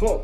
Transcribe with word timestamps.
خب 0.00 0.20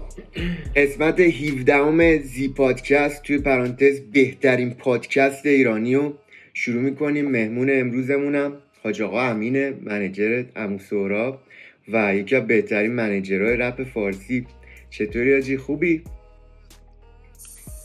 قسمت 0.77 1.21
17 1.21 2.19
زی 2.19 2.49
پادکست 2.49 3.23
توی 3.23 3.39
پرانتز 3.39 4.01
بهترین 4.01 4.75
پادکست 4.75 5.47
ایرانی 5.47 5.95
رو 5.95 6.15
شروع 6.53 6.83
می‌کنیم. 6.83 7.31
مهمون 7.31 7.71
امروزمونم 7.71 8.53
حاج 8.83 9.03
آقا 9.03 9.23
امینه 9.23 9.75
منیجر 9.83 10.45
امو 10.57 10.79
سهراب 10.79 11.41
و 11.93 12.15
یکی 12.15 12.37
از 12.37 12.47
بهترین 12.47 12.93
منیجرهای 12.93 13.57
رپ 13.57 13.85
فارسی. 13.85 14.47
چطوری 14.91 15.37
آجی؟ 15.37 15.57
خوبی؟ 15.57 16.05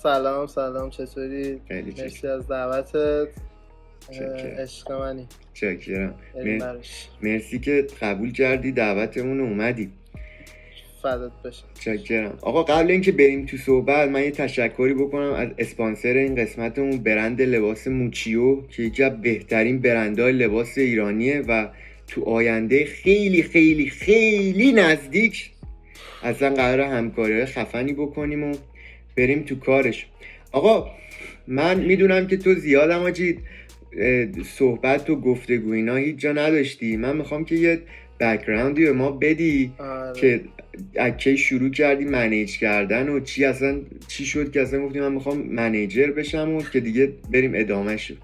سلام 0.03 0.47
سلام. 0.47 0.89
چطوری؟ 0.89 1.59
خیلی 1.67 1.93
مرسی 2.01 2.27
از 2.27 2.47
دعوتت. 2.47 3.27
عشق 4.59 4.91
منی. 4.91 5.27
براش. 6.59 7.07
مرسی 7.21 7.59
که 7.59 7.87
قبول 8.01 8.31
کردی 8.31 8.71
دعوتمون 8.71 9.39
اومدی. 9.39 9.91
فدات 11.01 11.31
بشه 11.45 11.63
چاکرم 11.79 12.37
آقا 12.41 12.63
قبل 12.63 12.91
اینکه 12.91 13.11
بریم 13.11 13.45
تو 13.45 13.57
صحبت 13.57 14.09
من 14.09 14.23
یه 14.23 14.31
تشکری 14.31 14.93
بکنم 14.93 15.33
از 15.33 15.47
اسپانسر 15.57 16.13
این 16.13 16.35
قسمتمون 16.35 16.97
برند 16.97 17.41
لباس 17.41 17.87
موچیو 17.87 18.61
که 18.61 18.83
یکی 18.83 19.03
از 19.03 19.21
بهترین 19.21 19.79
برندهای 19.79 20.31
لباس 20.31 20.77
ایرانیه 20.77 21.41
و 21.47 21.67
تو 22.07 22.23
آینده 22.23 22.85
خیلی 22.85 23.43
خیلی 23.43 23.89
خیلی 23.89 24.71
نزدیک 24.71 25.51
اصلا 26.23 26.49
قرار 26.49 26.81
همکاری 26.81 27.45
خفنی 27.45 27.93
بکنیم 27.93 28.43
و 28.43 28.55
بریم 29.17 29.43
تو 29.43 29.55
کارش. 29.55 30.05
آقا 30.51 30.91
من 31.47 31.79
می‌دونم 31.79 32.27
که 32.27 32.37
تو 32.37 32.53
زیادم 32.53 32.99
آجید 32.99 33.39
صحبت 34.45 35.09
و 35.09 35.15
گفتگو 35.15 35.71
اینا 35.71 35.95
هیچ 35.95 36.15
جا 36.15 36.31
نداشتی. 36.31 36.97
من 36.97 37.17
می‌خوام 37.17 37.45
که 37.45 37.55
یه 37.55 37.79
بکراندی 38.19 38.85
به 38.85 38.91
ما 38.91 39.11
بدی 39.11 39.73
آره. 39.79 40.21
که 40.21 40.41
از 40.95 41.11
کی 41.13 41.37
شروع 41.37 41.69
کردی 41.69 42.05
منیج 42.05 42.57
کردن 42.57 43.09
و 43.09 43.19
چی 43.19 43.45
اصلا 43.45 43.81
چی 44.07 44.25
شد 44.25 44.51
که 44.51 44.61
اصلا 44.61 44.85
گفتی 44.85 44.99
من 44.99 45.11
می‌خوام 45.11 45.37
منیجر 45.37 46.11
بشم 46.11 46.55
و 46.55 46.61
که 46.61 46.79
دیگه 46.79 47.13
بریم 47.33 47.51
ادامه 47.55 47.97
شد 47.97 48.17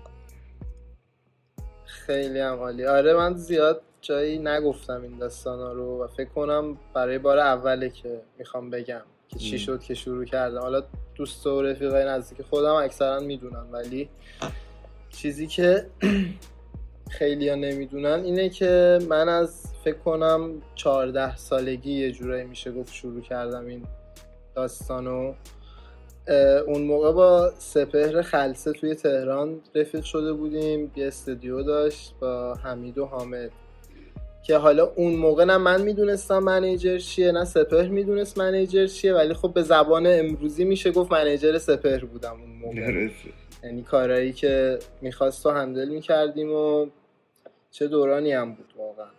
خیلی 1.85 2.39
هم 2.39 2.53
عالی 2.53 2.85
آره 2.85 3.13
من 3.13 3.33
زیاد 3.33 3.81
جایی 4.01 4.39
نگفتم 4.39 5.01
این 5.01 5.17
داستانا 5.17 5.73
رو 5.73 6.03
و 6.03 6.07
فکر 6.07 6.29
کنم 6.29 6.77
برای 6.93 7.17
بار 7.17 7.39
اوله 7.39 7.89
که 7.89 8.21
می‌خوام 8.39 8.69
بگم 8.69 9.01
که 9.27 9.39
چی. 9.39 9.59
شد 9.59 9.79
که 9.79 9.93
شروع 9.93 10.25
کردم 10.25 10.59
حالا 10.59 10.83
دوست 11.15 11.47
و 11.47 11.61
رفیقای 11.61 12.05
نزدیک 12.05 12.41
خودم 12.41 12.73
اکثرا 12.73 13.19
می‌دونن 13.19 13.65
ولی 13.71 14.09
چیزی 15.09 15.47
که 15.47 15.85
خیلی 17.09 17.49
ها 17.49 17.55
نمی‌دونن 17.55 18.23
اینه 18.23 18.49
که 18.49 18.99
من 19.09 19.29
از 19.29 19.63
فکر 19.83 19.97
کنم 19.97 20.61
14 20.75 21.37
سالگی 21.37 21.91
یه 21.91 22.11
جورایی 22.11 22.43
میشه 22.43 22.71
گفت 22.71 22.93
شروع 22.93 23.21
کردم 23.21 23.65
این 23.65 23.83
داستانو 24.55 25.33
اون 26.67 26.81
موقع 26.81 27.11
با 27.11 27.51
سپهر 27.57 28.21
خلصه 28.21 28.71
توی 28.71 28.95
تهران 28.95 29.61
رفیق 29.75 30.03
شده 30.03 30.33
بودیم 30.33 30.91
یه 30.95 31.07
استودیو 31.07 31.63
داشت 31.63 32.13
با 32.19 32.53
حمید 32.53 32.97
و 32.97 33.05
حامد 33.05 33.51
که 34.43 34.57
حالا 34.57 34.91
اون 34.95 35.15
موقع 35.15 35.43
نه 35.45 35.57
من 35.57 35.81
می‌دونستم 35.81 36.39
منیجر 36.39 36.97
چیه 36.97 37.31
نه 37.31 37.45
سپهر 37.45 37.87
می‌دونست 37.87 38.37
منیجر 38.37 38.87
چیه 38.87 39.13
ولی 39.13 39.33
خب 39.33 39.53
به 39.53 39.61
زبان 39.61 40.07
امروزی 40.07 40.63
میشه 40.63 40.91
گفت 40.91 41.11
منیجر 41.11 41.57
سپهر 41.57 42.05
بودم 42.05 42.31
اون 42.41 42.49
موقع. 42.49 43.09
یعنی 43.65 43.83
کارهایی 43.83 44.33
که 44.33 44.79
می‌خواست 45.01 45.45
و 45.45 45.49
handle 45.49 45.89
می‌کردیم 45.89 46.53
و 46.53 46.87
چه 47.71 47.87
دورانی 47.87 48.31
هم 48.31 48.55
بود 48.55 48.73
واقعا. 48.77 49.11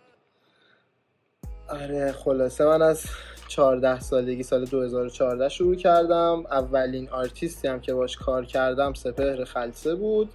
آره 1.69 2.11
خلاصه 2.11 2.65
من 2.65 2.81
از 2.81 3.05
14 3.47 3.99
سالگی 3.99 4.43
سال 4.43 4.65
2014 4.65 5.49
شروع 5.49 5.75
کردم. 5.75 6.43
اولین 6.51 7.09
آرتیستی 7.09 7.67
هم 7.67 7.79
که 7.79 7.93
باش 7.93 8.17
کار 8.17 8.45
کردم 8.45 8.93
سپهر 8.93 9.43
خلسه 9.43 9.95
بود. 9.95 10.29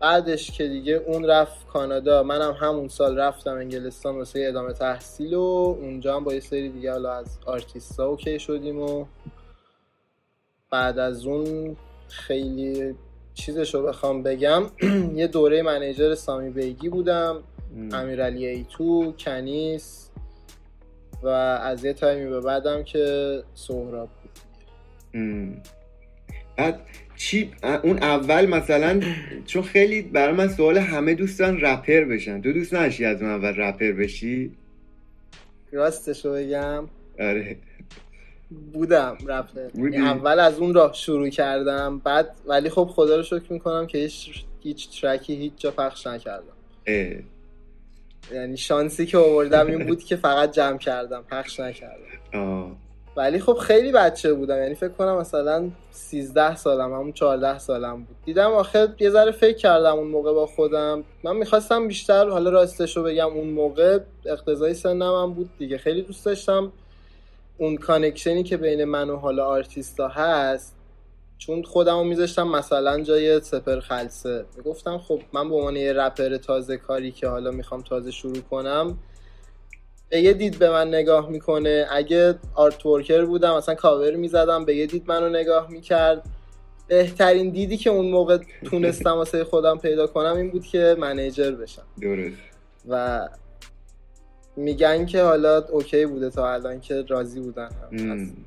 بعدش 0.00 0.50
که 0.50 0.68
دیگه 0.68 0.92
اون 0.92 1.24
رفت 1.24 1.66
کانادا. 1.66 2.22
منم 2.22 2.52
همون 2.52 2.88
سال 2.88 3.18
رفتم 3.18 3.54
انگلستان 3.54 4.16
واسه 4.16 4.44
ادامه 4.48 4.72
تحصیل 4.72 5.34
و 5.34 5.76
اونجا 5.80 6.16
هم 6.16 6.24
با 6.24 6.34
یه 6.34 6.40
سری 6.40 6.68
دیگه 6.68 6.92
حالا 6.92 7.12
از 7.12 7.38
آرتیستا 7.46 8.06
okay 8.06 8.38
شدیم 8.38 8.78
و 8.78 9.06
بعد 10.70 10.98
از 10.98 11.26
اون 11.26 11.76
خیلی 12.08 12.94
چیزش 13.34 13.74
رو 13.74 13.82
بخوام 13.82 14.22
بگم 14.22 14.62
یه 15.14 15.26
دوره 15.26 15.62
منیجر 15.62 16.14
سامی 16.14 16.50
بیگی 16.50 16.88
بودم. 16.88 17.42
امیرعلی 17.92 18.46
ایتو 18.46 19.12
کنیس 19.18 20.10
و 21.22 21.28
از 21.28 21.84
یه 21.84 21.92
تایمی 21.92 22.30
به 22.30 22.40
بعدم 22.40 22.82
که 22.82 23.42
سهراب 23.54 24.08
بود. 24.22 24.30
بعد 26.56 26.80
چی؟ 27.16 27.50
اون 27.82 27.98
اول 28.02 28.46
مثلا 28.46 29.00
چون 29.46 29.62
خیلی 29.62 30.02
برای 30.02 30.34
من 30.34 30.48
سوال 30.48 30.78
همه 30.78 31.14
دوستان 31.14 31.60
رپر 31.60 32.04
بشن. 32.04 32.42
تو 32.42 32.52
دوست 32.52 32.74
نداشتی 32.74 33.04
از 33.04 33.22
اون 33.22 33.30
اول 33.30 33.56
رپر 33.56 33.92
بشی؟ 33.92 34.52
راستش 35.72 36.24
رو 36.24 36.32
بگم. 36.32 36.88
آره. 37.20 37.56
بودم 38.72 39.18
بودی؟ 39.74 39.96
یعنی 39.96 40.08
اول 40.08 40.40
از 40.40 40.58
اون 40.58 40.74
راه 40.74 40.92
شروع 40.92 41.28
کردم 41.28 41.98
بعد 41.98 42.36
ولی 42.46 42.70
خب 42.70 42.90
خدا 42.94 43.16
رو 43.16 43.22
شکر 43.22 43.52
می‌کنم 43.52 43.86
که 43.86 43.98
هیچ 43.98 44.44
هیچ 44.60 45.00
ترکی 45.00 45.34
هیچ 45.34 45.52
جا 45.56 45.70
پخش 45.70 46.06
نکردم 46.06 46.44
اه. 46.86 47.14
یعنی 48.32 48.56
شانسی 48.56 49.06
که 49.06 49.18
آوردم 49.18 49.66
این 49.66 49.86
بود 49.86 50.04
که 50.04 50.16
فقط 50.16 50.52
جمع 50.52 50.78
کردم 50.78 51.24
پخش 51.30 51.60
نکردم 51.60 52.04
آه. 52.34 52.76
ولی 53.16 53.38
خب 53.38 53.54
خیلی 53.54 53.92
بچه 53.92 54.34
بودم 54.34 54.62
یعنی 54.62 54.74
فکر 54.74 54.88
کنم 54.88 55.16
مثلا 55.16 55.70
13 55.90 56.56
سالم 56.56 56.92
همون 56.92 57.12
14 57.12 57.58
سالم 57.58 57.96
بود 57.96 58.16
دیدم 58.24 58.50
آخه 58.50 58.88
یه 59.00 59.10
ذره 59.10 59.30
فکر 59.30 59.56
کردم 59.56 59.96
اون 59.96 60.08
موقع 60.08 60.32
با 60.32 60.46
خودم 60.46 61.04
من 61.24 61.36
می‌خواستم 61.36 61.88
بیشتر 61.88 62.28
حالا 62.28 62.50
راستش 62.50 62.96
رو 62.96 63.02
بگم 63.02 63.26
اون 63.26 63.48
موقع 63.48 63.98
اقتضای 64.26 64.74
سنم 64.74 65.22
هم 65.22 65.32
بود 65.32 65.50
دیگه 65.58 65.78
خیلی 65.78 66.02
دوست 66.02 66.24
داشتم 66.24 66.72
اون 67.60 67.76
connection 67.76 68.36
ی 68.36 68.42
که 68.42 68.56
بین 68.56 68.84
من 68.84 69.10
و 69.10 69.16
حالا 69.16 69.46
آرتیستا 69.46 70.08
هست 70.08 70.76
چون 71.38 71.62
خودم 71.62 71.98
رو 71.98 72.04
میذاشتم 72.04 72.48
مثلا 72.48 73.00
جای 73.00 73.40
سپهر 73.40 73.80
خلسه. 73.80 74.44
می‌گفتم 74.56 74.98
خب 74.98 75.20
من 75.32 75.48
به 75.48 75.54
عنوان 75.54 75.76
یه 75.76 75.92
رپر 75.92 76.36
تازه 76.36 76.76
کاری 76.76 77.12
که 77.12 77.28
حالا 77.28 77.50
می‌خوام 77.50 77.82
تازه 77.82 78.10
شروع 78.10 78.40
کنم 78.40 78.98
به 80.08 80.20
یه 80.20 80.32
دید 80.32 80.58
به 80.58 80.70
من 80.70 80.88
نگاه 80.88 81.28
می‌کنه. 81.28 81.86
اگه 81.90 82.34
artworker 82.54 83.24
بودم 83.24 83.56
مثلا 83.56 83.74
کاور 83.74 84.16
می‌زدم 84.16 84.64
به 84.64 84.76
یه 84.76 84.86
دید 84.86 85.04
منو 85.06 85.28
نگاه 85.28 85.70
می‌کرد. 85.70 86.22
بهترین 86.88 87.50
دیدی 87.50 87.76
که 87.76 87.90
اون 87.90 88.10
موقع 88.10 88.38
تونستم 88.64 89.10
واسه 89.10 89.44
خودم 89.44 89.78
پیدا 89.78 90.06
کنم 90.06 90.36
این 90.36 90.50
بود 90.50 90.66
که 90.66 90.96
manager 90.98 91.50
بشم. 91.50 91.82
درست. 92.00 92.36
و 92.88 93.28
میگن 94.60 95.06
که 95.06 95.22
حالا 95.22 95.64
okay 95.66 96.06
بوده 96.06 96.30
تا 96.30 96.52
الان 96.52 96.80
که 96.80 97.04
راضی 97.08 97.40
بودن. 97.40 97.68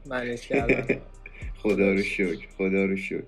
manage 0.06 0.42
کردن. 0.41 0.88
خدا 1.63 1.91
رو 1.91 2.01
شکر 2.01 2.47
خدا 2.57 2.85
رو 2.85 2.96
شکر. 2.96 3.24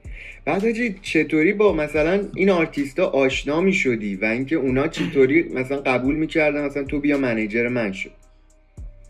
بعد 0.46 0.64
حاجی 0.64 1.00
چطوری 1.02 1.54
با 1.54 1.74
مثلا 1.74 2.26
این 2.36 2.50
آرتیستا 2.50 3.08
آشنا 3.08 3.62
می 3.62 3.74
شدی 3.74 4.16
و 4.16 4.26
اینکه 4.26 4.56
اونا 4.56 4.88
چطوری 4.88 5.44
مثلا 5.44 5.78
قبول 5.78 6.16
می‌کردن؟ 6.16 6.66
مثلا 6.66 6.84
تو 6.84 7.00
بیا 7.00 7.18
manager 7.18 7.68
من 7.68 7.92
شد 7.92 8.12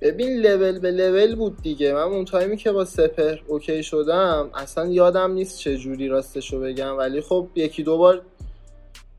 ببین 0.02 0.38
لول 0.38 0.80
به 0.80 0.92
لول 0.92 1.36
بود 1.36 1.62
دیگه. 1.62 1.94
من 1.94 2.02
اون 2.02 2.26
تایمی 2.26 2.58
که 2.58 2.72
با 2.72 2.86
سپهر 2.86 3.38
okay 3.48 3.84
شدم 3.84 4.50
اصلا 4.54 4.88
یادم 4.88 5.32
نیست 5.32 5.60
چه 5.60 5.78
جوری 5.78 6.08
راستشو 6.08 6.60
بگم. 6.60 6.98
ولی 6.98 7.22
خب 7.22 7.48
یکی 7.56 7.84
دو 7.84 7.98
بار 7.98 8.22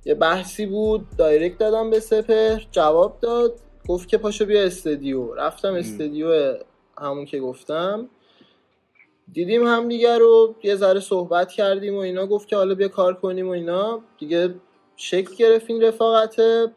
یه 0.04 0.14
بحثی 0.14 0.66
بود. 0.66 1.06
دایرکت 1.18 1.58
دادم 1.58 1.90
به 1.90 2.00
سپر 2.00 2.58
جواب 2.72 3.18
داد. 3.20 3.60
گفت 3.88 4.08
که 4.08 4.18
پاشو 4.18 4.44
بیا 4.44 4.62
استدیو. 4.62 5.34
رفتم 5.34 5.74
استدیو 5.74 6.56
همون 6.98 7.24
که 7.24 7.40
گفتم. 7.40 8.08
دیدیم 9.32 9.66
هم 9.66 9.88
دیگه 9.88 10.18
رو 10.18 10.54
یه 10.62 10.76
ذره 10.76 11.00
صحبت 11.00 11.52
کردیم 11.52 11.94
و 11.94 11.98
اینا 11.98 12.26
گفت 12.26 12.48
که 12.48 12.56
حالا 12.56 12.74
بیا 12.74 12.88
کار 12.88 13.14
کنیم 13.14 13.48
و 13.48 13.50
اینا. 13.50 14.00
دیگه 14.18 14.54
شکل 14.96 15.34
گرفت 15.34 15.70
این 15.70 15.82
رفاقته 15.82 16.72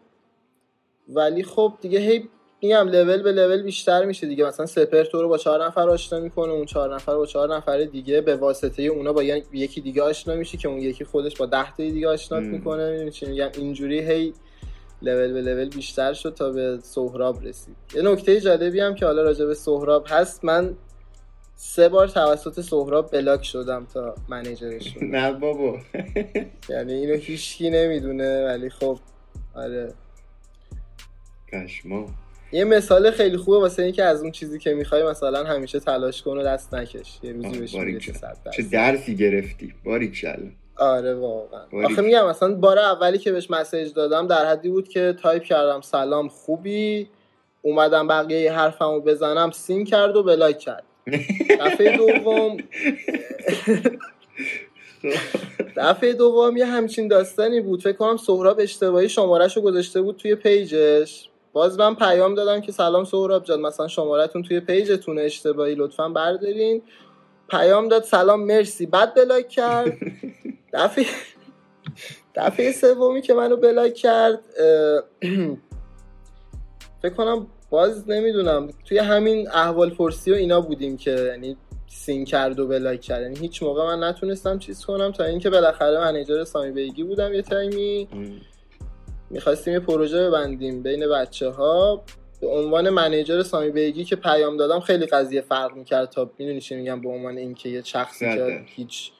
ولی 1.09 1.43
خب 1.43 1.73
دیگه 1.81 1.99
هی 1.99 2.29
میگم 2.61 2.87
لول 2.87 3.21
به 3.21 3.31
لول 3.31 3.61
بیشتر 3.61 4.05
میشه 4.05 4.27
دیگه. 4.27 4.45
مثلا 4.45 4.65
سپر 4.65 5.03
تو 5.03 5.21
رو 5.21 5.29
با 5.29 5.37
چهار 5.37 5.65
نفر 5.65 5.89
آشنا 5.89 6.19
می‌کنه 6.19 6.51
اون 6.51 6.65
چهار 6.65 6.95
نفر 6.95 7.15
با 7.15 7.25
چهار 7.25 7.55
نفر 7.55 7.83
دیگه 7.83 8.21
به 8.21 8.35
واسطه 8.35 8.83
اونا 8.83 9.13
با 9.13 9.23
یکی 9.23 9.81
دیگه 9.81 10.01
آشنا 10.01 10.35
میشه 10.35 10.57
که 10.57 10.67
اون 10.67 10.77
یکی 10.77 11.05
خودش 11.05 11.35
با 11.35 11.45
ده 11.45 11.75
تا 11.75 11.83
دیگه 11.83 12.07
آشنا 12.07 12.39
می‌کنه. 12.39 13.11
میگم؟ 13.21 13.49
اینجوری 13.57 13.99
هی 13.99 14.33
لول 15.01 15.33
به 15.33 15.41
لول 15.41 15.69
بیشتر 15.69 16.13
شد 16.13 16.33
تا 16.33 16.51
به 16.51 16.79
سهراب 16.83 17.43
رسید. 17.43 17.75
یه 17.95 18.01
نکته 18.01 18.41
جالبی 18.41 18.79
هم 18.79 18.95
که 18.95 19.05
حالا 19.05 19.23
راجع 19.23 19.45
به 19.45 19.53
سهراب 19.53 20.05
هست 20.09 20.45
من 20.45 20.75
سه 21.55 21.89
بار 21.89 22.07
توسط 22.07 22.61
سهراب 22.61 23.11
بلاک 23.11 23.43
شدم 23.43 23.87
تا 23.93 24.15
منیجرش 24.29 24.97
نه 25.01 25.33
بابا. 25.33 25.79
یعنی 26.69 26.93
اینو 26.93 27.15
هیچکی 27.15 27.69
نمی‌دونه 27.69 28.45
ولی 28.45 28.69
خب 28.69 28.99
آره. 29.55 29.93
کشما 31.53 32.05
یه 32.51 32.63
مثال 32.63 33.11
خیلی 33.11 33.37
خوبه 33.37 33.57
واسه 33.59 33.83
اینکه 33.83 34.03
از 34.03 34.21
اون 34.21 34.31
چیزی 34.31 34.59
که 34.59 34.73
می‌خوای 34.73 35.03
مثلا 35.03 35.43
همیشه 35.43 35.79
تلاش 35.79 36.21
کن 36.21 36.37
و 36.37 36.43
دست 36.43 36.73
نکش. 36.73 37.19
یه 37.23 37.31
روزی 37.31 37.59
بهش 37.59 37.75
می‌رسی 37.75 38.13
چه 38.53 38.63
درسی 38.63 39.15
گرفتی. 39.15 39.73
باریکلا 39.85 40.51
آره 40.79 41.13
واقعا. 41.13 41.61
آخه 41.85 42.01
میگم 42.01 42.27
مثلا 42.27 42.55
بار 42.55 42.79
اولی 42.79 43.17
که 43.17 43.31
بهش 43.31 43.51
message 43.51 43.93
دادم 43.93 44.27
در 44.27 44.45
حدی 44.45 44.69
بود 44.69 44.87
که 44.87 45.15
تایپ 45.21 45.43
کردم 45.43 45.81
سلام 45.81 46.27
خوبی؟ 46.27 47.09
اومدم 47.61 48.07
بقیه 48.07 48.53
حرفمو 48.53 48.99
بزنم 48.99 49.51
seen 49.51 49.85
کرد 49.85 50.15
و 50.15 50.23
block 50.23 50.59
کرد. 50.59 50.83
دفعه 51.59 51.97
دوم 51.97 52.57
دفعه 55.77 56.13
دوم 56.13 56.57
یه 56.57 56.65
همچین 56.65 57.07
داستانی 57.07 57.61
بود. 57.61 57.81
فکر 57.81 57.97
کنم 57.97 58.17
سهراب 58.17 58.59
اشتباهی 58.59 59.09
شمارش 59.09 59.57
رو 59.57 59.63
گذاشته 59.63 60.01
بود 60.01 60.17
توی 60.17 60.35
page 60.35 60.89
ش. 60.89 61.29
باز 61.53 61.79
من 61.79 61.95
پیام 61.95 62.35
دادم 62.35 62.61
که 62.61 62.71
سلام 62.71 63.03
سهراب 63.03 63.43
جان 63.43 63.61
مثلا 63.61 63.87
شمارتون 63.87 64.43
توی 64.43 64.59
page 64.59 64.94
تون 64.94 65.19
اشتباهی 65.19 65.75
لطفا 65.75 66.09
بردارین. 66.09 66.81
پیام 67.49 67.87
داد 67.87 68.03
سلام 68.03 68.43
مرسی. 68.43 68.85
بعد 68.85 69.13
block 69.13 69.49
کرد. 69.49 69.97
دفعه 70.73 71.05
دفعه 72.35 72.71
سومی 72.71 73.21
که 73.21 73.33
منو 73.33 73.55
block 73.55 73.93
کرد 73.93 74.39
فکر 77.01 77.13
کنم 77.13 77.47
باز 77.69 78.09
نمی‌دونم. 78.09 78.69
توی 78.85 78.97
همین 78.97 79.47
احوال 79.51 79.89
پرسی 79.89 80.31
و 80.31 80.35
اینا 80.35 80.61
بودیم 80.61 80.97
که 80.97 81.11
یعنی 81.11 81.57
seen 81.87 82.25
کرد 82.25 82.59
و 82.59 82.67
block 82.67 83.01
کرد. 83.01 83.21
یعنی 83.21 83.39
هیچ 83.39 83.63
موقع 83.63 83.95
من 83.95 84.03
نتونستم 84.03 84.59
چیز 84.59 84.85
کنم 84.85 85.11
تا 85.11 85.23
اینکه 85.23 85.49
بالاخره 85.49 85.99
manager 85.99 86.43
سامی 86.43 86.71
بیگی 86.71 87.03
بودم 87.03 87.33
یه 87.33 87.41
تایمی. 87.41 88.07
می‌خواستیم 89.29 89.73
یه 89.73 89.79
پروژه 89.79 90.27
ببندیم 90.27 90.83
بین 90.83 91.07
بچه 91.07 91.49
ها 91.49 92.03
به 92.41 92.47
عنوان 92.47 92.89
manager 92.89 93.43
سامی 93.43 93.69
بیگی 93.69 94.05
که 94.05 94.15
پیام 94.15 94.57
دادم 94.57 94.79
خیلی 94.79 95.05
قضیه 95.05 95.41
فرق 95.41 95.75
می‌کرد 95.75 96.09
تا 96.09 96.31
می‌دونی 96.37 96.61
چی 96.61 96.75
میگم 96.75 97.01
به 97.01 97.09
عنوان 97.09 97.37
اینکه 97.37 97.69
یه 97.69 97.83
شخصی 97.83 98.25
که 98.35 98.61
هیچ 98.65 99.11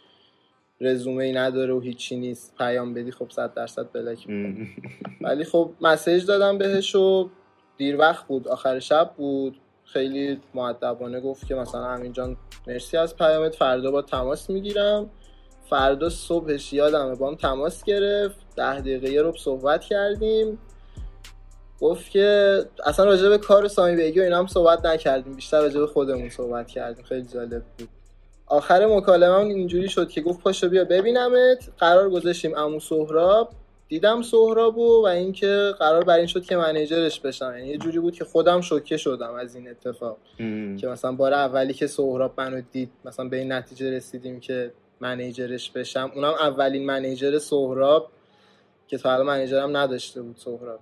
رزومه 0.81 1.23
ای 1.23 1.31
نداره 1.31 1.73
و 1.73 1.79
هیچی 1.79 2.15
نیست. 2.15 2.55
پیام 2.57 2.93
بدی 2.93 3.11
خب 3.11 3.29
صد 3.29 3.53
درصد 3.53 3.91
بلاک 3.93 4.27
ولی 5.21 5.43
خب 5.43 5.71
مسیج 5.81 6.25
دادم 6.25 6.57
بهش 6.57 6.95
و 6.95 7.29
دیر 7.77 7.97
وقت 7.97 8.27
بود. 8.27 8.47
آخر 8.47 8.79
شب 8.79 9.11
بود. 9.17 9.61
خیلی 9.83 10.41
معدبانه 10.53 11.21
گفت 11.21 11.47
که 11.47 11.55
مثلا 11.55 11.85
همین 11.85 12.13
جان 12.13 12.37
مرسی 12.67 12.97
از 12.97 13.15
پیامت. 13.15 13.55
فردا 13.55 13.91
با 13.91 14.01
تماس 14.01 14.49
می‌گیرم. 14.49 15.09
فردا 15.69 16.09
صبحش 16.09 16.73
یادمه 16.73 17.15
با 17.15 17.27
هم 17.27 17.35
تماس 17.35 17.83
گرفت. 17.83 18.55
ده 18.55 18.79
دقیقه 18.79 19.09
یه 19.11 19.21
رو 19.21 19.33
صحبت 19.37 19.83
کردیم. 19.83 20.59
گفت 21.81 22.11
که 22.11 22.59
اصلا 22.85 23.05
راجع 23.05 23.29
به 23.29 23.37
کار 23.37 23.67
سامی 23.67 23.95
بیگی 23.95 24.19
و 24.19 24.23
اینا 24.23 24.39
هم 24.39 24.47
صحبت 24.47 24.85
نکردیم. 24.85 25.33
بیشتر 25.33 25.61
راجع 25.61 25.79
به 25.79 25.87
خودمون 25.87 26.29
صحبت 26.29 26.67
کردیم. 26.67 27.05
خیلی 27.05 27.27
جالب 27.27 27.63
بود. 27.77 27.89
آخر 28.50 28.86
مکالمه 28.86 29.36
اینجوری 29.36 29.90
شد 29.90 30.10
که 30.10 30.22
گفت 30.22 30.40
پاشو 30.42 30.69
بیا 30.69 30.84
ببینمت. 30.84 31.69
قرار 31.78 32.10
گذاشتیم 32.10 32.57
امو 32.57 32.80
سهراب. 32.80 33.50
دیدم 33.88 34.22
سهرابو 34.22 35.04
و 35.04 35.07
اینکه 35.07 35.74
قرار 35.80 36.04
بر 36.04 36.18
این 36.18 36.28
شد 36.28 36.44
که 36.44 36.57
منیجرش 36.57 37.19
بشم. 37.19 37.54
یعنی 37.57 37.69
یه 37.69 37.78
جوری 37.78 38.00
بود 38.00 38.13
که 38.13 38.25
خودم 38.25 38.62
شوکه 38.62 38.98
شدم 38.98 39.34
از 39.34 39.56
این 39.56 39.69
اتفاق. 39.69 40.18
که 40.78 40.88
مثلا 40.88 41.12
بار 41.12 41.34
اولی 41.34 41.74
که 41.74 41.88
سهراب 41.88 42.34
منو 42.38 42.62
دید 42.72 42.92
مثلا 43.06 43.30
به 43.30 43.38
این 43.38 43.51
نتیجه 43.51 43.92
رسیدیم 43.92 44.40
که 44.40 44.72
منیجرش 45.00 45.72
بشم. 45.72 46.12
اونم 46.16 46.34
اولین 46.40 46.86
منیجر 46.86 47.38
سهراب 47.38 48.10
که 48.88 48.98
تا 48.98 49.10
حالا 49.10 49.24
منیجرم 49.24 49.78
نداشته 49.78 50.22
بود 50.22 50.38
سهراب. 50.38 50.80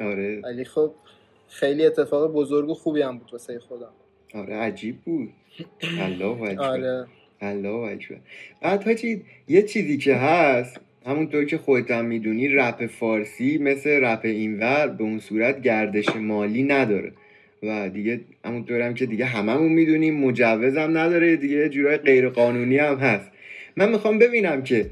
آره. 0.00 0.40
ولی 0.44 0.64
خب 0.64 0.92
خیلی 1.48 1.86
اتفاق 1.86 2.32
بزرگ 2.32 2.68
و 2.68 2.74
خوبی 2.74 3.02
هم 3.02 3.18
بود 3.18 3.32
واسه 3.32 3.58
خودم. 3.58 3.92
آره 4.34 4.54
عجیب 4.54 4.96
بود. 5.04 5.28
الله 6.06 6.42
اکبر. 6.42 6.62
آره. 6.62 7.06
الله 7.40 7.92
اکبر. 7.92 8.16
بعد 8.62 9.04
یه 9.48 9.62
چیزی 9.62 9.98
که 9.98 10.14
هست 10.14 10.80
همونطور 11.06 11.44
که 11.44 11.58
خودت 11.58 11.90
هم 11.90 12.04
می‌دونی 12.04 12.48
رپ 12.48 12.86
فارسی 12.86 13.58
مثل 13.58 13.90
رپ 13.90 14.20
اینور 14.24 14.86
به 14.86 15.04
اون 15.04 15.18
صورت 15.18 15.62
گردش 15.62 16.16
مالی 16.16 16.62
نداره. 16.62 17.12
و 17.62 17.88
دیگه 17.88 18.20
همونطور 18.44 18.80
هم 18.80 18.94
که 18.94 19.06
دیگه 19.06 19.24
هممون 19.24 19.72
می‌دونیم 19.72 20.14
مجوزم 20.14 20.98
نداره 20.98 21.36
دیگه 21.36 21.68
جورای 21.68 21.96
غیر 21.96 22.28
قانونی 22.28 22.78
هم 22.78 22.96
هست. 22.96 23.30
من 23.76 23.90
می‌خوام 23.90 24.18
ببینم 24.18 24.62
که 24.62 24.90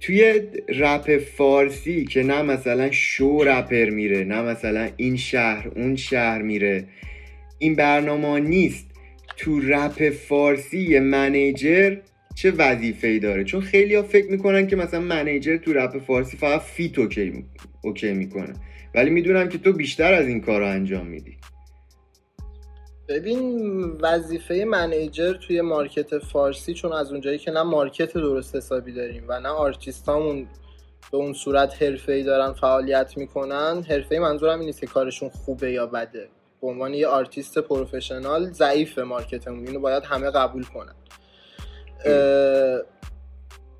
توی 0.00 0.42
رپ 0.68 1.18
فارسی 1.18 2.04
که 2.04 2.22
نه 2.22 2.42
مثلا 2.42 2.90
شو 2.90 3.44
رپر 3.44 3.90
میره 3.90 4.24
نه 4.24 4.42
مثلا 4.42 4.88
این 4.96 5.16
شهر 5.16 5.68
اون 5.76 5.96
شهر 5.96 6.42
میره 6.42 6.84
این 7.60 7.74
برنامه 7.74 8.40
نیست. 8.40 8.86
تو 9.36 9.60
رپ 9.60 10.10
فارسی 10.10 10.98
manager 10.98 11.96
چه 12.34 12.50
وظیفه 12.50 13.08
ای 13.08 13.18
داره؟ 13.18 13.44
چون 13.44 13.60
خیلی 13.60 13.94
ها 13.94 14.02
فکر 14.02 14.30
می‌کنن 14.30 14.66
که 14.66 14.76
مثلا 14.76 15.00
manager 15.00 15.56
تو 15.56 15.72
رپ 15.72 15.98
فارسی 15.98 16.36
فقط 16.36 16.60
feat 16.60 16.98
okay, 16.98 17.44
okay 17.82 18.12
می‌کنه. 18.12 18.52
ولی 18.94 19.10
می‌دونم 19.10 19.48
که 19.48 19.58
تو 19.58 19.72
بیشتر 19.72 20.14
از 20.14 20.26
این 20.26 20.40
کار 20.40 20.62
انجام 20.62 21.06
میدی. 21.06 21.36
ببین 23.08 23.58
وظیفه 24.00 24.64
manager 24.64 25.32
توی 25.32 25.60
market 25.60 26.18
فارسی 26.18 26.74
چون 26.74 26.92
از 26.92 27.12
اونجایی 27.12 27.38
که 27.38 27.50
نه 27.50 27.62
market 27.62 28.12
درست 28.12 28.56
حسابی 28.56 28.92
داریم 28.92 29.24
و 29.28 29.40
نه 29.40 29.48
آرتیستامون 29.48 30.46
به 31.12 31.16
اون 31.16 31.32
صورت 31.32 31.82
ای 32.08 32.22
دارن 32.22 32.52
فعالیت 32.52 33.16
می‌کنن 33.16 33.84
ای 34.10 34.18
منظورم 34.18 34.58
این 34.58 34.66
نیست 34.66 34.80
که 34.80 34.86
کارشون 34.86 35.28
خوبه 35.28 35.72
یا 35.72 35.86
بده. 35.86 36.28
به 36.60 36.68
عنوان 36.68 36.94
یه 36.94 37.06
آرتیست 37.06 37.58
professional 37.58 38.52
ضعیف 38.52 38.98
market 38.98 39.43
مون 39.43 39.66
اینو 39.66 39.80
باید 39.80 40.04
همه 40.04 40.30
قبول 40.30 40.64
کنن. 40.64 40.94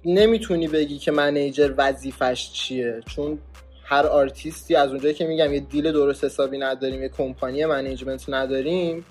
نمی‌تونی 0.05 0.69
بگی 0.69 0.99
که 0.99 1.11
manager 1.13 1.75
وظیفش 1.79 2.51
چیه 2.53 3.01
چون 3.07 3.39
هر 3.85 4.07
آرتیستی 4.07 4.75
از 4.75 4.91
اونجایی 4.91 5.15
که 5.15 5.27
میگم 5.27 5.55
یه 5.55 5.61
deal 5.61 5.93
درست 5.93 6.25
حسابی 6.25 6.59
نداریم 6.59 7.03
یه 7.03 7.09
کمپانی 7.09 7.65
management 7.65 8.25
نداریم 8.29 9.05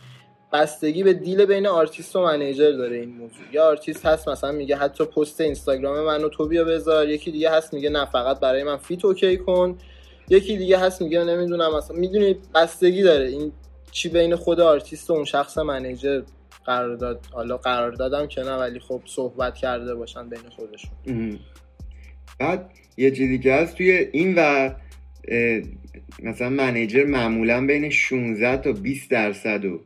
بستگی 0.53 1.03
به 1.03 1.13
deal 1.13 1.45
بین 1.45 1.67
آرتیست 1.67 2.15
و 2.15 2.21
manager 2.21 2.71
داره 2.71 2.95
این 2.97 3.09
موضوع. 3.09 3.45
یا 3.51 3.65
آرتیست 3.67 4.05
هست 4.05 4.29
مثلا 4.29 4.51
میگه 4.51 4.75
حتی 4.75 5.05
پست 5.05 5.41
اینستاگرام 5.41 5.99
منو 6.05 6.29
تو 6.29 6.47
بیا 6.47 6.63
بذار 6.63 7.09
یکی 7.09 7.31
دیگه 7.31 7.51
هست 7.51 7.73
میگه 7.73 7.89
نه 7.89 8.05
فقط 8.05 8.39
برای 8.39 8.63
من 8.63 8.77
feat 8.77 9.05
okay 9.05 9.37
کن. 9.37 9.77
یکی 10.29 10.57
دیگه 10.57 10.79
هست 10.79 11.01
میگه 11.01 11.23
نمی‌دونم 11.23 11.77
مثلا 11.77 11.97
می‌دونی 11.97 12.35
بستگی 12.55 13.03
داره. 13.03 13.27
این 13.27 13.51
چی 13.91 14.09
بین 14.09 14.35
خود 14.35 14.59
آرتیست 14.59 15.09
و 15.09 15.13
اون 15.13 15.25
شخص 15.25 15.57
manager 15.57 16.21
قرار 16.65 16.95
داد 16.95 17.25
حالا 17.31 17.57
قرار 17.57 17.91
دادم 17.91 18.27
که 18.27 18.41
نه 18.41 18.55
ولی 18.55 18.79
خب 18.79 19.01
صحبت 19.05 19.55
کرده 19.55 19.95
باشن 19.95 20.29
بین 20.29 20.49
خودشون. 20.55 21.39
بعد 22.39 22.71
یه 22.97 23.11
چیزی 23.11 23.39
که 23.39 23.53
هست 23.53 23.75
توی 23.75 23.91
این 24.11 24.33
و 24.37 24.73
مثلا 26.23 26.49
manager 26.49 27.05
معمولا 27.05 27.65
بین 27.65 27.89
16 27.89 28.57
تا 28.57 28.71
20 28.71 29.11
درصد 29.11 29.65
رو 29.65 29.79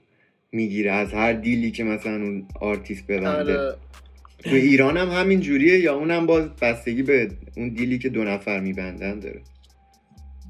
می‌گیره 0.52 0.92
از 0.92 1.14
هر 1.14 1.34
deal 1.34 1.64
ی 1.64 1.72
که 1.72 1.84
مثلا 1.84 2.16
اون 2.16 2.48
آرتیست 2.62 3.08
ببنده 3.08 3.60
آره. 3.60 3.76
تو 4.44 4.56
ایران 4.56 4.98
هم 4.98 5.10
همین 5.10 5.40
جوریه 5.40 5.80
یا 5.80 5.96
اونم 5.96 6.26
باز 6.26 6.50
بستگی 6.62 7.04
به 7.04 7.32
اون 7.58 7.70
deal 7.70 7.94
ی 7.94 8.00
که 8.00 8.10
دو 8.10 8.24
نفر 8.24 8.60
میبندن 8.60 9.20
داره؟ 9.20 9.42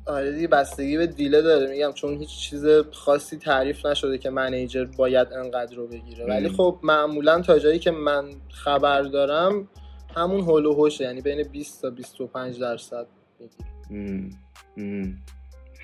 آره 0.06 0.32
دیگه 0.32 0.48
بستگی 0.48 0.98
به 0.98 1.08
deal 1.08 1.35
ه 1.35 1.42
داره. 1.42 1.68
میگم 1.72 1.92
چون 1.92 2.18
هیچ 2.18 2.30
چیز 2.30 2.66
خاصی 2.92 3.38
تعریف 3.38 3.86
نشده 3.86 4.18
که 4.18 4.30
manager 4.30 4.86
باید 4.86 5.28
انقدر 5.34 5.76
رو 5.76 5.88
بگیره. 5.88 6.26
ولی 6.26 6.50
خب 6.50 6.80
معمولا 6.84 7.42
تا 7.42 7.60
جایی 7.60 7.80
که 7.80 7.92
من 7.92 8.30
خبر 8.50 9.02
دارم 9.02 9.68
همون 10.16 10.42
حول 10.42 10.66
و 10.66 10.74
حوشه. 10.74 11.04
یعنی 11.04 11.22
بین 11.22 11.44
20 11.44 11.82
تا 11.82 11.90
25 11.90 12.60
درصد 12.60 13.08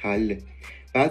حله 0.01 0.37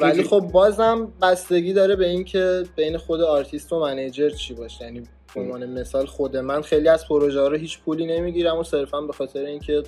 ولی 0.00 0.22
خب 0.22 0.40
بازم 0.52 1.12
بستگی 1.22 1.72
داره 1.72 1.96
به 1.96 2.08
اینکه 2.08 2.64
بین 2.76 2.98
خود 2.98 3.20
آرتیست 3.20 3.72
و 3.72 3.80
manager 3.80 4.30
چی 4.30 4.54
باشه. 4.54 4.84
یعنی 4.84 5.02
به 5.34 5.40
عنوان 5.40 5.66
مثال 5.80 6.06
خود 6.06 6.36
من 6.36 6.62
خیلی 6.62 6.88
از 6.88 7.08
پروژه 7.08 7.40
ها 7.40 7.48
رو 7.48 7.56
هیچ 7.56 7.80
پولی 7.80 8.06
نمی‌گیرم 8.06 8.58
و 8.58 8.62
صرفا 8.62 9.00
به 9.00 9.12
خاطر 9.12 9.40
اینکه 9.40 9.82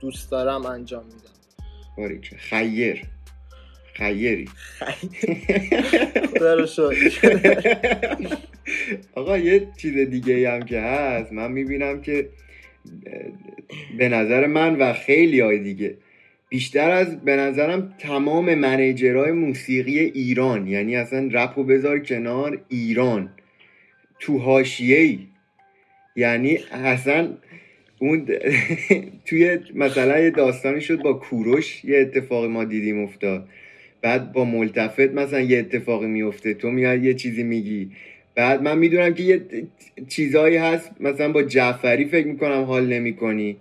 دوست 0.00 0.30
دارم 0.30 0.66
انجام 0.66 1.04
میدم. 1.04 1.35
باریکه 1.96 2.36
خیر. 2.36 3.02
خیری. 3.94 4.48
آقا 9.14 9.38
یه 9.38 9.68
چیز 9.76 9.96
دیگه 9.96 10.50
هم 10.50 10.62
که 10.62 10.80
هست 10.80 11.32
من 11.32 11.52
می‌بینم 11.52 12.02
که 12.02 12.28
به 13.98 14.08
نظر 14.08 14.46
من 14.46 14.76
و 14.76 14.92
خیلی 14.92 15.40
های 15.40 15.58
دیگه 15.58 15.96
بیشتر 16.48 16.90
از 16.90 17.20
به 17.24 17.36
نظرم 17.36 17.94
تمام 17.98 18.54
منیجرهای 18.54 19.32
موسیقی 19.32 19.98
ایران 19.98 20.66
یعنی 20.66 20.96
اصلا 20.96 21.28
رپ 21.32 21.58
و 21.58 21.64
بذار 21.64 21.98
کنار 21.98 22.60
ایران. 22.68 23.30
تو 24.18 24.38
هاشیه 24.38 25.18
یعنی 26.16 26.58
اصلا 26.72 27.36
اون 27.98 28.26
توی 29.26 29.58
مثلا 29.74 30.18
یه 30.18 30.30
داستانی 30.30 30.80
شد 30.80 31.02
با 31.02 31.12
کوروش 31.12 31.84
یه 31.84 31.98
اتفاق 31.98 32.44
ما 32.44 32.64
دیدیم 32.64 33.02
افتاد. 33.02 33.48
بعد 34.02 34.32
با 34.32 34.44
ملتفت 34.44 35.00
مثلا 35.00 35.40
یه 35.40 35.58
اتفاقی 35.58 36.06
میفته 36.06 36.54
تو 36.54 36.70
میاد 36.70 37.04
یه 37.04 37.14
چیزی 37.14 37.42
میگی. 37.42 37.90
بعد 38.34 38.62
من 38.62 38.78
می‌دونم 38.78 39.14
که 39.14 39.22
یه 39.22 39.42
چیزایی 40.08 40.56
هست. 40.56 40.90
مثلا 41.00 41.32
با 41.32 41.42
جعفری 41.42 42.04
فکر 42.04 42.26
می‌کنم 42.26 42.62
حال 42.62 42.86
نمی‌کنی. 42.86 43.56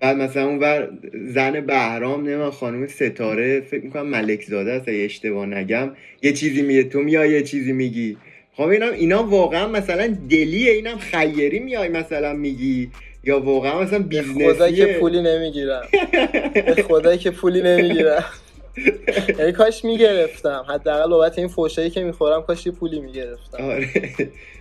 بعد 0.00 0.16
مثلا 0.16 0.48
اون 0.48 0.58
ور 0.58 0.88
زن 1.34 1.60
بهرام 1.60 2.28
نمیم 2.28 2.50
خانم 2.50 2.86
ستاره 2.86 3.60
فکر 3.60 3.84
می‌کنم 3.84 4.06
ملک 4.06 4.42
زاده 4.42 4.72
است. 4.72 4.88
اگه 4.88 4.98
اشتباه 4.98 5.46
نگم. 5.46 5.90
یه 6.22 6.32
چیزی 6.32 6.62
میگه 6.62 6.82
تو 6.82 7.00
میای 7.00 7.30
یه 7.30 7.42
چیزی 7.42 7.72
میگی. 7.72 8.16
خب 8.52 8.62
اینا 8.62 9.22
واقعا 9.22 9.68
مثلا 9.68 10.16
دلیه. 10.30 10.72
اینم 10.72 10.98
خیری 10.98 11.58
میای 11.58 11.88
مثلا 11.88 12.32
میگی. 12.32 12.90
یا 13.28 13.40
واقعا 13.40 13.80
مثلا 13.80 13.98
بیزنسیه 13.98 14.52
خدایی 14.52 14.76
که 14.76 14.86
پولی 14.86 15.22
نمی‌گیرم. 15.22 15.82
به 16.54 16.82
خدایی 16.88 17.18
که 17.18 17.30
پولی 17.30 17.62
نمی‌گیرم. 17.62 18.24
یعنی 19.38 19.52
کاش 19.52 19.84
می‌گرفتم. 19.84 20.64
حداقل 20.68 21.10
بابت 21.10 21.38
این 21.38 21.48
فوشایی 21.48 21.90
که 21.90 22.04
می‌خورم 22.04 22.42
کاش 22.42 22.66
یه 22.66 22.72
پولی 22.72 23.00
می‌گرفتم. 23.00 23.64
آره. 23.64 23.88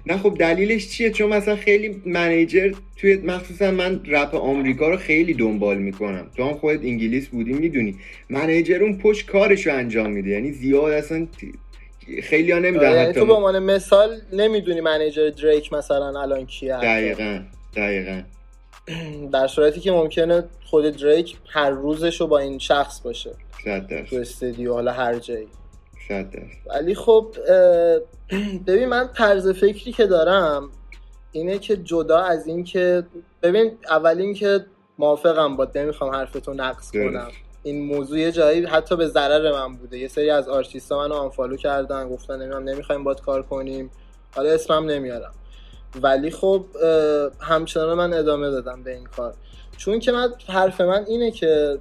نه 0.05 0.17
خب 0.17 0.35
دلیلش 0.39 0.89
چیه؟ 0.89 1.09
چون 1.11 1.29
مثلا 1.29 1.55
خیلی 1.55 2.01
منیجر 2.05 2.71
توی 2.97 3.15
مخصوصا 3.15 3.71
من 3.71 4.01
رپ 4.07 4.35
آمریکا 4.35 4.89
رو 4.89 4.97
خیلی 4.97 5.33
دنبال 5.33 5.77
می‌کنم. 5.77 6.31
تو 6.37 6.43
هم 6.43 6.53
خودت 6.53 6.79
انگلیس 6.83 7.27
بودی 7.27 7.53
می‌دونی. 7.53 7.95
منیجر 8.29 8.83
اون 8.83 8.97
پشت 8.97 9.25
کارش 9.25 9.67
رو 9.67 9.73
انجام 9.73 10.09
میده. 10.11 10.29
یعنی 10.29 10.51
زیاد 10.51 10.91
اصلا 10.91 11.27
خیلی 12.23 12.51
ها 12.51 12.57
آره 12.57 13.13
تو 13.13 13.25
به 13.25 13.33
عنوان 13.33 13.59
مثال 13.59 14.21
نمی‌دونی 14.33 14.81
منیجر 14.81 15.29
دریک 15.29 15.73
مثلا 15.73 16.21
الان 16.21 16.45
کیه. 16.45 16.77
دقیقا. 16.77 17.39
دقیقا. 17.75 18.21
در 19.33 19.47
صورتی 19.47 19.79
که 19.79 19.91
ممکنه 19.91 20.43
خود 20.65 20.89
دریک 20.97 21.37
هر 21.49 21.69
روزش 21.69 22.21
رو 22.21 22.27
با 22.27 22.39
این 22.39 22.59
شخص 22.59 23.01
باشه. 23.01 23.31
تو 24.09 24.15
استدیو 24.15 24.73
حالا 24.73 24.91
هر 24.91 25.19
جایی. 25.19 25.47
ولی 26.69 26.95
خب 26.95 27.35
ببین 28.67 28.85
من 28.89 29.09
طرز 29.15 29.49
فکری 29.49 29.91
که 29.91 30.05
دارم 30.07 30.69
اینه 31.31 31.59
که 31.59 31.77
جدا 31.77 32.17
از 32.19 32.47
این 32.47 32.63
که 32.63 33.03
ببین 33.41 33.77
اول 33.89 34.17
این 34.21 34.33
که 34.33 34.65
موافقم 34.97 35.55
با 35.55 35.67
نمی‌خوام 35.75 36.11
حرفتو 36.15 36.53
نقص 36.53 36.91
کنم. 36.91 37.27
این 37.63 37.85
موضوع 37.85 38.19
یه 38.19 38.31
جایی 38.31 38.65
حتی 38.65 38.95
به 38.95 39.07
ضرر 39.07 39.51
من 39.51 39.75
بوده. 39.77 39.97
یه 39.99 40.07
سری 40.07 40.29
از 40.29 40.49
آرتیستا 40.49 40.97
منو 40.97 41.13
آنفالو 41.15 41.55
کردن 41.57 42.09
گفتن 42.09 42.35
نمی‌دونم 42.41 42.69
نمی‌خوایم 42.69 43.03
باد 43.03 43.21
کار 43.21 43.41
کنیم. 43.43 43.91
حالا 44.35 44.49
اسمم 44.49 44.85
نمیارم. 44.89 45.31
ولی 46.01 46.31
خب 46.31 46.65
همچنان 47.39 47.97
من 47.97 48.13
ادامه 48.13 48.49
دادم 48.49 48.83
به 48.83 48.93
این 48.93 49.05
کار. 49.05 49.33
چون 49.77 49.99
که 49.99 50.11
من 50.11 50.33
حرف 50.47 50.81
من 50.81 51.05
اینه 51.07 51.31
که 51.31 51.79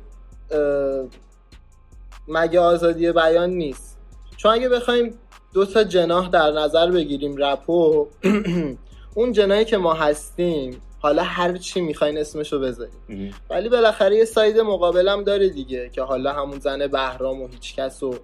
مگه 2.29 2.61
آزادی 2.61 3.13
بیان 3.13 3.51
نیست. 3.51 3.99
چون 4.37 4.53
اگه 4.53 4.69
بخوایم 4.69 5.19
دو 5.55 5.67
تا 5.67 5.85
جناح 5.85 6.29
در 6.31 6.51
نظر 6.51 6.91
بگیریم 6.91 7.37
رپو 7.37 8.09
اون 9.15 9.33
جناحی 9.33 9.65
که 9.65 9.77
ما 9.77 9.95
هستیم 9.95 10.83
حالا 10.99 11.23
هر 11.23 11.57
چی 11.57 11.81
می‌خواین 11.81 12.19
اسمشو 12.19 12.61
بذاریم. 12.61 13.35
ولی 13.51 13.69
بالاخره 13.69 14.17
یه 14.17 14.25
ساید 14.25 14.59
مقابلم 14.59 15.25
داره 15.25 15.49
دیگه 15.49 15.89
که 15.89 16.03
حالا 16.03 16.33
همون 16.33 16.59
زن 16.59 16.87
بهرام 16.87 17.43
و 17.43 17.49
هیچ 17.49 17.75
کس 17.77 18.03
و 18.03 18.15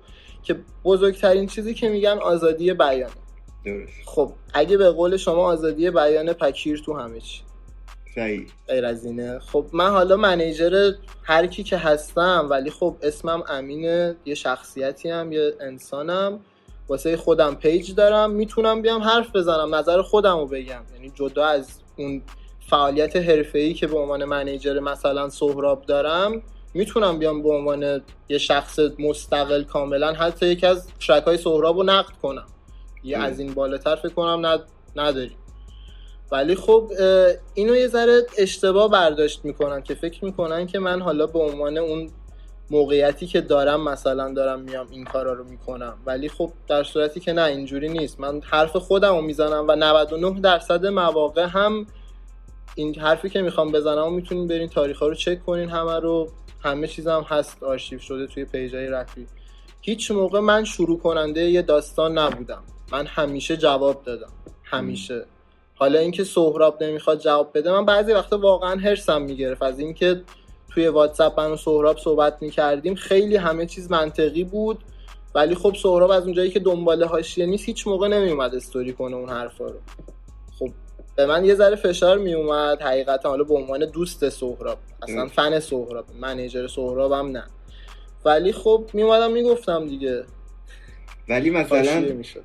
که 0.42 0.56
بزرگترین 0.84 1.46
چیزی 1.46 1.74
که 1.74 1.88
میگن 1.88 2.18
آزادی 2.22 2.72
بیانه. 2.72 3.12
خب 4.06 4.32
اگه 4.54 4.76
به 4.76 4.90
قول 4.90 5.16
شما 5.16 5.44
آزادی 5.44 5.90
بیان 5.90 6.32
پکیر 6.32 6.82
تو 6.86 6.98
همه 6.98 7.20
چی. 7.20 7.42
غیر 8.68 8.84
از 8.84 9.04
اینه. 9.04 9.38
خب 9.38 9.66
من 9.72 9.90
حالا 9.90 10.16
منیجر 10.16 10.92
هر 11.22 11.46
کی 11.46 11.62
که 11.62 11.76
هستم 11.76 12.46
ولی 12.50 12.70
خب 12.70 12.96
اسمم 13.02 13.42
امینه 13.48 14.16
یه 14.24 14.34
شخصیتی 14.34 15.10
هم 15.10 15.32
یه 15.32 15.54
انسانم. 15.60 16.40
واسه 16.88 17.16
خودم 17.16 17.54
پیج 17.54 17.94
دارم 17.94 18.30
می‌تونم 18.30 18.82
بیام 18.82 19.02
حرف 19.02 19.36
بزنم 19.36 19.74
نظر 19.74 20.02
خودم 20.02 20.38
رو 20.38 20.46
بگم. 20.46 20.82
یعنی 20.94 21.10
جدا 21.14 21.44
از 21.44 21.68
اون 21.96 22.22
فعالیت 22.70 23.16
ای 23.54 23.74
که 23.74 23.86
به 23.86 23.98
عنوان 23.98 24.24
منیجر 24.24 24.78
مثلا 24.78 25.28
سهراب 25.28 25.86
دارم 25.86 26.42
می‌تونم 26.74 27.18
بیام 27.18 27.42
به 27.42 27.48
عنوان 27.48 28.02
یه 28.28 28.38
شخص 28.38 28.78
مستقل 28.98 29.62
کاملا 29.62 30.12
حتی 30.12 30.46
یکی 30.46 30.66
از 30.66 30.88
ترک 31.06 31.22
های 31.22 31.36
سهراب 31.36 31.76
رو 31.76 31.82
نقد 31.82 32.12
کنم. 32.22 32.46
یه 33.04 33.18
از 33.18 33.38
این 33.40 33.54
بالاتر 33.54 33.96
فکر 33.96 34.14
کنم 34.14 34.46
ند... 34.46 34.60
نداریم. 34.96 35.36
ولی 36.32 36.54
خب 36.54 36.90
اینو 37.54 37.76
یه 37.76 37.88
ذره 37.88 38.26
اشتباه 38.38 38.90
برداشت 38.90 39.44
می‌کنن 39.44 39.82
که 39.82 39.94
فکر 39.94 40.24
می‌کنن 40.24 40.66
که 40.66 40.78
من 40.78 41.02
حالا 41.02 41.26
به 41.26 41.38
عنوان 41.38 41.78
اون 41.78 42.10
موقعیتی 42.70 43.26
که 43.26 43.40
دارم 43.40 43.88
مثلا 43.88 44.32
دارم 44.32 44.60
میام 44.60 44.86
این 44.90 45.04
کارا 45.04 45.32
رو 45.32 45.44
می‌کنم. 45.44 45.98
ولی 46.06 46.28
خب 46.28 46.52
در 46.68 46.84
صورتی 46.84 47.20
که 47.20 47.32
نه 47.32 47.42
اینجوری 47.42 47.88
نیست. 47.88 48.20
من 48.20 48.40
حرف 48.40 48.76
خودم 48.76 49.16
رو 49.16 49.22
می‌زنم 49.22 49.64
و 49.68 49.76
99 49.76 50.40
درصد 50.40 50.86
مواقع 50.86 51.44
هم 51.44 51.86
این 52.74 52.94
حرفی 52.98 53.30
که 53.30 53.42
می‌خوام 53.42 53.72
بزنم 53.72 54.06
و 54.06 54.10
می‌تونین 54.10 54.48
برین 54.48 54.68
تاریخ 54.68 54.98
ها 54.98 55.06
رو 55.06 55.14
چک 55.14 55.44
کنین 55.44 55.68
همه 55.68 56.00
رو 56.00 56.28
همه 56.60 56.86
چیزم 56.86 57.26
هست 57.28 57.62
آرشیو 57.62 57.98
شده 57.98 58.26
توی 58.26 58.44
پیجای 58.44 58.86
رفی 58.86 59.26
هیچ 59.80 60.10
موقع 60.10 60.40
من 60.40 60.64
شروع 60.64 60.98
کننده 60.98 61.40
یه 61.40 61.62
داستان 61.62 62.18
نبودم. 62.18 62.62
من 62.92 63.06
همیشه 63.06 63.56
جواب 63.56 64.02
دادم. 64.04 64.32
همیشه. 64.64 65.24
حالا 65.74 65.98
اینکه 65.98 66.24
سهراب 66.24 66.82
نمی‌خواد 66.82 67.18
جواب 67.18 67.50
بده 67.54 67.72
من 67.72 67.84
بعضی 67.84 68.12
وقتا 68.12 68.38
واقعا 68.38 68.76
هرسم 68.76 69.22
می‌گرفت. 69.22 69.62
از 69.62 69.78
اینکه 69.78 70.22
توی 70.74 70.88
واتساپ 70.88 71.40
من 71.40 71.50
و 71.50 71.56
سهراب 71.56 71.98
صحبت 71.98 72.36
می‌کردیم 72.40 72.94
خیلی 72.94 73.36
همه 73.36 73.66
چیز 73.66 73.90
منطقی 73.90 74.44
بود. 74.44 74.78
ولی 75.34 75.54
خب 75.54 75.74
سهراب 75.82 76.10
از 76.10 76.24
اونجایی 76.24 76.50
که 76.50 76.60
دنبال 76.60 77.04
حاشیه 77.04 77.46
نیست 77.46 77.64
هیچ 77.64 77.86
موقع 77.86 78.08
نمیومد 78.08 78.54
استوری 78.54 78.92
کنه 78.92 79.16
اون 79.16 79.28
حرفا 79.28 79.66
رو. 79.66 79.78
خب 80.58 80.68
به 81.16 81.26
من 81.26 81.44
یه 81.44 81.54
ذره 81.54 81.76
فشار 81.76 82.18
میومد 82.18 82.82
حقیقتا 82.82 83.28
حالا 83.28 83.44
به 83.44 83.54
عنوان 83.54 83.86
دوست 83.86 84.28
سهراب 84.28 84.78
اصلا 85.02 85.26
فن 85.26 85.60
سهراب 85.60 86.04
منیجر 86.20 86.66
سهرابم 86.66 87.30
نه. 87.30 87.44
ولی 88.24 88.52
خب 88.52 88.84
میومدم 88.92 89.30
می‌گفتم 89.30 89.88
دیگه. 89.88 90.24
ولی 91.32 91.50
مثلا 91.50 92.04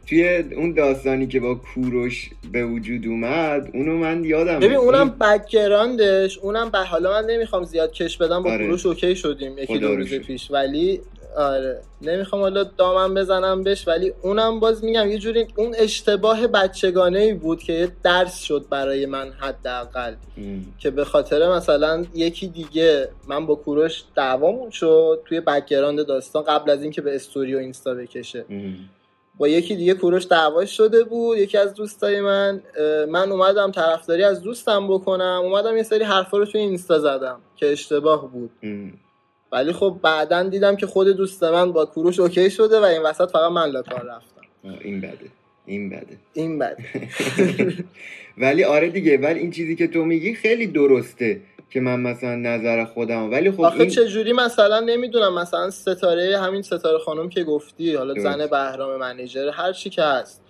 توی 0.10 0.28
اون 0.56 0.74
داستانی 0.74 1.28
که 1.28 1.40
با 1.40 1.56
کوروش 1.56 2.30
به 2.52 2.66
وجود 2.66 3.08
اومد 3.08 3.70
اونو 3.74 3.98
من 3.98 4.24
یادم 4.24 4.60
ببین 4.60 4.78
اونم 4.78 5.10
background 5.10 6.16
ش 6.16 6.38
اونم 6.38 6.70
به 6.70 6.78
حالا 6.78 7.12
من 7.12 7.30
نمی‌خوام 7.30 7.64
زیاد 7.64 7.92
کش 7.92 8.18
بدم 8.18 8.44
با 8.44 8.52
آره. 8.52 8.66
کوروش 8.66 8.86
okay 8.86 9.16
شدیم 9.16 9.58
یکی 9.58 9.78
دو 9.78 9.96
روز 9.96 10.14
پیش. 10.14 10.52
ولی 10.52 11.02
آره. 11.38 11.82
نمی‌خوام 12.02 12.42
حالا 12.42 12.64
دامن 12.64 13.14
بزنم 13.14 13.64
بهش 13.64 13.88
ولی 13.88 14.14
اونم 14.22 14.60
باز 14.60 14.84
میگم 14.84 15.12
یه 15.12 15.18
جوری 15.18 15.48
اون 15.56 15.76
اشتباه 15.78 16.48
بچگانه 16.48 17.20
ای 17.20 17.34
بود 17.34 17.64
که 17.64 17.74
یه 17.74 17.92
درس 18.04 18.40
شد 18.40 18.66
برای 18.70 19.06
من 19.06 19.32
حداقل. 19.32 20.14
که 20.80 20.90
به 20.90 21.06
خاطر 21.06 21.50
مثلا 21.50 22.06
یکی 22.14 22.48
دیگه 22.48 23.10
من 23.28 23.46
با 23.46 23.56
کوروش 23.56 24.04
دعوامون 24.16 24.70
شد 24.70 25.22
توی 25.26 25.42
background 25.42 26.06
داستان 26.06 26.44
قبل 26.44 26.72
از 26.72 26.82
اینکه 26.82 27.02
به 27.02 27.16
استوری 27.16 27.56
و 27.56 27.58
اینستا 27.58 27.94
بکشه. 27.94 28.46
با 29.38 29.48
یکی 29.48 29.76
دیگه 29.76 29.94
کوروش 29.94 30.28
دعواش 30.30 30.78
شده 30.78 31.04
بود 31.04 31.38
یکی 31.38 31.58
از 31.58 31.74
دوستای 31.74 32.22
من. 32.22 32.62
من 33.10 33.32
اومدم 33.32 33.72
طرفداری 33.72 34.24
از 34.24 34.42
دوستم 34.42 34.88
بکنم 34.88 35.42
اومدم 35.44 35.78
یه 35.78 35.84
سری 35.84 36.04
حرفا 36.04 36.38
رو 36.38 36.46
توی 36.46 36.62
اینستا 36.62 37.00
زدم 37.00 37.40
که 37.56 37.72
اشتباه 37.72 38.32
بود. 38.32 38.52
ولی 39.52 39.74
خب 39.74 40.00
بعدا 40.02 40.44
دیدم 40.44 40.76
که 40.76 40.88
خود 40.88 41.08
دوست 41.08 41.44
من 41.44 41.72
با 41.72 41.86
کوروش 41.86 42.20
اوکی 42.20 42.50
شده 42.50 42.80
و 42.80 42.84
این 42.84 43.02
وسط 43.02 43.32
فقط 43.32 43.52
من 43.52 43.70
لاکار 43.70 44.06
رفتم. 44.06 44.42
این 44.82 45.02
بده. 45.02 45.30
این 45.66 45.90
بده. 45.90 46.18
این 46.34 46.60
بده. 46.60 46.84
ولی 48.38 48.64
آره 48.64 48.90
دیگه 48.90 49.18
ولی 49.18 49.40
این 49.40 49.52
چیزی 49.52 49.76
که 49.76 49.88
تو 49.88 50.06
میگی 50.06 50.34
خیلی 50.34 50.68
درسته 50.68 51.42
که 51.70 51.80
من 51.80 52.00
مثلا 52.00 52.36
نظر 52.36 52.86
خودم 52.86 53.32
ولی 53.32 53.52
خب 53.52 53.62
آخه 53.62 53.80
این... 53.80 53.90
چجوری 53.90 54.34
مثلا 54.34 54.80
نمی‌دونم 54.80 55.40
مثلا 55.40 55.70
ستاره 55.70 56.40
همین 56.40 56.62
ستاره 56.62 56.98
خانم 56.98 57.30
که 57.30 57.44
گفتی 57.44 57.96
حالا 57.96 58.14
زن 58.20 58.48
بهرام 58.48 59.00
منیجر 59.00 59.50
هر 59.50 59.74
چی 59.74 59.90
که 59.90 60.04
هست. 60.04 60.42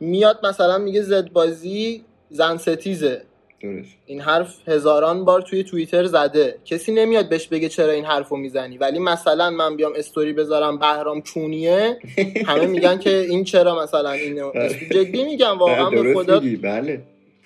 میاد 0.00 0.46
مثلا 0.46 0.78
میگه 0.78 1.02
زد 1.02 1.32
بازی 1.32 2.04
زن 2.30 2.56
ستیزه. 2.56 3.22
این 4.06 4.20
حرف 4.20 4.68
هزاران 4.68 5.24
بار 5.24 5.42
توی 5.42 5.64
توییتر 5.64 6.04
زده. 6.04 6.54
کسی 6.64 6.92
نمیاد 6.92 7.28
بهش 7.28 7.46
بگه 7.46 7.68
چرا 7.68 7.92
این 7.92 8.04
حرفو 8.04 8.36
می‌زنی. 8.36 8.78
ولی 8.78 8.98
مثلا 8.98 9.50
من 9.50 9.76
بیام 9.76 9.92
استوری 9.96 10.32
بذارم 10.32 10.78
بهرام 10.78 11.22
چونیه 11.22 11.98
همه 12.48 12.66
میگن 12.66 12.98
که 12.98 13.16
این 13.18 13.44
چرا 13.44 13.82
مثلا 13.82 14.10
این 14.10 14.42
جدی 14.90 15.24
میگم 15.24 15.58
واقعا 15.58 15.90
به 15.90 16.14
خدا 16.14 16.40
بله. 16.62 17.00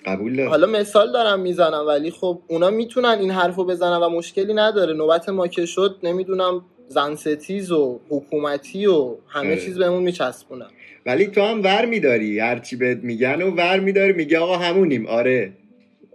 قبول 0.05 0.45
حالا 0.47 0.67
مثال 0.67 1.11
دارم 1.11 1.39
می‌زنم 1.39 1.87
ولی 1.87 2.11
خب 2.11 2.39
اونا 2.47 2.69
می‌تونن 2.69 3.17
این 3.19 3.31
حرفو 3.31 3.65
بزنن 3.65 3.97
و 3.97 4.09
مشکلی 4.09 4.53
نداره. 4.53 4.93
نوبت 4.93 5.29
ما 5.29 5.47
که 5.47 5.65
شد 5.65 5.95
نمی‌دونم 6.03 6.65
زنستیز 6.87 7.71
و 7.71 7.99
حکومتی 8.09 8.85
و 8.85 9.15
همه 9.27 9.57
چیز 9.57 9.77
بهمون 9.77 10.03
میچسبونن. 10.03 10.67
ولی 11.05 11.27
تو 11.27 11.41
هم 11.41 11.63
ور 11.63 11.85
میداری. 11.85 12.39
هرچی 12.39 12.75
بهت 12.75 12.97
میگن 12.97 13.41
و 13.41 13.51
ور 13.51 13.79
میداری. 13.79 14.13
میگه 14.13 14.39
آقا 14.39 14.57
همونیم. 14.57 15.05
آره. 15.05 15.51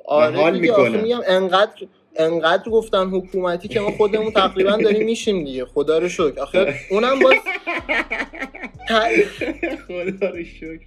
آره 0.06 0.36
حال 0.36 0.58
می‌کنه. 0.58 1.02
میگم 1.02 1.20
انقدر 1.26 1.86
انقدر 2.16 2.70
گفتن 2.70 3.06
حکومتی 3.06 3.68
که 3.68 3.80
ما 3.80 3.90
خودمون 3.90 4.32
تقریبا 4.32 4.76
داریم 4.76 5.04
میشیم 5.04 5.44
دیگه. 5.44 5.64
خدا 5.64 5.98
رو 5.98 6.08
شکر. 6.08 6.40
آخه 6.40 6.74
اونم 6.90 7.18
باز 7.18 7.34
خدا 9.88 10.30
رو 10.30 10.44
شکر. 10.44 10.86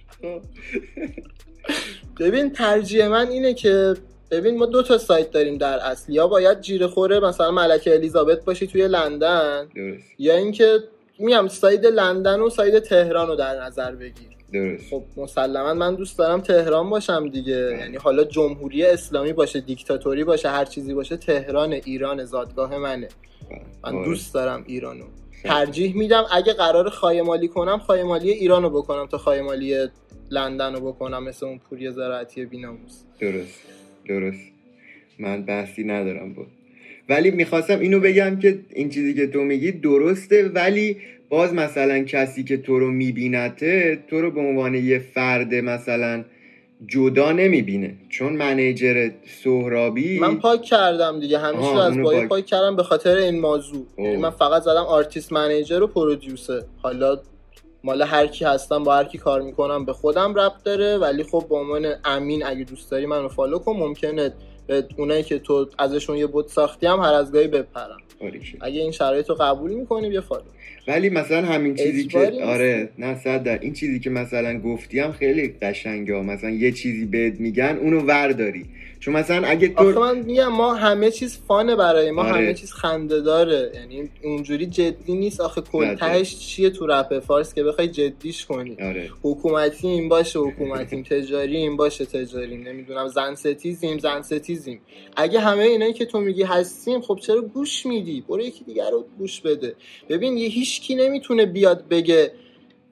ببین 2.20 2.52
ترجیح 2.52 3.06
من 3.06 3.28
اینه 3.28 3.54
که 3.54 3.94
ببین 4.30 4.58
ما 4.58 4.66
دو 4.66 4.82
تا 4.82 4.98
سایت 4.98 5.30
داریم 5.30 5.58
در 5.58 5.78
اصل. 5.78 6.12
یا 6.12 6.26
باید 6.26 6.60
جیره 6.60 6.86
خوره 6.86 7.20
مثلا 7.20 7.50
ملکه 7.50 7.94
الیزابت 7.94 8.44
باشی 8.44 8.66
توی 8.66 8.88
لندن 8.88 9.68
یا 10.18 10.36
اینکه 10.36 10.78
میام 11.18 11.48
سایت 11.48 11.84
لندن 11.84 12.40
و 12.40 12.50
سایت 12.50 12.82
تهران 12.82 13.28
رو 13.28 13.36
در 13.36 13.64
نظر 13.64 13.94
بگیر. 13.94 14.39
درست. 14.52 14.90
خب 14.90 15.02
مسلما 15.16 15.74
من 15.74 15.94
دوست 15.94 16.18
دارم 16.18 16.40
تهران 16.40 16.90
باشم 16.90 17.28
دیگه. 17.28 17.76
یعنی 17.80 17.96
حالا 17.96 18.24
جمهوری 18.24 18.84
اسلامی 18.84 19.32
باشه 19.32 19.60
دیکتاتوری 19.60 20.24
باشه 20.24 20.50
هر 20.50 20.64
چیزی 20.64 20.94
باشه 20.94 21.16
تهران 21.16 21.72
ایران 21.72 22.24
زادگاه 22.24 22.78
منه. 22.78 23.08
من 23.84 23.94
آره. 23.94 24.04
دوست 24.04 24.34
دارم 24.34 24.64
ایرانو. 24.66 25.04
ترجیح 25.44 25.96
میدم 25.96 26.24
اگه 26.32 26.52
قرار 26.52 26.88
خایمالی 26.88 27.48
کنم 27.48 27.78
خایمالی 27.78 28.30
ایرانو 28.30 28.70
بکنم 28.70 29.06
تا 29.06 29.18
خایمالی 29.18 29.88
لندن 30.30 30.74
رو 30.74 30.92
بکنم 30.92 31.24
مثل 31.24 31.46
اون 31.46 31.58
پوری 31.58 31.90
زراعتی 31.90 32.44
بیناموس. 32.44 33.02
درست. 33.20 33.60
درست. 34.08 34.52
من 35.18 35.42
بحثی 35.42 35.84
ندارم 35.84 36.32
بود 36.32 36.46
ولی 37.08 37.30
می‌خواستم 37.30 37.78
اینو 37.80 38.00
بگم 38.00 38.38
که 38.38 38.58
این 38.74 38.88
چیزی 38.88 39.14
که 39.14 39.26
تو 39.26 39.40
میگی 39.40 39.72
درسته 39.72 40.48
ولی 40.48 40.96
باز 41.30 41.54
مثلا 41.54 42.04
کسی 42.04 42.44
که 42.44 42.56
تو 42.56 42.78
رو 42.78 42.90
می‌بینه 42.90 44.04
تو 44.10 44.20
رو 44.20 44.30
به 44.30 44.40
عنوان 44.40 44.74
یه 44.74 44.98
فرد 44.98 45.54
مثلا 45.54 46.24
جدا 46.86 47.32
نمی‌بینه 47.32 47.96
چون 48.08 48.32
manager 48.32 49.10
سهرابی 49.44 50.18
من 50.18 50.38
پاک 50.38 50.62
کردم 50.62 51.20
دیگه 51.20 51.38
همیشه 51.38 51.78
از 51.82 51.98
bio 51.98 52.15
ی 52.15 52.20
پاک. 52.20 52.28
پاک 52.28 52.46
کردم 52.46 52.76
به 52.76 52.82
خاطر 52.82 53.16
این 53.16 53.40
موضوع. 53.40 53.86
یعنی 53.98 54.16
من 54.16 54.30
فقط 54.30 54.62
زدم 54.62 54.84
artist 54.84 55.32
manager 55.32 55.82
و 55.82 55.86
producer 55.86 56.62
حالا 56.82 57.18
مال 57.84 58.02
هر 58.02 58.26
کی 58.26 58.44
هستم 58.44 58.84
با 58.84 58.96
هر 58.96 59.04
کی 59.04 59.18
کار 59.18 59.42
می‌کنم 59.42 59.84
به 59.84 59.92
خودم 59.92 60.34
ربط 60.34 60.62
داره 60.64 60.98
ولی 60.98 61.22
خب 61.22 61.46
به 61.48 61.56
عنوان 61.56 61.86
امین 62.04 62.46
اگه 62.46 62.64
دوست 62.64 62.90
داری 62.90 63.06
منو 63.06 63.28
follow 63.28 63.58
کن 63.58 63.72
ممکنه 63.72 64.32
به 64.70 64.84
اونایی 64.96 65.22
که 65.22 65.38
تو 65.38 65.68
ازشون 65.78 66.16
یه 66.16 66.26
بوت 66.26 66.48
ساختی 66.48 66.86
هم 66.86 66.98
هر 66.98 67.12
از 67.12 67.32
گاهی 67.32 67.48
بپرم 67.48 67.96
باریکه. 68.20 68.58
اگه 68.60 68.80
این 68.80 68.90
شرایط 68.90 69.28
رو 69.28 69.34
قبول 69.34 69.70
می‌کنی 69.70 70.08
بیا 70.08 70.20
فالو 70.20 70.42
ولی 70.88 71.10
مثلا 71.10 71.46
همین 71.46 71.74
چیزی 71.74 72.04
که 72.04 72.18
نیست. 72.18 72.42
آره 72.42 72.88
نه 72.98 73.18
صد 73.18 73.42
در 73.42 73.58
این 73.58 73.72
چیزی 73.72 74.00
که 74.00 74.10
مثلا 74.10 74.58
گفتیم 74.58 75.12
خیلی 75.12 75.48
قشنگه 75.62 76.22
مثلا 76.22 76.50
یه 76.50 76.72
چیزی 76.72 77.04
بهت 77.04 77.40
میگن 77.40 77.78
اونو 77.82 78.00
ورداری 78.00 78.66
چون 79.00 79.14
مثلا 79.14 79.48
اگه 79.48 79.72
آخه 79.76 79.92
تو 79.92 80.00
من 80.00 80.18
میگم 80.18 80.48
ما 80.48 80.74
همه 80.74 81.10
چیز 81.10 81.38
فانه 81.48 81.76
برای 81.76 82.10
ما 82.10 82.22
آره. 82.22 82.32
همه 82.32 82.54
چیز 82.54 82.72
خنده 82.72 83.20
داره. 83.20 83.72
یعنی 83.74 84.10
اونجوری 84.22 84.66
جدی 84.66 85.14
نیست. 85.14 85.40
آخه 85.40 85.60
کل 85.60 85.84
بله. 85.86 85.96
تهش 85.96 86.38
چیه 86.38 86.70
تو 86.70 86.86
رپ 86.86 87.18
فارس 87.18 87.54
که 87.54 87.64
بخوای 87.64 87.88
جدیش 87.88 88.46
کنی؟ 88.46 88.76
آره. 88.82 89.10
حکومتی 89.22 89.88
این 89.88 90.08
باشه 90.08 90.38
حکومتیم 90.38 91.02
تجاری 91.02 91.56
این 91.56 91.76
باشه 91.76 92.04
تجاریم 92.04 92.68
نمی‌دونم 92.68 93.08
زن 93.08 93.34
ستیزیم 93.34 93.98
زن 93.98 94.22
ستیزیم. 94.22 94.80
اگه 95.16 95.40
همه 95.40 95.62
اینایی 95.62 95.92
که 95.92 96.04
تو 96.04 96.20
میگی 96.20 96.42
هستیم 96.42 97.00
خب 97.00 97.18
چرا 97.22 97.40
گوش 97.40 97.86
میدی؟ 97.86 98.24
برو 98.28 98.40
یکی 98.40 98.64
دیگر 98.64 98.90
رو 98.90 99.04
گوش 99.18 99.40
بده. 99.40 99.74
ببین 100.08 100.38
یه 100.38 100.48
هیچکی 100.48 100.94
نمی‌تونه 100.94 101.46
بیاد 101.46 101.88
بگه 101.88 102.32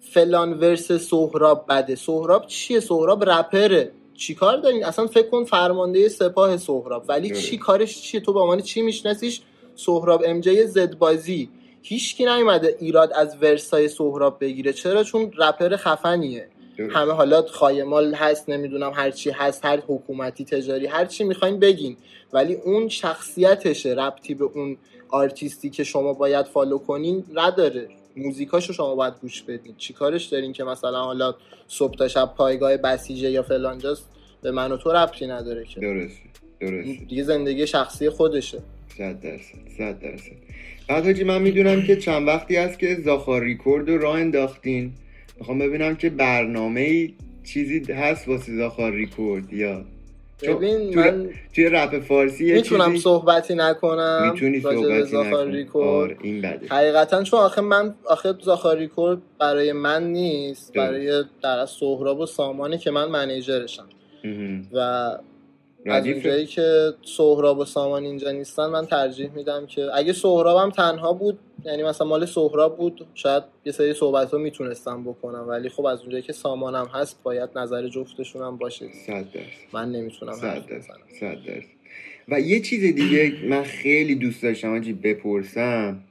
فلان 0.01 0.53
ورس 0.53 0.93
سهراب 0.93 1.65
بده. 1.69 1.95
سهراب 1.95 2.47
چیه؟ 2.47 2.81
سهراب 2.81 3.31
رپره. 3.31 3.91
چیکار 4.19 4.57
دارین؟ 4.57 4.85
اصلا 4.85 5.07
فکر 5.07 5.29
کن 5.29 5.45
فرمانده 5.45 6.09
سپاه 6.09 6.57
سهراب. 6.57 7.05
ولی. 7.09 7.31
چی 7.41 7.59
کارش 7.59 8.03
چیه؟ 8.03 8.21
تو 8.21 8.33
به 8.33 8.41
عنوان 8.41 8.61
چی 8.61 8.83
میشناسیش؟ 8.83 9.41
سهراب 9.77 10.23
ام 10.27 10.41
جی 10.41 10.67
زد 10.67 10.99
بازی 10.99 11.49
هیچکی 11.83 12.25
نیومده 12.25 12.77
ایراد 12.81 13.13
از 13.13 13.37
ورسای 13.43 13.89
سهراب 13.89 14.37
بگیره. 14.41 14.73
چرا؟ 14.73 15.05
چون 15.05 15.33
رپر 15.39 15.77
خفنیه. 15.77 16.49
همه 16.91 17.13
حالا 17.13 17.43
خایمال 17.43 18.15
هست 18.15 18.49
نمی‌دونم 18.49 18.93
هر 18.95 19.11
چی 19.11 19.31
هست 19.31 19.65
هر 19.65 19.81
حکومتی 19.89 20.45
تجاری 20.45 20.87
هر 20.87 21.05
چی 21.05 21.25
می‌خواین 21.25 21.59
بگین. 21.59 21.97
ولی 22.33 22.55
اون 22.55 22.89
شخصیتشه 22.89 23.91
ربطی 23.91 24.35
به 24.35 24.45
اون 24.45 24.77
آرتیستی 25.09 25.71
که 25.71 25.85
شما 25.85 26.13
باید 26.13 26.47
follow 26.47 26.79
کنین 26.79 27.25
نداره. 27.35 27.89
موزیکاشو 28.19 28.73
شما 28.73 28.95
باید 28.95 29.15
گوش 29.23 29.43
بدین. 29.43 29.75
چیکارش 29.77 30.25
دارین 30.25 30.53
که 30.53 30.65
مثلا 30.65 31.03
حالا 31.03 31.35
صبح 31.69 31.97
تا 31.97 32.09
شب 32.09 32.35
پایگاه 32.37 32.77
بسیجه 32.77 33.31
یا 33.31 33.43
فلانجاست 33.43 34.09
به 34.43 34.51
من 34.51 34.73
و 34.73 34.77
تو 34.77 34.93
ربطی 34.93 35.27
نداره 35.27 35.65
که. 35.65 35.81
درست 35.81 36.17
درست 36.61 37.09
دیگه 37.09 37.23
زندگی 37.23 37.67
شخصی 37.67 38.11
خودشه. 38.11 38.59
صد 38.99 39.21
درصد 39.21 39.59
صد 39.79 39.99
درصد. 40.01 40.33
بعد 40.89 41.05
حاجی 41.05 41.25
من 41.25 41.43
می‌دونم 41.43 41.83
که 41.83 41.97
چند 41.97 42.29
وقتی 42.29 42.57
هست 42.57 42.79
که 42.79 42.97
زاخار 43.05 43.43
ریکورد 43.43 43.91
رو 43.91 43.99
راه 43.99 44.15
انداختین. 44.15 44.93
می‌خوام 45.39 45.59
ببینم 45.59 45.97
که 45.97 46.11
برنامه 46.11 47.13
چیزی 47.45 47.93
هست 47.93 48.29
واسه 48.29 48.57
زاخار 48.57 48.93
ریکورد 48.93 49.53
یا 49.53 49.85
ببین 50.43 50.99
من 50.99 51.31
توی 51.55 51.69
رپ 51.69 51.99
فارسی 51.99 52.47
یه 52.47 52.55
می‌تونم 52.55 52.87
چیزی 52.87 52.99
صحبتی 52.99 53.55
نکنم. 53.55 54.31
می‌تونی 54.33 54.61
صحبتی 54.61 55.51
ریکورد 55.51 55.89
آره 55.89 56.17
این 56.23 56.41
بده. 56.41 56.67
حقیقتا 56.69 57.23
چون 57.23 57.41
آخه 57.41 57.61
من 57.61 57.95
آخه 58.05 58.35
زاخار 58.43 58.77
ریکورد 58.77 59.19
برای 59.39 59.73
من 59.73 60.05
نیست. 60.05 60.75
درست. 60.75 60.89
برای 60.91 61.25
در 61.43 61.59
از 61.59 61.71
سهراب 61.71 62.21
و 62.21 62.27
سامانه 62.27 62.79
که 62.79 62.91
من 62.91 63.09
منیجرشم. 63.09 63.89
و 64.73 65.11
از 65.87 65.93
ردیفه 65.93 66.15
اونجایی 66.15 66.47
که 66.47 66.93
سهراب 67.05 67.59
و 67.59 67.65
سامان 67.65 68.05
اینجا 68.05 68.31
نیستن 68.31 68.67
من 68.67 68.87
ترجیح 68.87 69.31
میدم 69.31 69.67
که 69.67 69.89
اگه 69.95 70.13
سهرابم 70.13 70.71
تنها 70.71 71.13
بود 71.13 71.39
یعنی 71.65 71.83
مثلا 71.83 72.07
مال 72.07 72.27
سهراب 72.27 72.77
بود 72.77 73.07
شاید 73.15 73.43
یه 73.65 73.73
سری 73.73 73.95
صحبت 73.95 74.33
رو 74.33 74.39
می‌تونستم 74.39 75.05
بکنم 75.05 75.49
ولی 75.49 75.69
خب 75.69 75.87
از 75.87 76.01
اونجایی 76.01 76.23
که 76.23 76.33
سامانم 76.33 76.87
هست 76.95 77.23
باید 77.23 77.51
نظر 77.57 77.89
جفتشون 77.89 78.43
هم 78.43 78.57
باشه 78.57 78.87
من 79.73 79.93
نمی‌تونم 79.93 80.33
صد 80.33 80.45
حرف 80.45 80.73
بزنم. 80.73 81.63
و 82.29 82.41
یه 82.41 82.61
چیز 82.61 82.95
دیگه 82.95 83.33
من 83.45 83.63
خیلی 83.63 84.15
دوست 84.15 84.43
داشتم 84.43 84.75
حاجی 84.75 84.93
بپرسم 84.93 86.05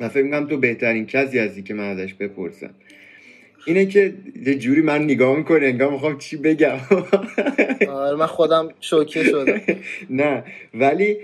و 0.00 0.08
فکر 0.08 0.22
می‌کنم 0.22 0.48
تو 0.48 0.56
بهترین 0.56 1.06
کسی 1.06 1.38
هستی 1.38 1.62
که 1.62 1.74
من 1.74 1.90
ازش 1.90 2.14
بپرسم. 2.14 2.74
اینه 3.66 3.86
که 3.86 4.14
یه 4.46 4.54
جوری 4.54 4.80
من 4.80 5.04
نگاه 5.04 5.36
می‌کنه 5.36 5.66
انگار 5.66 5.90
می‌خوام 5.90 6.18
چی 6.18 6.36
بگم. 6.36 6.76
آره 7.88 8.16
من 8.16 8.26
خودم 8.26 8.68
شوکه 8.80 9.24
شدم. 9.24 9.60
نه 10.10 10.44
ولی 10.74 11.16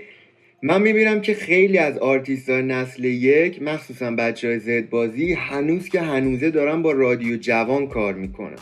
من 0.63 0.81
می‌بینم 0.81 1.21
که 1.21 1.33
خیلی 1.33 1.77
از 1.77 1.97
آرتیست 1.97 2.49
های 2.49 2.61
نسل 2.61 3.05
یک 3.05 3.61
مخصوصا 3.61 4.11
بچه 4.11 4.47
های 4.47 4.59
زدبازی 4.59 5.33
هنوز 5.33 5.89
که 5.89 6.01
هنوزه 6.01 6.51
دارن 6.51 6.81
با 6.81 6.91
رادیو 6.91 7.37
جوان 7.37 7.87
کار 7.87 8.13
می‌کنن. 8.13 8.59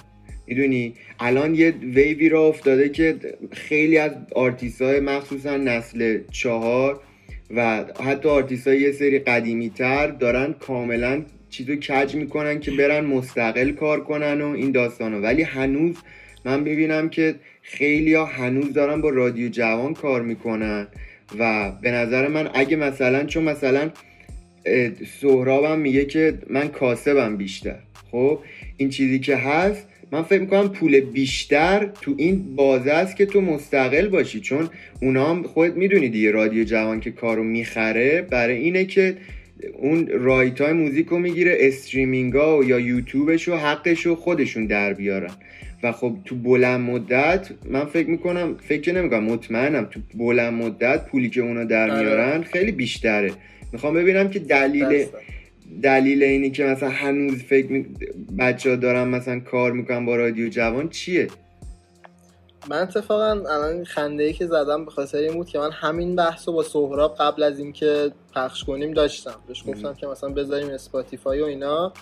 می‌دونی؟ 0.48 0.94
الان 1.20 1.56
یه 1.56 1.74
wave 1.82 2.30
ی 2.30 2.36
راه 2.36 2.48
افتاده 2.48 2.90
که 2.90 3.16
خیلی 3.52 3.98
از 3.98 4.12
آرتیست 4.36 4.82
های 4.82 5.00
مخصوصا 5.00 5.58
نسل 5.58 6.20
چهار 6.32 7.00
و 7.56 7.86
حتی 8.04 8.30
آرتیست 8.30 8.68
های 8.68 8.82
یه 8.82 8.92
سری 8.92 9.20
قدیمی 9.20 9.70
تر 9.70 10.08
دارن 10.08 10.54
کاملا 10.60 11.26
چیزو 11.50 11.76
کج 11.76 12.16
می‌کنن 12.16 12.60
که 12.60 12.72
برن 12.72 13.06
مستقل 13.06 13.72
کار 13.72 14.04
کنن 14.04 14.42
و 14.42 14.48
این 14.48 14.72
داستانا 14.72 15.22
ولی 15.22 15.42
هنوز 15.42 15.96
من 16.46 16.64
می‌بینم 16.64 17.10
که 17.10 17.36
خیلی 17.62 18.14
ها 18.14 18.26
هنوز 18.26 18.74
دارن 18.74 19.02
با 19.02 19.10
رادیو 19.10 19.50
جوان 19.50 19.94
کار 19.94 20.22
می‌کنن 20.22 20.88
و 21.40 21.72
به 21.82 21.92
نظر 21.92 22.28
من 22.28 22.50
اگه 22.54 22.76
مثلا 22.76 23.24
چون 23.24 23.44
مثلا 23.44 23.92
سهرابم 25.22 25.80
میگه 25.80 26.06
که 26.06 26.38
من 26.50 26.68
کاسبم 26.68 27.38
بیشتر. 27.38 27.80
خب 28.12 28.40
این 28.78 28.90
چیزی 28.90 29.20
که 29.20 29.36
هست 29.36 29.88
من 30.12 30.24
فکر 30.24 30.42
می‌کنم 30.42 30.70
پول 30.70 31.00
بیشتر 31.00 31.90
تو 32.02 32.14
این 32.18 32.56
بازه 32.56 32.92
است 32.92 33.16
که 33.16 33.26
تو 33.26 33.42
مستقل 33.42 34.08
باشی. 34.08 34.40
چون 34.40 34.70
اونا 35.02 35.30
هم 35.30 35.44
خودت 35.44 35.74
می‌دونی 35.74 36.10
دیگه 36.10 36.32
رادیو 36.32 36.64
جوان 36.64 37.00
که 37.00 37.12
کارو 37.12 37.44
می‌خره 37.44 38.22
برای 38.22 38.58
اینه 38.58 38.86
که 38.86 39.18
اون 39.78 40.08
رایت 40.08 40.62
های 40.62 40.74
موزیک 40.74 41.08
رو 41.08 41.20
می‌گیره 41.20 41.58
استریمینگ 41.60 42.34
ها 42.34 42.58
و 42.58 42.64
یا 42.64 42.80
یوتیوبش 42.80 43.48
و 43.48 43.56
حقش 43.56 44.06
رو 44.06 44.16
خودشون 44.16 44.66
در 44.66 44.94
بیارن 44.94 45.32
و 45.84 45.92
خب 45.92 46.18
تو 46.26 46.36
بلند 46.36 46.82
مدت 46.82 47.50
من 47.66 47.86
فکر 47.86 48.10
می‌کنم 48.10 48.56
فکر 48.68 48.94
نمی‌کنم 48.94 49.24
مطمئنم 49.24 49.86
تو 49.86 50.00
بلند 50.16 50.54
مدت 50.54 51.06
پولی 51.06 51.30
که 51.30 51.42
اونا 51.42 51.64
در 51.64 51.92
آره. 51.92 52.02
میارن 52.02 52.42
خیلی 52.42 52.72
بیشتره 52.72 53.32
می‌خوام 53.74 53.94
ببینم 53.94 54.30
که 54.30 54.40
دلیل. 54.40 55.06
دلیل 55.82 56.24
اینی 56.24 56.50
که 56.50 56.64
مثلا 56.64 56.90
هنوز 56.90 57.44
فکر 57.44 57.72
می... 57.72 57.86
بچه 58.40 58.70
ها 58.70 58.76
دارن 58.76 59.08
مثلا 59.08 59.40
کار 59.40 59.72
می‌کنن 59.72 60.06
با 60.06 60.16
رادیو 60.16 60.50
جوان 60.50 60.90
چیه 60.90 61.28
من 62.70 62.82
اتفاقا 62.82 63.30
الان 63.30 63.84
خنده 63.84 64.24
ای 64.24 64.34
که 64.34 64.48
زدم 64.48 64.86
به 64.86 64.92
خاطر 64.92 65.18
این 65.18 65.34
بود 65.34 65.48
که 65.50 65.60
من 65.60 65.72
همین 65.72 66.16
بحث 66.16 66.48
رو 66.48 66.54
با 66.54 66.64
سهراب 66.64 67.16
قبل 67.20 67.44
از 67.44 67.60
اینکه 67.60 68.12
پخش 68.36 68.64
کنیم 68.64 68.94
داشتم. 68.94 69.36
بهش 69.48 69.64
گفتم 69.68 69.94
که 69.94 70.08
مثلا 70.08 70.30
بذاریم 70.30 70.70
اسپاتیفای 70.70 71.42
و 71.42 71.46
اینا. 71.46 71.94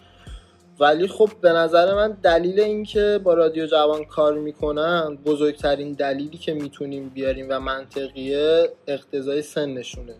ولی 0.79 1.07
خب 1.07 1.29
به 1.41 1.49
نظر 1.49 1.95
من 1.95 2.17
دلیل 2.23 2.59
اینکه 2.59 3.19
با 3.23 3.33
رادیو 3.33 3.65
جوان 3.65 4.05
کار 4.05 4.33
می‌کنن 4.33 5.17
بزرگترین 5.25 5.91
دلیلی 5.91 6.37
که 6.37 6.53
می‌تونیم 6.53 7.09
بیاریم 7.09 7.45
و 7.49 7.59
منطقیه 7.59 8.69
اقتضای 8.87 9.41
سنشونه. 9.41 10.15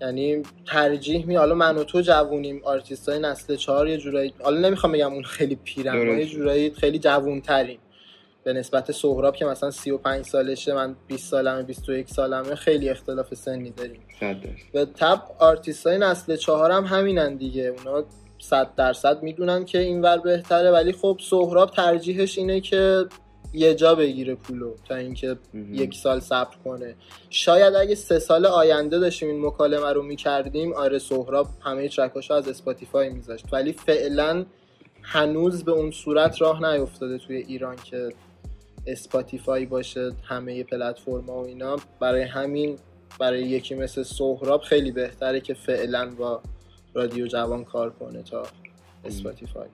یعنی 0.00 0.42
ترجیح 0.66 1.26
می 1.26 1.36
حالا 1.36 1.54
من 1.54 1.76
و 1.76 1.84
تو 1.84 2.00
جوونیم 2.00 2.60
آرتیست 2.64 3.08
های 3.08 3.18
نسل 3.18 3.56
چهار 3.56 3.88
یه 3.88 3.96
جورایی 3.98 4.34
حالا 4.42 4.58
نمی‌خوام 4.58 4.92
بگم 4.92 5.12
اون 5.12 5.22
خیلی 5.22 5.58
پیرن 5.64 6.18
یه 6.18 6.26
جورایی 6.26 6.70
خیلی 6.70 6.98
جوون 6.98 7.40
به 8.46 8.52
نسبت 8.52 8.92
سهراب 8.92 9.36
که 9.36 9.44
مثلا 9.44 9.70
35 9.70 10.24
سالشه 10.24 10.74
من 10.74 10.96
20 11.06 11.30
سالمه 11.30 11.62
21 11.62 12.08
سالمه 12.08 12.54
خیلی 12.54 12.88
اختلاف 12.88 13.34
سنی 13.34 13.70
داریم. 13.70 14.00
به 14.72 14.84
تب 14.84 15.22
آرتیست 15.38 15.86
های 15.86 15.98
نسل 15.98 16.36
چهار 16.36 16.70
هم 16.70 16.84
همینن 16.84 17.36
دیگه. 17.36 17.62
اونا 17.62 18.04
صد 18.38 18.74
درصد 18.76 19.22
می‌دونن 19.22 19.64
که 19.64 19.78
اینور 19.78 20.18
بهتره 20.18 20.70
ولی 20.70 20.92
خب 20.92 21.20
سهراب 21.22 21.70
ترجیحش 21.70 22.38
اینه 22.38 22.60
که 22.60 23.04
یه 23.52 23.74
جا 23.74 23.94
بگیره 23.94 24.34
پولو 24.34 24.74
تا 24.88 24.94
اینکه 24.94 25.36
یک 25.72 25.94
سال 25.94 26.20
صبر 26.20 26.56
کنه. 26.64 26.94
شاید 27.30 27.74
اگه 27.74 27.94
سه 27.94 28.18
سال 28.18 28.46
آینده 28.46 28.98
داشتیم 28.98 29.28
این 29.28 29.46
مکالمه 29.46 29.92
رو 29.92 30.02
می‌کردیم 30.02 30.72
آره 30.72 30.98
سهراب 30.98 31.48
همه 31.60 31.88
ترکاشو 31.88 32.34
از 32.34 32.48
اسپاتیفای 32.48 33.08
میذاشت. 33.08 33.44
ولی 33.52 33.72
فعلا 33.72 34.46
هنوز 35.02 35.64
به 35.64 35.72
اون 35.72 35.90
صورت 35.90 36.42
راه 36.42 36.72
نیفتاده 36.72 37.18
توی 37.18 37.36
ایران 37.36 37.76
که 37.76 38.08
اسپاتیفای 38.86 39.66
باشه 39.66 40.12
همه 40.24 40.64
پلتفرم 40.64 41.30
و 41.30 41.38
اینا. 41.38 41.76
برای 42.00 42.22
همین 42.22 42.78
برای 43.20 43.42
یکی 43.42 43.74
مثل 43.74 44.02
سهراب 44.02 44.60
خیلی 44.60 44.90
بهتره 44.90 45.40
که 45.40 45.54
فعلا 45.54 46.10
با 46.10 46.40
رادیو 46.94 47.26
جوان 47.26 47.64
کار 47.64 47.90
کنه 47.90 48.22
تا 48.22 48.42
اسپاتیفای. 49.04 49.68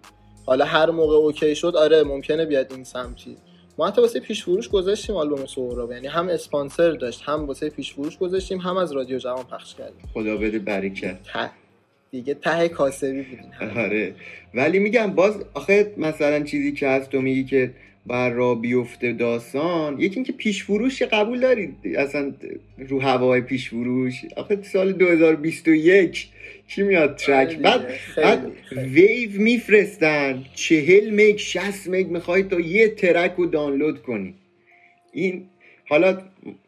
حالا 0.47 0.65
هر 0.65 0.91
موقع 0.91 1.15
okay 1.15 1.55
شد 1.55 1.77
آره 1.77 2.03
ممکنه 2.03 2.47
بیاد 2.47 2.73
این 2.73 2.85
سمتی. 2.85 3.37
ما 3.79 3.87
حتی 3.87 4.01
واسه 4.01 4.21
پیش 4.21 4.43
فروش 4.43 4.69
گذاشتیم 4.69 5.17
آلبوم 5.17 5.47
سهراب. 5.47 5.93
یعنی 5.93 6.07
هم 6.07 6.29
اسپانسر 6.29 6.91
داشت 6.91 7.23
هم 7.25 7.47
واسه 7.47 7.71
پیش 7.71 7.93
فروش 7.93 8.19
گذاشتیم 8.19 8.59
هم 8.59 8.77
از 8.77 8.93
رادیو 8.93 9.19
جوان 9.19 9.45
پخش 9.45 9.75
کردیم. 9.75 10.09
خدا 10.15 10.37
بده 10.37 10.59
برکت 10.59 11.19
دیگه 12.13 12.35
ته 12.35 12.69
کاسبی 12.69 13.23
بودین 13.23 13.79
آره. 13.79 14.15
ولی 14.55 14.79
میگم 14.79 15.15
باز 15.15 15.45
آخه 15.55 15.95
مثلا 15.97 16.45
چیزی 16.45 16.73
که 16.73 16.89
هست 16.89 17.11
تو 17.11 17.21
میگی 17.21 17.45
که 17.45 17.75
بر 18.07 18.31
را 18.31 18.55
بیفته 18.55 19.13
داستان 19.13 20.01
یکی 20.01 20.15
اینکه 20.15 20.33
پیش 20.33 20.65
فروش 20.65 21.03
قبول 21.03 21.41
دارید؟ 21.41 21.75
اصلا 21.97 22.33
رو 22.89 23.01
هوای 23.01 23.41
پیش 23.41 23.69
فروش 23.69 24.15
آخه 24.37 24.63
سال 24.63 24.93
2021 24.93 26.29
چی 26.69 26.83
میاد 26.83 27.17
ترک؟ 27.17 27.49
آره 27.49 27.57
بعد, 27.57 27.87
بعد 28.17 28.53
ویو 28.73 29.41
میفرستن 29.41 30.45
چهل 30.55 31.11
مگ 31.15 31.37
شست 31.37 31.89
مگ 31.89 32.07
می‌خوای 32.07 32.43
تا 32.43 32.61
یه 32.61 32.89
ترک 32.89 33.35
رو 33.37 33.47
دانلود 33.47 34.03
کنی. 34.03 34.35
این 35.13 35.45
حالا 35.89 36.19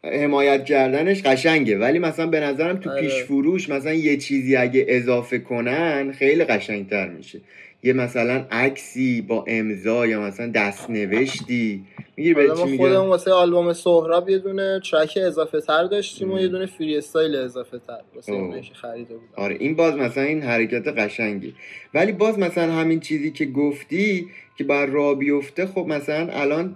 حمایت 0.03 0.65
کردنش 0.65 1.21
قشنگه 1.21 1.77
ولی 1.77 1.99
مثلا 1.99 2.27
به 2.27 2.39
نظرم 2.39 2.77
تو 2.77 2.99
پیش 2.99 3.13
آره. 3.13 3.23
فروش 3.23 3.69
مثلا 3.69 3.93
یه 3.93 4.17
چیزی 4.17 4.55
اگه 4.55 4.85
اضافه 4.87 5.39
کنن 5.39 6.11
خیلی 6.11 6.43
قشنگتر 6.43 7.09
میشه. 7.09 7.41
یه 7.85 7.93
مثلا 7.93 8.45
عکسی 8.51 9.21
با 9.21 9.45
امضا 9.47 10.07
یا 10.07 10.21
مثلا 10.21 10.47
دست 10.47 10.89
نوشتی 10.89 11.85
می‌گیری 12.17 12.33
به 12.33 12.55
چی 12.55 12.77
خودمون 12.77 13.07
واسه 13.07 13.31
آلبوم 13.31 13.73
سهراب 13.73 14.29
یه 14.29 14.37
دونه 14.37 14.81
ترک 14.91 15.19
اضافه 15.21 15.61
تر 15.61 15.83
داشتیم 15.83 16.31
و 16.31 16.39
یه 16.39 16.47
دونه 16.47 16.65
فری 16.65 16.97
استایل 16.97 17.35
اضافه 17.35 17.79
تر 17.79 18.01
واسه 18.15 18.31
اون 18.31 18.61
خریده 18.61 19.13
بود 19.13 19.29
آره 19.35 19.55
این 19.59 19.75
باز 19.75 19.95
مثلا 19.95 20.23
این 20.23 20.41
حرکت 20.41 20.87
قشنگی 20.87 21.55
ولی 21.93 22.11
باز 22.11 22.39
مثلا 22.39 22.73
همین 22.73 22.99
چیزی 22.99 23.31
که 23.31 23.45
گفتی 23.45 24.27
که 24.57 24.63
بر 24.63 24.85
را 24.85 25.13
بیفته 25.13 25.65
خب 25.65 25.85
مثلا 25.87 26.27
الان 26.31 26.75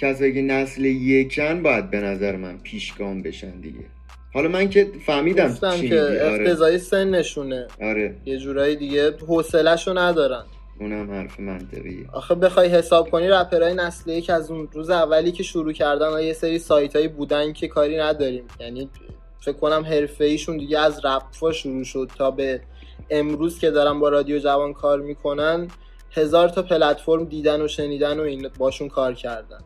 کسایی 0.00 0.34
که 0.34 0.42
نسل 0.42 0.84
یکن 0.84 1.62
باید 1.62 1.90
به 1.90 2.00
نظر 2.00 2.36
من 2.36 2.58
پیشگام 2.58 3.22
بشن 3.22 3.60
دیگه. 3.60 3.99
حالا 4.34 4.48
من 4.48 4.68
که 4.68 4.90
فهمیدم 5.06 5.54
چی 5.54 5.88
که 5.88 6.00
آره. 6.00 6.20
اقتضای 6.22 6.78
سنشونه. 6.78 7.66
آره. 7.82 8.16
یه 8.24 8.38
جورایی 8.38 8.76
دیگه 8.76 9.16
حوصله‌شو 9.26 9.98
ندارن. 9.98 10.44
اونم 10.80 11.10
حرف 11.10 11.40
منطقیه. 11.40 12.06
آخه 12.12 12.34
بخوای 12.34 12.68
حساب 12.68 13.10
کنی 13.10 13.28
رپرای 13.28 13.74
نسل 13.74 14.10
یک 14.10 14.30
از 14.30 14.50
اون 14.50 14.68
روز 14.72 14.90
اولی 14.90 15.32
که 15.32 15.42
شروع 15.42 15.72
کردن 15.72 16.22
یه 16.22 16.32
سری 16.32 16.58
سایت 16.58 17.12
بودن 17.12 17.52
که 17.52 17.68
کاری 17.68 17.96
نداریم. 17.96 18.44
یعنی 18.60 18.88
فکر 19.40 19.52
کنم 19.56 19.84
حرفه 19.84 20.24
ایشون 20.24 20.56
دیگه 20.56 20.78
از 20.78 21.04
رپفا 21.04 21.52
شروع 21.52 21.84
شد 21.84 22.10
تا 22.18 22.30
به 22.30 22.60
امروز 23.10 23.58
که 23.58 23.70
دارن 23.70 24.00
با 24.00 24.08
رادیو 24.08 24.38
جوان 24.38 24.72
کار 24.72 25.00
می‌کنن 25.00 25.68
هزار 26.12 26.48
تا 26.48 26.62
پلتفرم 26.62 27.24
دیدن 27.24 27.62
و 27.62 27.68
شنیدن 27.68 28.18
و 28.18 28.22
این 28.22 28.48
باشون 28.58 28.88
کار 28.88 29.14
کردن. 29.14 29.58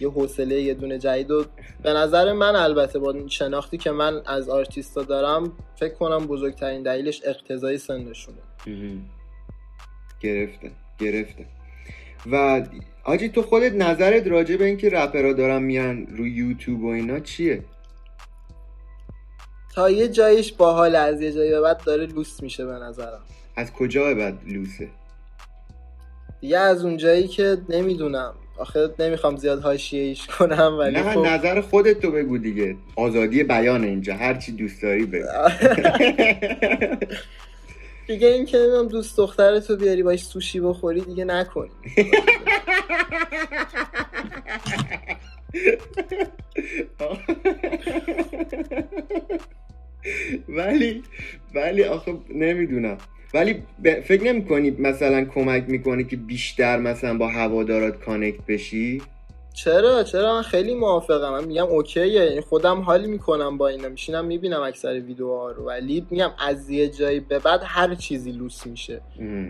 یه 0.00 0.10
حوصله 0.10 0.60
یه 0.60 0.74
دونه 0.74 0.98
جدید 0.98 1.30
و 1.30 1.44
به 1.82 1.92
نظر 1.92 2.32
من 2.32 2.56
البته 2.56 2.98
با 2.98 3.28
شناختی 3.28 3.78
که 3.78 3.90
من 3.90 4.22
از 4.26 4.48
آرتیستا 4.48 5.02
دارم 5.02 5.52
فکر 5.76 5.94
کنم 5.94 6.26
بزرگترین 6.26 6.82
دلیلش 6.82 7.22
اقتضای 7.24 7.78
سنشونه. 7.78 8.38
گرفته 10.20 10.70
گرفته. 10.98 11.46
و 12.32 12.66
آجی 13.04 13.28
تو 13.28 13.42
خودت 13.42 13.72
نظرت 13.72 14.26
راجع 14.26 14.56
به 14.56 14.64
اینکه 14.64 14.88
رپرها 14.88 15.32
دارن 15.32 15.62
میان 15.62 16.06
روی 16.06 16.30
یوتیوب 16.30 16.84
و 16.84 16.86
اینا 16.86 17.20
چیه؟ 17.20 17.64
تا 19.74 19.90
یه 19.90 20.08
جایش 20.08 20.52
باحال 20.52 20.96
از 20.96 21.20
یه 21.20 21.32
جایی 21.32 21.50
به 21.50 21.60
بعد 21.60 21.84
داره 21.84 22.06
لوس 22.06 22.42
میشه 22.42 22.66
به 22.66 22.72
نظرم. 22.72 23.20
از 23.56 23.72
کجا 23.72 24.14
بعد 24.14 24.38
لوسه؟ 24.46 24.88
یه 26.42 26.58
از 26.58 26.84
اون 26.84 26.96
جایی 26.96 27.28
که 27.28 27.58
نمی‌دونم. 27.68 28.34
آخه 28.60 28.94
نمی‌خوام 28.98 29.36
زیاد 29.36 29.62
حاشیه 29.62 30.02
ایش 30.02 30.26
کنم 30.26 30.76
ولی 30.78 30.96
نه 30.96 31.14
خب... 31.14 31.26
نظر 31.26 31.60
خودت 31.60 32.00
تو 32.00 32.10
بگو 32.10 32.38
دیگه. 32.38 32.76
آزادی 32.96 33.44
بیان 33.44 33.84
اینجا 33.84 34.14
هر 34.14 34.34
چی 34.34 34.52
دوست 34.52 34.82
داری 34.82 35.06
بگو. 35.06 35.26
دیگه 38.06 38.28
این 38.28 38.46
که 38.46 38.58
نمیم 38.58 38.88
دوست 38.88 39.16
دختر 39.16 39.60
تو 39.60 39.76
بیاری 39.76 40.02
باش 40.02 40.24
سوشی 40.24 40.60
بخوری 40.60 41.00
دیگه 41.00 41.24
نکنی. 41.24 41.70
ولی 50.48 51.02
ولی 51.54 51.84
آخه 51.84 52.14
نمی‌دونم. 52.34 52.98
ولی 53.34 53.62
فکر 54.04 54.22
نمی 54.24 54.44
کنی 54.44 54.70
مثلا 54.70 55.24
کمک 55.24 55.64
می‌کنی 55.68 56.04
که 56.04 56.16
بیشتر 56.16 56.78
مثلا 56.78 57.18
با 57.18 57.28
هوادارات 57.28 58.04
connect 58.04 58.46
بشی؟ 58.48 59.02
چرا؟ 59.54 60.02
چرا؟ 60.02 60.34
من 60.34 60.42
خیلی 60.42 60.74
موافقم. 60.74 61.30
من 61.30 61.44
میگم 61.44 61.66
okay 61.66 61.93
ه. 61.93 62.06
یعنی 62.06 62.40
خودم 62.40 62.80
حال 62.80 63.06
می‌کنم 63.06 63.58
با 63.58 63.68
اینا. 63.68 63.88
میشینم 63.88 64.24
می‌بینم 64.24 64.62
اکثر 64.62 65.00
ویدیوها 65.00 65.50
رو. 65.50 65.64
ولی 65.64 66.06
میگم 66.10 66.30
از 66.38 66.70
یه 66.70 66.88
جایی 66.88 67.20
به 67.20 67.38
بعد 67.38 67.60
هر 67.64 67.94
چیزی 67.94 68.32
لوس 68.32 68.66
میشه. 68.66 69.00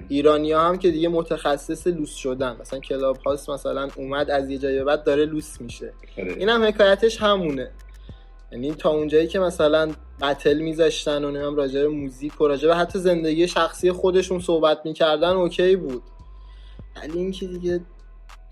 ایرانی 0.09 0.53
ها 0.53 0.69
هم 0.69 0.79
که 0.79 0.91
دیگه 0.91 1.09
متخصص 1.09 1.87
لوس 1.87 2.15
شدن. 2.15 2.57
مثلا 2.61 2.79
کلاب 2.79 3.17
هاوس 3.17 3.51
مثلا 3.51 3.89
اومد 3.97 4.31
از 4.31 4.51
یه 4.51 4.59
جایی 4.59 4.79
به 4.79 4.85
بعد 4.85 5.05
داره 5.05 5.25
لوس 5.25 5.61
میشه. 5.61 5.93
آره. 6.19 6.35
اینم 6.39 6.63
حکایتش 6.65 7.23
همونه. 7.23 7.71
یعنی 8.53 8.75
تا 8.75 8.91
اونجایی 8.91 9.27
که 9.27 9.39
مثلا 9.39 9.91
battle 10.23 10.59
میذاشتن 10.59 11.25
و 11.25 11.31
نمی‌دونم 11.31 11.57
راجع 11.57 11.83
به 11.83 11.89
موزیک 11.89 12.41
و 12.41 12.49
راجع 12.49 12.69
به 12.69 12.77
حتی 12.77 12.99
زندگی 12.99 13.49
شخصی 13.49 13.93
خودشون 13.93 14.41
صحبت 14.41 14.79
می‌کردن 14.85 15.29
okay 15.29 15.77
بود. 15.77 16.03
ولی 16.97 17.19
اینکه 17.19 17.47
دیگه 17.47 17.81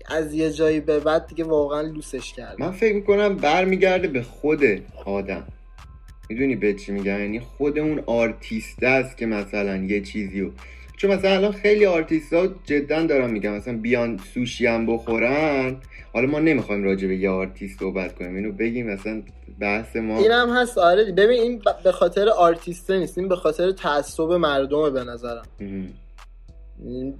از 0.09 0.33
یه 0.33 0.51
جایی 0.51 0.79
به 0.79 0.99
بعد 0.99 1.27
دیگه 1.27 1.43
واقعا 1.43 1.81
لوسش 1.81 2.33
کرد 2.33 2.59
من 2.59 2.71
فکر 2.71 2.95
می‌کنم 2.95 3.35
برمیگرده 3.35 4.07
به 4.07 4.21
خود 4.21 4.59
آدم. 5.05 5.47
می‌دونی 6.29 6.55
به 6.55 6.73
چی 6.73 6.91
میگم؟ 6.91 7.19
یعنی 7.19 7.39
خود 7.39 7.79
اون 7.79 8.03
آرتیست 8.05 8.83
است 8.83 9.17
که 9.17 9.25
مثلا 9.25 9.75
یه 9.75 10.01
چیزی 10.01 10.41
رو 10.41 10.51
چون 10.99 11.11
مثلا 11.11 11.31
الان 11.31 11.51
خیلی 11.51 11.85
آرتیست 11.85 12.33
ها 12.33 12.47
جدا 12.63 13.05
دارم 13.05 13.29
میگم 13.29 13.53
مثلا 13.53 13.77
بیان 13.77 14.19
سوشی 14.33 14.65
هم 14.65 14.85
بخورن. 14.85 15.77
حالا 16.13 16.27
ما 16.27 16.39
نمی‌خوایم 16.39 16.83
راجع 16.83 17.07
به 17.07 17.15
یه 17.15 17.29
آرتیست 17.29 17.79
صحبت 17.79 18.15
کنیم. 18.15 18.35
اینو 18.35 18.51
بگیم 18.51 18.87
مثلا 18.87 19.23
بحث 19.59 19.95
ما 19.95 20.17
اینم 20.19 20.57
هست 20.57 20.77
آره. 20.77 21.11
ببین 21.11 21.41
این 21.41 21.61
به 21.83 21.91
خاطر 21.91 22.29
آرتیسته 22.29 22.99
نیست. 22.99 23.17
این 23.17 23.27
به 23.27 23.35
خاطر 23.35 23.71
تعصب 23.71 24.23
مردمه 24.23 24.89
به 24.89 25.03
نظرم. 25.03 25.45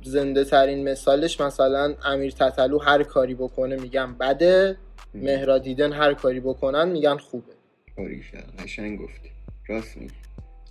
زنده 0.03 0.43
ترین 0.43 0.89
مثالش 0.89 1.41
مثلا 1.41 1.95
امیر 2.05 2.31
تتلو 2.31 2.77
هر 2.79 3.03
کاری 3.03 3.35
بکنه 3.35 3.75
میگم 3.75 4.15
بده. 4.19 4.77
مهراد 5.13 5.53
هیدن 5.53 5.93
هر 5.93 6.13
کاری 6.13 6.39
بکنن 6.39 6.89
میگن 6.89 7.17
خوبه. 7.17 7.53
آریشا 7.97 8.37
قشنگ 8.59 8.99
گفتی. 8.99 9.29
راست 9.67 9.97
میگی. 9.97 10.13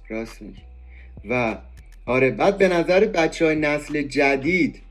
راست 0.08 0.42
میگی. 0.42 0.62
و 1.30 1.58
آره 2.08 2.30
بعد 2.30 2.58
به 2.58 2.68
نظر 2.68 3.06
بچه 3.06 3.44
های 3.44 3.56
نسل 3.56 4.02
جدید 4.02 4.82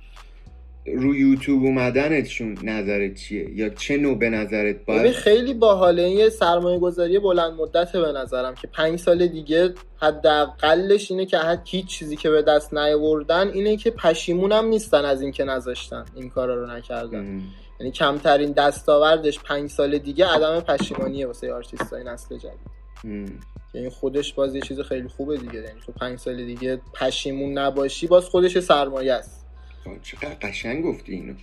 رو 0.86 1.16
یوتیوب 1.16 1.64
اومدنتشون 1.64 2.58
نظرت 2.64 3.14
چیه؟ 3.14 3.50
یا 3.56 3.70
چه 3.70 3.98
نوع 3.98 4.18
به 4.18 4.30
نظرت 4.30 4.86
باید 4.86 5.12
خیلی 5.12 5.54
باحاله. 5.54 6.04
این 6.04 6.18
یه 6.18 6.30
سرمایه 6.30 6.80
گذاری 6.80 7.20
بلند 7.20 7.54
مدته 7.54 8.02
به 8.02 8.12
نظرم 8.12 8.56
که 8.56 8.68
پنج 8.68 9.00
سال 9.00 9.28
دیگه 9.28 9.74
حداقلش 10.02 11.12
اینه 11.12 11.26
که 11.26 11.38
حد 11.38 11.62
هیچ 11.66 11.86
چیزی 11.86 12.16
که 12.16 12.30
به 12.30 12.42
دست 12.42 12.74
نیاوردن 12.74 13.48
اینه 13.48 13.78
که 13.78 13.92
پشیمونم 13.92 14.66
نیستن 14.66 15.06
از 15.06 15.22
اینکه 15.22 15.44
نذاشتن. 15.44 16.06
این 16.16 16.30
کارا 16.30 16.56
رو 16.56 16.72
نکردن. 16.72 17.42
یعنی 17.80 17.92
کمترین 17.92 18.52
دستاوردش 18.52 19.40
پنج 19.40 19.70
سال 19.70 19.98
دیگه 19.98 20.26
عدم 20.26 20.60
پشیمانیه 20.60 21.28
واسه 21.28 21.54
آرتیستای 21.54 22.04
نسل 22.04 22.38
جدید. 22.38 23.57
این 23.78 23.90
خودش 23.90 24.34
باز 24.34 24.56
یه 24.56 24.62
چیز 24.62 24.80
خیلی 24.80 25.08
خوبه 25.08 25.38
دیگه. 25.38 25.54
یعنی 25.54 25.80
تو 25.86 25.92
پنج 25.92 26.20
سال 26.20 26.46
دیگه 26.46 26.82
پشیمون 27.00 27.58
نباشی 27.58 28.08
باز 28.08 28.26
خودش 28.26 28.56
یه 28.56 28.62
سرمایه 28.62 29.14
است. 29.14 29.46
چقدر 30.04 30.36
قشنگ 30.42 30.84
گفتی 30.84 31.12
اینو. 31.14 31.34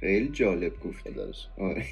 خیلی 0.00 0.28
جالب 0.28 0.72
گفتی. 0.80 1.10
خدا 1.10 1.24
رو. 1.24 1.64
آره. 1.64 1.84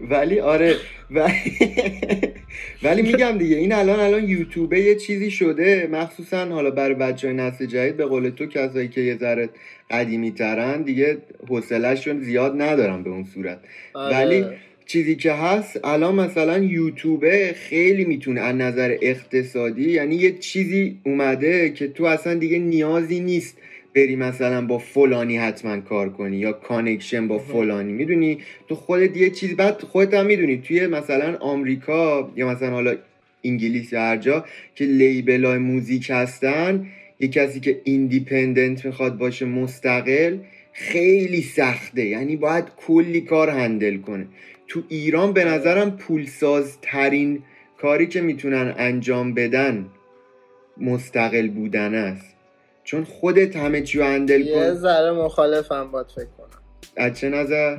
ولی 0.10 0.40
آره 0.40 0.76
ولی 2.82 3.02
میگم 3.02 3.38
دیگه 3.38 3.56
این 3.56 3.72
الان 3.72 4.00
الان 4.00 4.28
یوتیوبه 4.28 4.80
یه 4.80 4.94
چیزی 4.94 5.30
شده. 5.30 5.88
مخصوصا 5.92 6.44
حالا 6.44 6.70
برای 6.70 6.94
بچه 6.94 7.28
های 7.28 7.36
نسل 7.36 7.66
جدید 7.66 7.96
به 7.96 8.06
قول 8.06 8.30
تو 8.30 8.46
کسایی 8.46 8.88
که 8.88 9.00
یه 9.00 9.16
ذره 9.16 9.48
قدیمی 9.90 10.30
ترن 10.30 10.82
دیگه 10.82 11.18
حوصلهشون 11.48 12.20
زیاد 12.20 12.62
ندارن 12.62 13.02
به 13.02 13.10
اون 13.10 13.24
صورت. 13.24 13.60
آره. 13.94 14.16
ولی 14.16 14.46
چیزی 14.88 15.16
که 15.16 15.32
هست 15.32 15.80
الان 15.84 16.14
مثلا 16.14 16.58
یوتیوبه 16.58 17.54
خیلی 17.56 18.04
می‌تونه 18.04 18.40
از 18.40 18.56
نظر 18.56 18.96
اقتصادی 19.02 19.90
یعنی 19.90 20.14
یه 20.14 20.32
چیزی 20.38 20.98
اومده 21.04 21.70
که 21.70 21.88
تو 21.88 22.04
اصلا 22.04 22.34
دیگه 22.34 22.58
نیازی 22.58 23.20
نیست 23.20 23.56
بری 23.94 24.16
مثلا 24.16 24.66
با 24.66 24.78
فلانی 24.78 25.36
حتما 25.36 25.80
کار 25.80 26.08
کنی 26.08 26.36
یا 26.36 26.52
connection 26.52 27.28
با 27.28 27.38
فلانی. 27.38 27.92
می‌دونی؟ 27.92 28.38
تو 28.68 28.74
خودت 28.74 29.16
یه 29.16 29.30
چیزی 29.30 29.54
بعد 29.54 29.80
خودت 29.80 30.14
هم 30.14 30.26
می‌دونی. 30.26 30.58
توی 30.58 30.86
مثلا 30.86 31.36
آمریکا 31.36 32.32
یا 32.36 32.48
مثلا 32.48 32.70
حالا 32.70 32.96
انگلیس 33.44 33.92
یا 33.92 34.00
هر 34.00 34.16
جا 34.16 34.44
که 34.74 34.84
label 34.84 35.44
های 35.44 35.58
موزیک 35.58 36.06
هستن 36.10 36.86
یه 37.20 37.28
کسی 37.28 37.60
که 37.60 37.80
independent 37.84 38.84
می‌خواد 38.84 39.18
باشه 39.18 39.44
مستقل 39.44 40.36
خیلی 40.72 41.42
سخته. 41.42 42.04
یعنی 42.04 42.36
باید 42.36 42.64
کلی 42.76 43.20
کار 43.20 43.50
handle 43.50 43.96
کنه. 43.96 44.26
تو 44.68 44.82
ایران 44.88 45.32
به 45.32 45.44
نظرم 45.44 45.96
پولساز 45.96 46.78
ترین 46.82 47.42
کاری 47.80 48.06
که 48.06 48.20
می‌تونن 48.20 48.74
انجام 48.78 49.34
بدن 49.34 49.86
مستقل 50.76 51.48
بودن 51.48 51.94
است. 51.94 52.36
چون 52.84 53.04
خودت 53.04 53.56
همه 53.56 53.82
چی 53.82 53.98
رو 53.98 54.04
handle 54.04 54.40
یه 54.40 54.54
کن. 54.54 54.74
ذره 54.74 55.12
مخالفم 55.12 55.90
باهات 55.90 56.12
فکر 56.16 56.24
کنم. 56.24 56.62
از 56.96 57.18
چه 57.18 57.28
نظر؟ 57.28 57.78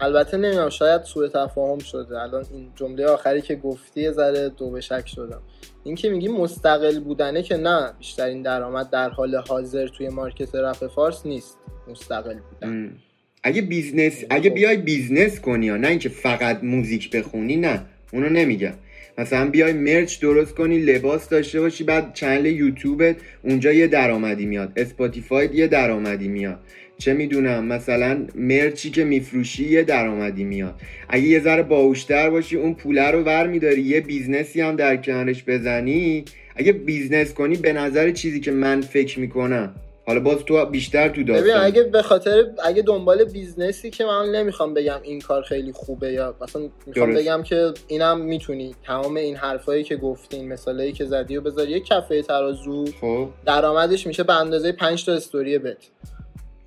البته 0.00 0.36
نمی‌دونم 0.36 0.68
شاید 0.68 1.02
سوء 1.02 1.28
تفاهم 1.28 1.78
شده. 1.78 2.20
الان 2.20 2.44
این 2.52 2.72
جمله 2.76 3.06
آخری 3.06 3.40
که 3.40 3.56
گفتی 3.56 4.00
یه 4.00 4.12
ذره 4.12 4.48
دو 4.48 4.70
به 4.70 4.80
شک 4.80 5.06
شدم. 5.06 5.42
این 5.84 5.94
که 5.94 6.10
میگی 6.10 6.28
مستقل 6.28 7.00
بودنه 7.00 7.42
که 7.42 7.56
نه 7.56 7.92
بیشترین 7.98 8.42
درآمد 8.42 8.90
در 8.90 9.08
حال 9.08 9.36
حاضر 9.36 9.88
توی 9.88 10.08
market 10.08 10.54
رپ 10.54 10.86
فارس 10.86 11.26
نیست. 11.26 11.58
مستقل 11.88 12.38
بودن. 12.38 12.68
ام. 12.68 12.96
اگه 13.44 13.62
business 13.62 14.24
اگه 14.30 14.50
بیای 14.50 14.76
business 14.76 15.40
کنی 15.40 15.66
یا 15.66 15.76
نه 15.76 15.88
اینکه 15.88 16.08
فقط 16.08 16.64
موزیک 16.64 17.10
بخونی 17.10 17.56
نه. 17.56 17.80
اونو 18.12 18.28
نمیگم. 18.28 18.72
مثلا 19.18 19.50
بیای 19.50 19.72
merch 19.72 20.20
درست 20.20 20.54
کنی 20.54 20.78
لباس 20.78 21.28
داشته 21.28 21.60
باشی 21.60 21.84
بعد 21.84 22.14
channel 22.14 22.46
یوتیوبت 22.46 23.16
اونجا 23.42 23.72
یه 23.72 23.86
درآمدی 23.86 24.46
میاد. 24.46 24.72
Spotify 24.76 25.48
یه 25.54 25.66
درآمدی 25.66 26.28
میاد. 26.28 26.60
چه 26.98 27.14
می‌دونم 27.14 27.64
مثلا 27.64 28.26
merch 28.34 28.81
ی 28.81 28.90
که 28.90 29.04
میفروشی 29.04 29.64
یه 29.64 29.82
درآمدی 29.82 30.44
میاد. 30.44 30.80
اگه 31.08 31.24
یه 31.24 31.40
ذره 31.40 31.62
باهوشتر 31.62 32.30
باشی 32.30 32.56
اون 32.56 32.74
پوله 32.74 33.10
رو 33.10 33.22
ور 33.22 33.46
میداری 33.46 33.82
یه 33.82 34.00
business 34.00 34.53
ی 34.53 34.60
هم 34.60 34.76
در 34.76 34.96
کنارش 34.96 35.44
بزنی. 35.46 36.24
اگه 36.56 36.72
business 36.72 37.32
کنی 37.32 37.56
به 37.56 37.72
نظر 37.72 38.10
چیزی 38.10 38.40
که 38.40 38.50
من 38.50 38.80
فکر 38.80 39.20
می‌کنم 39.20 39.74
حالا 40.06 40.20
باز 40.20 40.38
تو 40.38 40.66
بیشتر 40.66 41.08
تو 41.08 41.14
ببین 41.14 41.36
داستان. 41.36 41.64
اگه 41.64 41.82
به 41.82 42.02
خاطر 42.02 42.46
اگه 42.64 42.82
دنبال 42.82 43.24
business 43.24 43.83
ی 43.83 43.90
که 43.90 44.04
من 44.04 44.28
نمی‌خوام 44.28 44.74
بگم 44.74 44.98
این 45.02 45.20
کار 45.20 45.42
خیلی 45.42 45.72
خوبه 45.72 46.12
یا 46.12 46.34
مثلا 46.40 46.62
می‌خوام 46.86 47.12
درست. 47.12 47.22
بگم 47.22 47.42
که 47.42 47.72
اینم 47.88 48.20
می‌تونی. 48.20 48.74
تمام 48.86 49.16
این 49.16 49.36
حرفایی 49.36 49.84
که 49.84 49.96
گفتین 49.96 50.48
مثالایی 50.48 50.92
که 50.92 51.04
زدی 51.04 51.36
و 51.36 51.40
بذاری 51.40 51.70
یه 51.70 51.80
کفه 51.80 52.22
ترازو. 52.22 52.84
خب. 53.00 53.28
درآمدش 53.46 54.06
میشه 54.06 54.22
به 54.22 54.40
اندازه 54.40 54.72
5 54.72 55.06
تا 55.06 55.12
story 55.12 55.58
bet. 55.58 55.76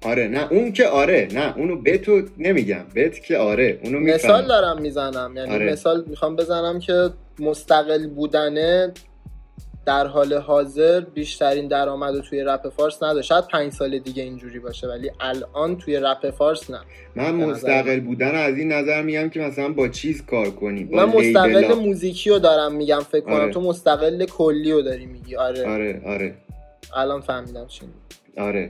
آره 0.06 0.28
نه 0.28 0.52
اون 0.52 0.72
که 0.72 0.88
آره 0.88 1.28
نه 1.34 1.58
اونو 1.58 1.82
به 1.82 1.98
تو 1.98 2.22
نمیگم. 2.38 2.86
بهت 2.94 3.24
که 3.24 3.38
آره 3.38 3.80
اونو 3.84 4.00
مثال 4.00 4.42
میفهم 4.42 4.48
دارم 4.48 4.82
می‌زنم. 4.82 5.34
یعنی 5.38 5.56
آره. 5.56 5.72
مثال 5.72 6.04
می‌خوام 6.08 6.36
بزنم 6.36 6.80
که 6.80 7.10
مستقل 7.40 8.08
بودنه 8.08 8.94
در 9.86 10.08
حال 10.08 10.34
حاضر 10.34 11.00
بیشترین 11.00 11.68
درآمد 11.68 12.16
رو 12.16 12.22
توی 12.22 12.44
رپ 12.44 12.70
فارس 12.70 13.04
نداره 13.04 13.22
شاید 13.22 13.48
پنج 13.48 13.74
سال 13.74 14.00
دیگه 14.00 14.24
اینجوری 14.24 14.60
باشه 14.60 14.88
ولی 14.88 15.12
الان 15.20 15.78
توی 15.78 16.00
رپ 16.00 16.30
فارس 16.30 16.70
نه. 16.70 16.80
من 17.16 17.36
مستقل 17.36 18.00
بودن 18.00 18.36
از 18.36 18.58
این 18.58 18.72
نظر 18.72 19.02
میگم 19.02 19.30
که 19.30 19.40
مثلا 19.40 19.70
با 19.70 19.88
چیز 19.88 20.26
کار 20.26 20.50
کنی؟ 20.50 20.84
با 20.84 21.06
من 21.06 21.14
مستقل. 21.18 21.74
موزیکی 21.74 22.30
رو 22.30 22.40
دارم 22.40 22.76
میگم 22.76 23.00
فکر 23.00 23.22
کنم 23.22 23.34
آره. 23.34 23.54
تو 23.54 23.62
مستقل 23.62 24.26
کلی 24.26 24.72
رو 24.72 24.82
داری 24.82 25.06
میگی. 25.06 25.36
آره, 25.36 25.70
آره 25.70 26.02
آره. 26.06 26.34
الان 26.96 27.22
فهمیدم 27.22 27.68
چی. 27.68 27.82
آره. 28.38 28.70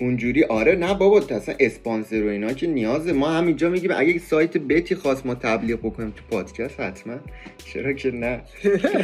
اونجوری 0.00 0.44
آره 0.44 0.76
نه 0.76 0.94
بابا 0.94 1.18
اصلا 1.18 1.54
اسپانسر 1.60 2.24
و 2.24 2.28
اینا 2.28 2.52
که 2.52 2.66
نیازه. 2.66 3.12
ما 3.12 3.28
همینجا 3.28 3.68
میگیم 3.68 3.90
اگه 3.96 4.18
سایت 4.18 4.56
بتی 4.56 4.94
خواست 4.94 5.26
ما 5.26 5.34
تبلیغ 5.34 5.78
بکنیم 5.78 6.10
تو 6.10 6.22
پادکست 6.30 6.80
حتما. 6.80 7.14
چرا 7.64 7.92
که 7.92 8.10
نه؟ 8.10 8.40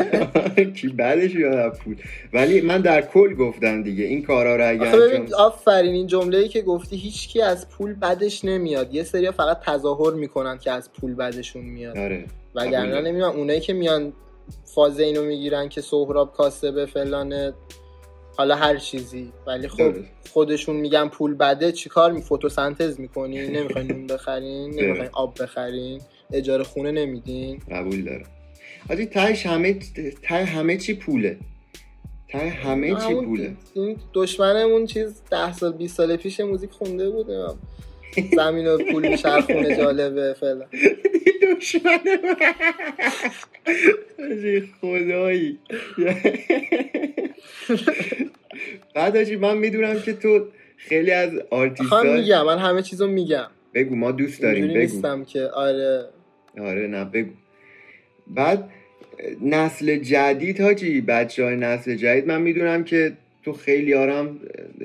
کی 0.76 0.88
بعدش 0.88 1.34
یاد 1.34 1.78
پول. 1.84 1.96
ولی 2.32 2.60
من 2.60 2.80
در 2.80 3.02
کل 3.02 3.34
گفتم 3.34 3.82
دیگه 3.82 4.04
این 4.04 4.22
کارا 4.22 4.56
رو 4.56 4.68
اگه 4.68 5.34
آفرین 5.38 5.94
این 5.94 6.06
جمله 6.06 6.38
ای 6.38 6.48
که 6.48 6.62
گفتی 6.62 6.96
هیچکی 6.96 7.42
از 7.42 7.68
پول 7.68 7.94
بدش 7.94 8.44
نمیاد. 8.44 8.94
یه 8.94 9.02
سری 9.02 9.30
فقط 9.30 9.60
تظاهر 9.60 10.14
می‌کنن 10.14 10.58
که 10.58 10.70
از 10.70 10.92
پول 10.92 11.14
بدشون 11.14 11.64
میاد. 11.64 11.98
آره. 11.98 12.24
وگرنه. 12.54 13.00
نمی‌دونم 13.00 13.36
اونایی 13.36 13.60
که 13.60 13.72
میان 13.72 14.12
فاز 14.74 15.00
اینو 15.00 15.24
می‌گیرن 15.24 15.68
که 15.68 15.80
سهراب 15.80 16.32
کاسبه 16.32 16.86
فلان 16.86 17.52
حالا 18.36 18.56
هر 18.56 18.76
چیزی. 18.76 19.32
ولی 19.46 19.68
خب 19.68 19.92
درست. 19.92 20.08
خودشون 20.32 20.76
میگن 20.76 21.08
پول 21.08 21.34
بده 21.34 21.72
چیکار 21.72 22.12
می 22.12 22.22
فتوسنتز 22.22 23.00
می‌کنین 23.00 23.50
نمی‌خواین 23.56 23.92
نون 23.92 24.06
بخرین؟ 24.06 24.70
نمی‌خواین 24.70 25.10
آب 25.12 25.42
بخرین؟ 25.42 26.00
اجاره 26.32 26.64
خونه 26.64 26.90
نمیدین؟ 26.90 27.60
قبول 27.70 28.04
دارم. 28.04 28.26
حاجی 28.88 29.06
تهش 29.06 29.46
همه 29.46 29.78
ته 30.22 30.44
همه 30.44 30.76
چی 30.76 30.94
پوله. 30.94 31.38
ته 32.28 32.38
همه 32.38 32.94
چی 32.94 33.14
پوله. 33.14 33.56
این 33.74 33.96
دشمنمون 34.14 34.86
چیز 34.86 35.22
ده 35.30 35.52
سال 35.52 35.72
20 35.72 35.96
سال 35.96 36.16
پیش 36.16 36.40
موزیک 36.40 36.70
خونده 36.70 37.10
بود 37.10 37.30
زمین 38.36 38.66
و 38.66 38.78
پول 38.92 39.08
میچرخونه 39.08 39.76
جالبه 39.76 40.34
فعلا. 40.40 40.64
دشمن 41.42 41.98
خدایی. 44.80 45.58
بعد 48.94 49.32
من 49.32 49.58
می‌دونم 49.58 50.00
که 50.00 50.12
تو 50.12 50.46
خیلی 50.76 51.10
از 51.10 51.30
آرتیست 51.50 51.88
خواهم 51.88 52.14
میگم 52.14 52.46
من 52.46 52.58
همه 52.58 52.82
چیزو 52.82 53.06
میگم. 53.06 53.46
بگو 53.74 53.96
ما 53.96 54.12
دوست 54.12 54.42
داریم 54.42 54.68
بگو. 54.68 54.78
نیستم 54.78 55.24
که 55.24 55.42
آره. 55.42 56.04
آره 56.60 56.86
نه 56.86 57.04
بگو. 57.04 57.30
بعد 58.26 58.70
نسل 59.42 59.96
جدید 59.96 60.60
حاجی 60.60 61.00
بچه 61.00 61.44
های 61.44 61.56
نسل 61.56 61.94
جدید 61.94 62.26
من 62.26 62.42
می‌دونم 62.42 62.84
که 62.84 63.12
تو 63.46 63.52
خیلیا 63.52 63.94
رم 63.94 64.40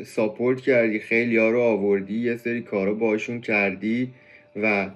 support 0.06 0.62
کردی 0.62 1.00
خیلی 1.00 1.38
ها 1.38 1.50
رو 1.50 1.62
آوردی 1.62 2.20
یه 2.20 2.38
سری 2.38 2.62
کارا 2.62 2.94
باشون 2.94 3.42
کردی 3.42 4.14
و 4.56 4.90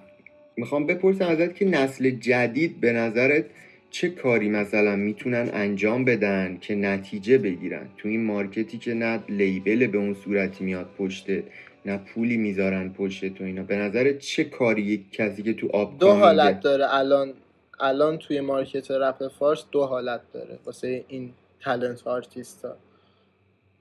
می‌خوام 0.58 0.88
بپرسم 0.88 1.26
ازت 1.26 1.56
که 1.56 1.66
نسل 1.66 2.10
جدید 2.10 2.80
به 2.80 2.92
نظرت 2.94 3.46
چه 3.90 4.10
کاری 4.10 4.50
مثلا 4.50 4.96
می‌تونن 4.96 5.50
انجام 5.54 6.06
بدن 6.06 6.58
که 6.62 6.76
نتیجه 6.76 7.38
بگیرن؟ 7.38 7.88
تو 7.98 8.10
این 8.10 8.24
market 8.24 8.70
ی 8.70 8.78
که 8.78 8.94
نه 8.94 9.20
label 9.30 9.88
به 9.88 9.98
اون 9.98 10.14
صورتی 10.14 10.64
میاد 10.64 10.90
پشته 10.98 11.44
نه 11.86 11.98
پولی 11.98 12.38
می‌ذارن 12.38 12.90
پشت 12.90 13.34
تو 13.34 13.44
اینا. 13.44 13.64
به 13.64 13.76
نظرت 13.76 14.18
چه 14.18 14.44
کاری 14.44 14.82
یک 14.82 15.12
کسی 15.12 15.44
که 15.44 15.54
تو 15.54 15.70
آب 15.74 16.00
دو 16.00 16.12
حالت 16.12 16.60
داره. 16.60 16.94
الان 16.96 17.34
الان 17.80 18.18
توی 18.18 18.42
market 18.42 18.92
رپ 18.92 19.28
فارس 19.28 19.64
دو 19.72 19.86
حالت 19.86 20.22
داره. 20.34 20.60
واسه 20.66 21.04
این 21.08 21.32
talent 21.62 22.08
artist 22.08 22.66
ها. 22.66 22.76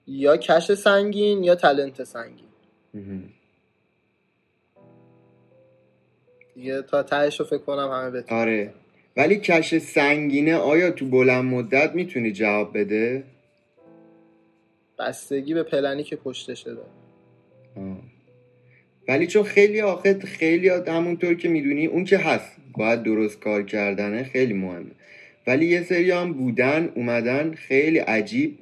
یا 0.06 0.36
cash 0.36 0.72
سنگین 0.72 1.44
یا 1.44 1.54
talent 1.54 2.04
سنگین. 2.04 2.48
دیگه 6.54 6.82
تا 6.82 7.02
تهش 7.02 7.40
رو 7.40 7.46
فکر 7.46 7.58
کنم 7.58 7.90
همه 7.92 8.10
بتونن 8.10 8.40
آره. 8.40 8.74
ولی 9.16 9.36
کش 9.36 9.78
سنگینه 9.78 10.54
آیا 10.54 10.90
تو 10.90 11.06
بلند 11.06 11.44
مدت 11.44 11.94
می‌تونی 11.94 12.32
جواب 12.32 12.78
بده؟ 12.78 13.24
بستگی 14.98 15.54
به 15.54 15.62
پلنی 15.62 16.02
که 16.02 16.16
پشتشه 16.16 16.74
داره 16.74 16.88
آه. 17.76 17.98
ولی 19.08 19.26
چون 19.26 19.42
خیلی 19.42 19.80
آخه 19.80 20.18
خیلی 20.18 20.68
همونطور 20.68 21.34
که 21.34 21.48
می‌دونی 21.48 21.86
اون 21.86 22.04
که 22.04 22.18
هست 22.18 22.56
باید 22.78 23.02
درست 23.02 23.40
کار 23.40 23.62
کردنه 23.62 24.24
خیلی 24.24 24.54
مهمه. 24.54 24.90
ولی 25.46 25.66
یه 25.66 25.82
سری 25.82 26.10
هم 26.10 26.32
بودن 26.32 26.92
اومدن 26.94 27.54
خیلی 27.54 27.98
عجیب 27.98 28.58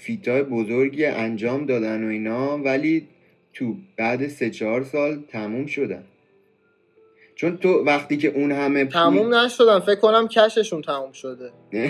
فیتای 0.00 0.42
بزرگی 0.42 1.04
انجام 1.04 1.66
دادن 1.66 2.04
و 2.04 2.08
اینا 2.08 2.58
ولی 2.58 3.08
تو 3.52 3.76
بعد 3.96 4.28
سه 4.28 4.50
چهار 4.50 4.84
سال 4.84 5.22
تموم 5.28 5.66
شدن. 5.66 6.04
چون 7.34 7.56
تو 7.56 7.68
وقتی 7.68 8.16
که 8.16 8.28
اون 8.28 8.52
همه 8.52 8.84
پول... 8.84 8.92
تموم 8.92 9.34
نشدن 9.34 9.78
فکر 9.78 10.00
کنم 10.00 10.28
کششون 10.28 10.82
تموم 10.82 11.12
شده. 11.12 11.50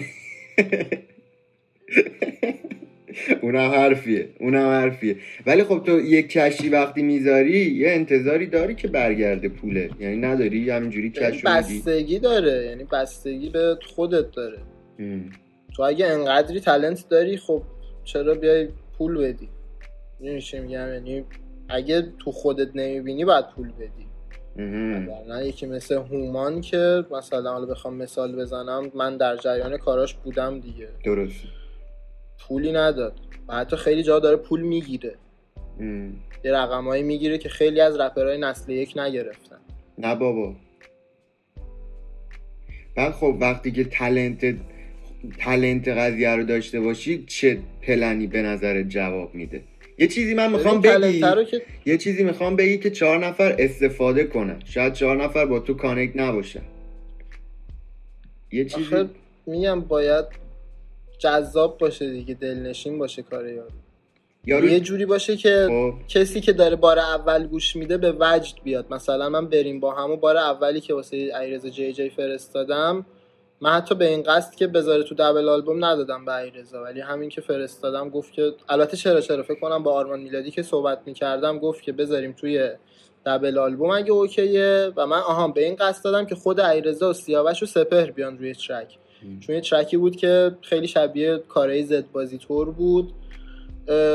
اونم 3.43 3.71
حرفیه 3.71 4.29
اونم 4.41 4.69
حرفیه. 4.69 5.17
ولی 5.47 5.65
خب 5.65 5.83
تو 5.87 6.01
یک 6.01 6.29
کشی 6.29 6.69
وقتی 6.69 7.03
می‌ذاری 7.03 7.59
یه 7.59 7.91
انتظاری 7.91 8.47
داری 8.47 8.75
که 8.75 8.89
برگرده 8.89 9.49
پوله. 9.49 9.91
یعنی 10.01 10.17
نداری 10.17 10.71
همینجوری 10.71 11.13
یعنی 11.17 11.37
کش 11.37 11.43
بستگی 11.43 12.19
داره 12.19 12.67
یعنی 12.67 12.85
بستگی 12.85 13.51
به 13.51 13.79
خودت 13.95 14.31
داره. 14.31 14.59
تو 15.77 15.83
اگه 15.83 16.07
انقدری 16.07 16.61
تلنت 16.61 17.09
داری 17.09 17.37
خب 17.37 17.63
چرا 18.05 18.35
بیای 18.35 18.69
پول 18.99 19.19
بدی؟ 19.19 19.49
می‌دونی 20.21 20.41
چی 20.41 20.59
میگم؟ 20.59 20.93
یعنی 20.93 21.25
اگه 21.69 22.13
تو 22.19 22.33
خودت 22.33 22.69
نمی‌بینی 22.75 23.25
باید 23.25 23.45
پول 23.49 23.73
بدی. 23.73 24.07
نه 25.29 25.47
یکی 25.47 25.67
مثل 25.67 25.95
هومان 25.95 26.61
که 26.61 27.05
مثلا 27.11 27.53
حالا 27.53 27.67
بخوام 27.67 27.95
مثال 27.95 28.37
بزنم 28.37 28.91
من 28.95 29.17
در 29.17 29.37
جریان 29.37 29.77
کاراش 29.77 30.15
بودم 30.15 30.61
دیگه. 30.61 30.89
درست 31.05 31.45
پولی 32.49 32.73
نداد. 32.73 33.21
و 33.49 33.55
حتی 33.55 33.77
خیلی 33.77 34.03
جا 34.03 34.19
داره 34.19 34.37
پول 34.37 34.61
می‌گیره. 34.61 35.15
یه 36.45 36.53
رقمایی 36.53 37.03
می‌گیره 37.03 37.39
که 37.39 37.49
خیلی 37.49 37.81
از 37.81 38.01
رپرهای 38.01 38.39
نسل 38.39 38.73
یک 38.73 38.99
نگرفتن. 38.99 39.59
نه 39.99 40.15
بابا. 40.15 40.55
بعد 42.97 43.13
خب 43.13 43.37
وقتی 43.41 43.73
که 43.73 43.85
تلنت 43.85 44.57
تلنت 45.39 45.89
قضیه 45.89 46.31
رو 46.31 46.45
داشته 46.45 46.81
باشی 46.81 47.25
چه 47.27 47.59
پلنی 47.83 48.27
به 48.27 48.43
نظر 48.43 48.83
جواب 48.83 49.35
میده؟ 49.35 49.63
یه 49.99 50.07
چیزی 50.07 50.35
من 50.35 50.53
می‌خوام 50.53 50.81
بگی 50.81 51.21
که 51.21 51.63
یه 51.87 51.97
چیزی 51.97 52.25
می‌خوام 52.25 52.57
بگی 52.57 52.79
که 52.79 52.91
چهار 52.91 53.27
نفر 53.27 53.57
استفاده 53.59 54.25
کنن. 54.25 54.59
شاید 54.65 54.93
چهار 54.93 55.25
نفر 55.25 55.47
با 55.47 55.61
تو 55.61 55.75
کانکت 55.75 56.17
نباشن. 56.17 56.63
یه 58.53 58.65
چیزی 58.65 59.09
میگم 59.47 59.81
باید 59.81 60.25
جذاب 61.19 61.79
باشه 61.79 62.11
دیگه 62.11 62.35
دلنشین 62.35 62.99
باشه 62.99 63.23
کار 63.23 63.49
یارو. 63.49 63.69
یارو 64.47 64.69
یه 64.69 64.81
جوری 64.81 65.07
باشه 65.07 65.37
که 65.37 65.67
خب. 65.69 65.95
کسی 66.09 66.41
که 66.41 66.53
داره 66.53 66.77
بار 66.77 66.99
اول 66.99 67.47
گوش 67.47 67.77
میده 67.77 67.99
به 67.99 68.15
وجد 68.21 68.55
بیاد. 68.65 68.87
مثلا 68.91 69.29
من 69.29 69.47
بریم 69.49 69.81
با 69.81 69.95
همون 69.95 70.17
بار 70.17 70.37
اولی 70.37 70.81
که 70.81 70.95
واسه 70.95 71.17
ایرزا 71.17 71.69
جی 71.69 71.93
جی 71.93 72.11
فرستادم 72.11 73.07
من 73.65 73.71
حتی 73.71 73.95
به 73.95 74.09
این 74.09 74.23
قصد 74.23 74.55
که 74.55 74.67
بذاره 74.67 75.03
تو 75.03 75.15
دبل 75.15 75.49
آلبوم 75.49 75.85
ندادم 75.85 76.25
به 76.25 76.37
ایرزا 76.37 76.83
ولی 76.83 77.01
همین 77.01 77.29
که 77.29 77.41
فرستادم 77.41 78.09
گفت 78.09 78.33
که 78.33 78.53
البته 78.69 78.97
چرا 78.97 79.21
چرا 79.21 79.43
فکر 79.43 79.61
کنم 79.61 79.83
با 79.83 79.93
آرمان 79.93 80.21
میلادی 80.21 80.51
که 80.51 80.63
صحبت 80.63 80.99
می‌کردم 81.07 81.59
گفت 81.59 81.83
که 81.83 81.93
بذاریم 81.93 82.33
توی 82.33 82.71
دبل 83.27 83.59
آلبوم 83.59 83.91
اگه 83.91 84.13
اوکیه. 84.13 84.93
و 84.97 85.07
من 85.07 85.19
آها 85.19 85.49
به 85.49 85.65
این 85.65 85.77
قصد 85.77 86.05
دادم 86.05 86.27
که 86.27 86.35
خود 86.35 86.61
ایرزا 86.61 87.11
و 87.11 87.13
سیاوش 87.13 87.63
و 87.63 87.67
سپهر 87.67 88.11
بیان 88.11 88.39
روی 88.39 88.55
ترک. 88.55 88.99
چون 89.41 89.55
یه 89.55 89.61
ترکی 89.61 89.97
بود 89.97 90.17
که 90.17 90.57
خیلی 90.63 90.89
شبیه 90.89 91.39
کارهای 91.49 91.83
زد 91.83 92.05
بازی 92.13 92.39
تور 92.39 92.71
بود. 92.71 93.13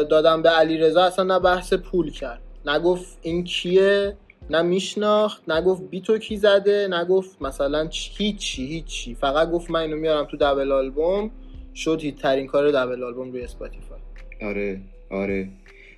دادم 0.09 0.41
به 0.41 0.49
علی 0.49 0.77
رضا 0.77 1.03
اصلا 1.03 1.25
نه 1.25 1.39
بحث 1.39 1.73
پول 1.73 2.12
کرد. 2.12 2.41
نگفت 2.65 3.17
این 3.21 3.43
کیه؟ 3.43 4.17
نه 4.49 4.62
میشناخت 4.62 5.49
نگفت 5.49 5.89
بیتو 5.89 6.17
کی 6.17 6.38
زده 6.38 6.88
نگفت 6.91 7.41
مثلا 7.41 7.89
هیچی 7.91 8.65
هیچی. 8.65 9.15
فقط 9.15 9.51
گفت 9.51 9.71
من 9.71 9.79
اینو 9.79 9.95
میارم 9.95 10.25
تو 10.25 10.38
دبل 10.38 10.71
آلبوم. 10.71 11.31
شد 11.75 11.99
hit 12.02 12.15
ترین 12.15 12.47
کار 12.47 12.71
double 12.71 13.04
album 13.04 13.32
روی 13.31 13.41
Spotify. 13.41 13.99
آره 14.41 14.79
آره. 15.09 15.47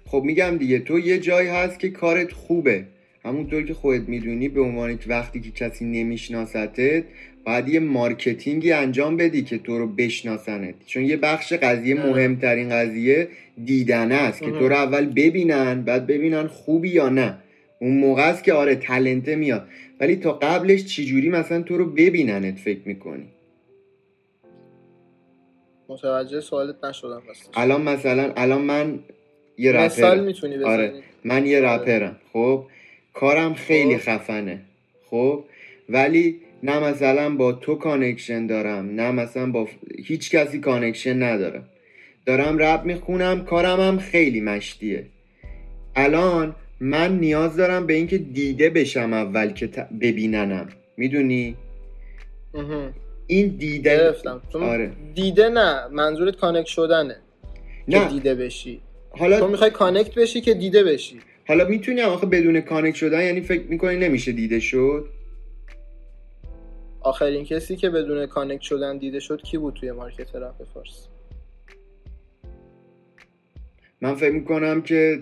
خب 0.05 0.21
میگم 0.25 0.57
دیگه 0.57 0.79
تو 0.79 0.99
یه 0.99 1.19
جایی 1.19 1.49
هست 1.49 1.79
که 1.79 1.89
کارت 1.89 2.33
خوبه. 2.33 2.85
همونطور 3.25 3.63
که 3.63 3.73
خودت 3.73 4.09
می‌دونی 4.09 4.49
به 4.49 4.61
عنوان 4.61 4.99
وقتی 5.07 5.41
که 5.41 5.51
کسی 5.51 5.85
نمیشناستت 5.85 7.03
باید 7.45 7.69
یه 7.69 7.79
marketing 7.79 8.62
ی 8.62 8.71
انجام 8.71 9.17
بدی 9.17 9.43
که 9.43 9.57
تو 9.57 9.77
رو 9.77 9.87
بشناسنت. 9.87 10.75
چون 10.85 11.03
یه 11.03 11.17
بخش 11.17 11.53
قضیه 11.53 12.01
آره. 12.01 12.09
مهمترین 12.09 12.69
قضیه 12.69 13.27
دیدنه 13.65 14.15
است 14.15 14.39
که. 14.39 14.51
تو 14.51 14.69
رو 14.69 14.75
اول 14.75 15.05
ببینن 15.05 15.81
بعد 15.81 16.07
ببینن 16.07 16.47
خوبی 16.47 16.89
یا 16.89 17.09
نه. 17.09 17.37
اون 17.81 17.97
موقع 17.97 18.29
است 18.29 18.43
که 18.43 18.53
آره 18.53 18.75
talent 18.75 19.27
ه 19.27 19.35
میاد. 19.35 19.67
ولی 19.99 20.15
تا 20.15 20.33
قبلش 20.33 20.85
چجوری 20.85 21.29
مثلا 21.29 21.61
تو 21.61 21.77
رو 21.77 21.85
ببیننت 21.85 22.57
فکر 22.59 22.79
می‌کنی؟ 22.85 23.27
متوجه 25.89 26.39
سوالت 26.39 26.83
نشدم 26.83 27.21
الان 27.53 27.81
مثلا 27.81 28.33
الان 28.35 28.61
من 28.61 28.99
یه 29.57 29.71
مثال 29.71 30.11
رپرم 30.11 30.23
می‌تونی 30.25 30.57
بزنی؟ 30.57 30.69
آره 30.69 30.93
من 31.23 31.45
یه 31.45 31.57
آره. 31.57 31.75
رپرم. 31.75 32.15
خب؟ 32.33 32.65
کارم 33.13 33.53
خیلی 33.53 33.97
خب. 33.97 34.17
خفنه. 34.17 34.61
خب؟ 35.09 35.43
ولی 35.89 36.39
نه 36.63 36.79
مثلا 36.79 37.35
با 37.35 37.51
تو 37.51 37.75
connection 37.75 38.47
دارم 38.47 38.89
نه 38.95 39.11
مثلا 39.11 39.51
با 39.51 39.67
هیچ 40.05 40.31
کسی 40.35 40.59
connection 40.59 41.23
ندارم. 41.23 41.63
دارم 42.25 42.57
رپ 42.57 42.85
می‌خونم 42.85 43.45
کارم 43.45 43.79
هم 43.79 43.97
خیلی 43.97 44.41
مشتیه. 44.41 45.05
الان 45.95 46.55
من 46.83 47.19
نیاز 47.19 47.55
دارم 47.55 47.85
به 47.87 47.93
اینکه 47.93 48.17
دیده 48.17 48.69
بشم 48.69 49.13
اول 49.13 49.51
که 49.51 49.67
ت- 49.67 49.89
ببیننم. 50.01 50.69
می‌دونی. 50.97 51.55
این 53.27 53.47
دیده 53.47 53.89
گرفتم. 53.97 54.41
تو 54.51 54.59
آره. 54.59 54.91
دیده 55.15 55.49
نه 55.49 55.87
منظورت 55.87 56.35
connect 56.35 56.65
شدنه 56.67 57.15
که 57.89 57.99
نه. 57.99 58.09
دیده 58.09 58.35
بشی. 58.35 58.81
تو 59.11 59.17
حالا 59.17 59.47
می‌خوای 59.47 59.69
connect 59.69 60.15
بشی 60.15 60.41
که 60.41 60.53
دیده 60.53 60.83
بشی. 60.83 61.19
حالا 61.47 61.65
می‌تونی 61.67 62.01
آخه 62.01 62.27
بدون 62.27 62.61
connect 62.61 62.95
شدن 62.95 63.21
یعنی 63.25 63.41
فکر 63.41 63.63
می‌کنی 63.63 63.97
نمیشه 63.97 64.31
دیده 64.31 64.59
شد؟ 64.59 65.05
آخرین 67.01 67.45
کسی 67.45 67.75
که 67.75 67.89
بدون 67.89 68.25
connect 68.25 68.61
شدن 68.61 68.97
دیده 68.97 69.19
شد 69.19 69.41
کی 69.41 69.57
بود 69.57 69.73
توی 69.73 69.91
market 69.91 70.35
رپ 70.35 70.63
فارس؟ 70.73 71.07
من 74.01 74.15
فکر 74.15 74.31
می‌کنم 74.31 74.81
که 74.81 75.19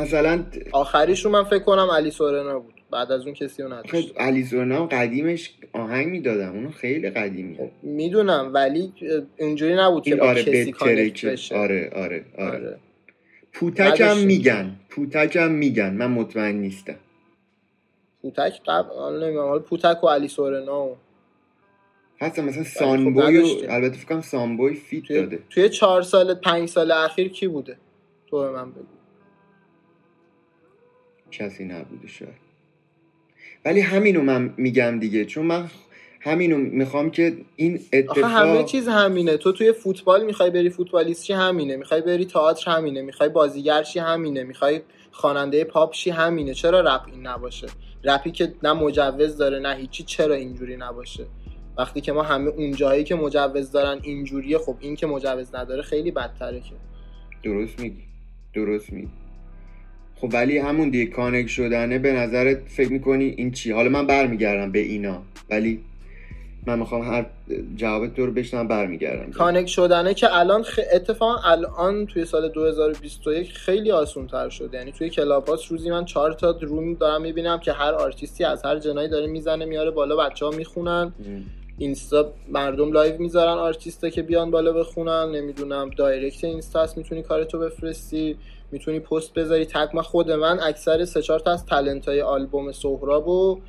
مثلا 0.00 0.44
آخریش 0.72 1.24
رو 1.24 1.30
من 1.30 1.44
فکر 1.44 1.58
کنم 1.58 1.88
علی 1.90 2.10
سورنا 2.10 2.58
بود. 2.58 2.74
بعد 2.90 3.12
از 3.12 3.24
اون 3.24 3.34
کسی 3.34 3.62
رو 3.62 3.72
نداشت. 3.72 4.14
علی 4.16 4.44
سورنا 4.44 4.86
قدیمش 4.86 5.54
آهنگ 5.72 6.06
می‌دادم. 6.06 6.52
اونو 6.52 6.70
خیلی 6.70 7.10
قدیمی. 7.10 7.58
می‌دونم 7.82 8.50
ولی 8.54 8.92
اینجوری 9.36 9.74
نبود 9.74 10.02
که 10.02 10.10
این 10.10 10.20
با 10.20 10.26
آره 10.28 10.42
کسی 10.44 11.26
بشه. 11.26 11.56
آره 11.56 11.90
آره 11.94 12.24
آره, 12.38 12.56
آره. 12.56 12.78
پوتک 13.52 14.00
هم. 14.00 14.16
میگن. 14.18 14.76
پوتک 14.88 15.36
هم 15.36 15.50
میگن. 15.50 15.94
من 15.94 16.06
مطمئن 16.06 16.54
نیستم. 16.54 16.96
پوتک 18.22 18.60
قبل 18.66 19.22
نمی‌دونم. 19.22 19.48
حالا 19.48 19.58
پوتک 19.60 20.04
و 20.04 20.08
علی 20.08 20.28
سورنا 20.28 20.86
و 20.86 20.96
هستم 22.20 22.44
مثلا 22.44 22.62
خب 22.62 22.68
سانبوی 22.68 23.38
و. 23.38 23.66
البته 23.68 23.96
فکر 23.96 24.08
کنم 24.08 24.20
سانبوی 24.20 24.74
فیت 24.74 25.04
توی, 25.04 25.20
داده. 25.20 25.38
توی 25.50 25.68
چهار 25.68 26.02
سال 26.02 26.34
پنج 26.34 26.68
سال 26.68 26.90
اخیر 26.90 27.28
کی 27.28 27.48
بوده؟ 27.48 27.76
تو 28.26 28.40
به 28.40 28.50
من 28.50 28.70
بگو. 28.70 28.99
کسی 31.30 31.64
نبوده 31.64 32.08
شاید. 32.08 32.50
ولی 33.64 33.80
همینو 33.80 34.22
من 34.22 34.54
میگم 34.56 34.98
دیگه 34.98 35.24
چون 35.24 35.46
من 35.46 35.70
همینو 36.20 36.56
می‌خوام 36.56 37.10
که 37.10 37.36
این 37.56 37.80
آخه 38.08 38.26
همه 38.26 38.50
اتفاق 38.50 38.66
چیز 38.66 38.88
همینه. 38.88 39.36
تو 39.36 39.52
توی 39.52 39.72
فوتبال 39.72 40.24
می‌خوای 40.24 40.50
بری 40.50 40.70
فوتبالیست 40.70 41.24
چی 41.24 41.32
همینه. 41.32 41.76
می‌خوای 41.76 42.00
بری 42.00 42.24
تئاتر 42.24 42.70
همینه. 42.70 43.02
می‌خوای 43.02 43.28
بازیگر 43.28 43.82
چی 43.82 43.98
همینه. 43.98 44.44
می‌خوای 44.44 44.80
خواننده 45.10 45.64
پاپ 45.64 45.92
چی 45.92 46.10
همینه. 46.10 46.54
چرا 46.54 46.80
رپ 46.80 47.02
این 47.12 47.26
نباشه؟ 47.26 47.66
رپی 48.04 48.30
که 48.30 48.54
نه 48.62 48.72
مجوز 48.72 49.36
داره 49.36 49.58
نه 49.58 49.74
هیچی 49.74 50.02
چرا 50.02 50.34
اینجوری 50.34 50.76
نباشه؟ 50.76 51.26
وقتی 51.78 52.00
که 52.00 52.12
ما 52.12 52.22
همه 52.22 52.48
اون 52.48 52.72
جایی 52.72 53.04
که 53.04 53.14
مجوز 53.14 53.72
دارن 53.72 54.00
اینجوریه 54.02 54.58
خب 54.58 54.76
این 54.80 54.96
که 54.96 55.06
مجوز 55.06 55.54
نداره 55.54 55.82
خیلی 55.82 56.10
بدتره 56.10 56.60
که. 56.60 56.74
درست 57.42 57.80
میگی. 57.80 58.02
درست 58.54 58.92
میگی. 58.92 59.08
خب 60.20 60.28
ولی 60.32 60.58
همون 60.58 60.90
دیگه 60.90 61.10
connect 61.10 61.48
شدنه 61.48 61.98
به 61.98 62.12
نظرت 62.12 62.58
فکر 62.66 62.92
می‌کنی 62.92 63.24
این 63.24 63.50
چی؟ 63.50 63.72
حالا 63.72 63.88
من 63.88 64.06
برمیگردم 64.06 64.72
به 64.72 64.78
اینا 64.78 65.22
ولی 65.50 65.80
من 66.66 66.78
می‌خوام 66.78 67.02
هر 67.02 67.26
جواب 67.76 68.06
تو 68.06 68.26
رو 68.26 68.32
بشنوم 68.32 68.68
برمیگردم. 68.68 69.32
connect 69.32 69.66
شدنه 69.66 70.14
که 70.14 70.36
الان 70.36 70.62
خ... 70.62 70.80
اتفاقا 70.92 71.50
الان 71.50 72.06
توی 72.06 72.24
سال 72.24 72.48
2021 72.48 73.52
خیلی 73.52 73.90
آسون 73.90 74.26
تر 74.26 74.48
شده 74.48 74.78
یعنی 74.78 74.92
توی 74.92 75.10
Clubhouse 75.10 75.72
روزی 75.72 75.90
من 75.90 76.04
چهار 76.04 76.32
تا 76.32 76.50
room 76.60 76.94
دارم 76.94 77.22
می‌بینم 77.22 77.58
که 77.58 77.72
هر 77.72 77.92
آرتیستی 77.94 78.44
از 78.44 78.64
هر 78.64 78.78
جنایی 78.78 79.08
داره 79.08 79.26
می‌زنه 79.26 79.64
میاره 79.64 79.90
بالا 79.90 80.16
بچه 80.16 80.44
ها 80.46 80.50
می‌خونن 80.50 81.12
اینستا 81.80 82.32
مردم 82.48 82.92
live 82.92 83.18
می‌ذارن 83.18 83.58
آرتیستا 83.58 84.08
که 84.08 84.22
بیان 84.22 84.50
بالا 84.50 84.72
بخونن. 84.72 85.30
نمی‌دونم 85.30 85.90
direct 85.90 86.44
اینستا 86.44 86.82
هست 86.82 86.98
می‌تونی 86.98 87.22
کارتو 87.22 87.58
بفرستی 87.58 88.36
می‌تونی 88.72 89.00
پست 89.00 89.34
بذاری. 89.34 89.64
tag 89.64 89.94
من 89.94 90.02
خود 90.02 90.30
من 90.30 90.60
اکثر 90.60 91.04
سه 91.04 91.22
چهار 91.22 91.40
تا 91.40 91.50
از 91.50 91.66
talent 91.66 92.08
های 92.08 92.20
آلبوم 92.20 92.72
سهراب 92.72 93.28
و 93.28 93.60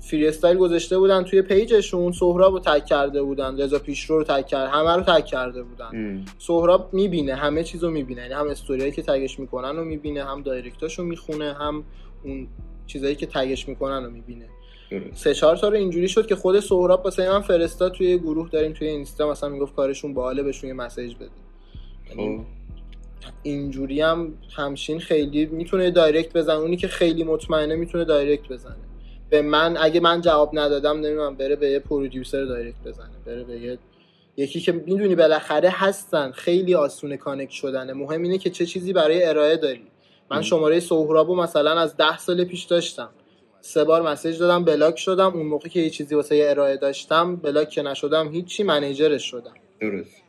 freestyle 0.00 0.56
گذاشته 0.56 0.98
بودن 0.98 1.24
توی 1.24 1.42
page 1.42 1.73
شون. 1.73 2.12
سهراب 2.12 2.52
رو 2.52 2.58
tag 2.58 2.86
کرده 2.86 3.22
بودن. 3.22 3.60
رضا 3.60 3.78
پیشرو 3.78 4.18
رو 4.18 4.24
tag 4.24 4.46
کرده 4.46 4.70
همه 4.70 4.90
رو 4.90 5.02
tag 5.02 5.26
کرده 5.26 5.62
بودن. 5.62 6.24
سهراب 6.38 6.94
می‌بینه. 6.94 7.34
همه 7.34 7.64
چیز 7.64 7.84
رو 7.84 7.90
می‌بینه. 7.90 8.22
یعنی 8.22 8.34
هم 8.34 8.48
استوریایی 8.48 8.92
که 8.92 9.02
tag 9.02 9.24
ش 9.24 9.38
می‌کنن 9.38 9.76
رو 9.76 9.84
می‌بینه 9.84 10.24
هم 10.24 10.42
direct 10.42 10.82
اشو 10.82 11.02
می‌خونه 11.02 11.52
هم 11.52 11.84
اون 12.24 12.48
چیزایی 12.86 13.14
که 13.14 13.26
tag 13.26 13.51
ش 13.51 13.68
می‌کنن 13.68 14.04
رو 14.04 14.10
می‌بینه. 14.10 14.48
سه 15.14 15.34
چهار 15.34 15.56
تا 15.56 15.68
رو 15.68 15.76
اینجوری 15.76 16.08
شد 16.08 16.26
که 16.26 16.36
خود 16.36 16.60
سهراب 16.60 17.04
واسه 17.04 17.30
من 17.30 17.40
فرستاد 17.40 17.92
توی 17.92 18.18
گروه 18.18 18.50
داریم 18.50 18.72
توی 18.72 18.88
اینستا 18.88 19.30
مثلا 19.30 19.48
می‌گفت 19.48 19.74
کارشون 19.74 20.14
باحاله 20.14 20.42
بهشون 20.42 20.68
یه 20.68 20.74
message 20.74 21.14
بده. 21.14 21.28
یعنی 22.10 22.38
خب. 22.38 22.44
اینجوری 23.42 24.00
هم 24.00 24.34
همشین 24.56 25.00
خیلی 25.00 25.46
می‌تونه 25.46 25.90
direct 25.90 26.32
بزنه. 26.32 26.56
اونی 26.56 26.76
که 26.76 26.88
خیلی 26.88 27.24
مطمئنه 27.24 27.74
می‌تونه 27.74 28.04
direct 28.04 28.48
بزنه. 28.48 28.76
به 29.30 29.42
من 29.42 29.76
اگه 29.80 30.00
من 30.00 30.20
جواب 30.20 30.50
ندادم 30.52 31.00
نمی‌دونم 31.00 31.34
بره 31.34 31.56
به 31.56 31.70
یه 31.70 31.78
producer 31.78 32.44
direct 32.44 32.82
بزنه. 32.84 33.14
بره 33.26 33.44
به 33.44 33.58
یه 33.58 33.78
یکی 34.36 34.60
که 34.60 34.72
می‌دونی 34.72 35.14
بالاخره 35.14 35.70
هستن. 35.72 36.30
خیلی 36.30 36.74
آسونه 36.74 37.16
connect 37.16 37.50
شدنه. 37.50 37.92
مهم 37.92 38.22
اینه 38.22 38.38
که 38.38 38.50
چه 38.50 38.66
چیزی 38.66 38.92
برای 38.92 39.24
ارائه 39.24 39.56
داری. 39.56 39.86
من 40.30 40.42
شماره 40.42 40.80
سهرابو 40.80 41.36
مثلا 41.36 41.80
از 41.80 41.96
ده 41.96 42.18
سال 42.18 42.44
پیش 42.44 42.64
داشتم. 42.64 43.10
سه 43.64 43.84
بار 43.84 44.02
مسیج 44.02 44.38
دادم 44.38 44.64
بلاک 44.64 44.98
شدم. 44.98 45.32
اون 45.34 45.46
موقع 45.46 45.68
که 45.68 45.80
یه 45.80 45.90
چیزی 45.90 46.14
واسه 46.14 46.46
ارائه 46.48 46.76
داشتم 46.76 47.36
بلاک 47.36 47.70
که 47.70 47.82
نشدم 47.82 48.28
هیچی 48.28 48.62
منیجرش 48.62 49.30
شدم. 49.30 49.52
درست. 49.80 50.22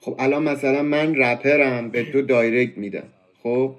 خب 0.00 0.16
الان 0.18 0.42
مثلا 0.42 0.82
من 0.82 1.14
رپرم 1.14 1.90
به 1.90 2.12
تو 2.12 2.22
دایرکت 2.22 2.78
میدم. 2.78 3.02
خب؟ 3.42 3.74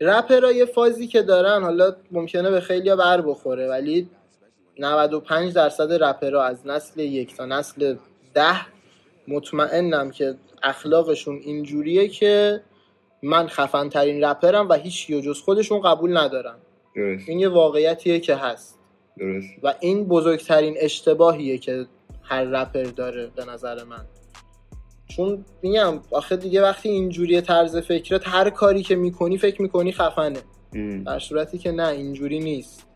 رپرها 0.00 0.52
یه 0.52 0.64
فازی 0.64 1.06
که 1.06 1.22
دارن 1.22 1.62
حالا 1.62 1.96
ممکنه 2.10 2.50
به 2.50 2.60
خیلی 2.60 2.94
بر 2.94 3.20
بخوره 3.20 3.68
ولی 3.68 4.08
95 4.78 5.52
درصد 5.52 6.02
رپرها 6.02 6.42
از 6.42 6.66
نسل 6.66 7.00
یک 7.00 7.36
تا 7.36 7.46
نسل 7.46 7.96
ده 8.34 8.60
مطمئنم 9.28 10.10
که 10.10 10.34
اخلاقشون 10.62 11.36
اینجوریه 11.44 12.08
که 12.08 12.60
من 13.22 13.46
خفن 13.46 13.88
ترین 13.88 14.24
رپرم 14.24 14.68
و 14.68 14.74
هیچ 14.74 15.08
جز 15.08 15.40
خودشون 15.40 15.80
قبول 15.80 16.16
ندارم. 16.16 16.58
درست. 16.98 17.28
این 17.28 17.38
یه 17.38 17.48
واقعیتیه 17.48 18.20
که 18.20 18.34
هست. 18.34 18.78
درست. 19.18 19.48
و 19.62 19.74
این 19.80 20.04
بزرگترین 20.04 20.74
اشتباهیه 20.80 21.58
که 21.58 21.86
هر 22.22 22.44
رپر 22.44 22.82
داره 22.82 23.30
به 23.36 23.44
نظر 23.44 23.84
من. 23.84 24.04
چون 25.08 25.44
میگم 25.62 26.00
آخه 26.10 26.36
دیگه 26.36 26.62
وقتی 26.62 26.88
اینجوری 26.88 27.40
طرز 27.40 27.76
فکرت 27.76 28.28
هر 28.28 28.50
کاری 28.50 28.82
که 28.82 28.96
می‌کنی 28.96 29.38
فکر 29.38 29.62
می‌کنی 29.62 29.92
خفنه. 29.92 30.40
در 31.06 31.18
صورتی 31.18 31.58
که 31.58 31.72
نه 31.72 31.88
اینجوری 31.88 32.38
نیست. 32.38 32.86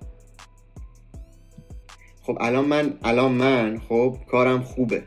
خب 2.23 2.39
الان 2.41 2.65
من 2.65 2.99
الان 3.05 3.33
من 3.33 3.81
خب 3.89 4.17
کارم 4.31 4.63
خوبه. 4.63 5.03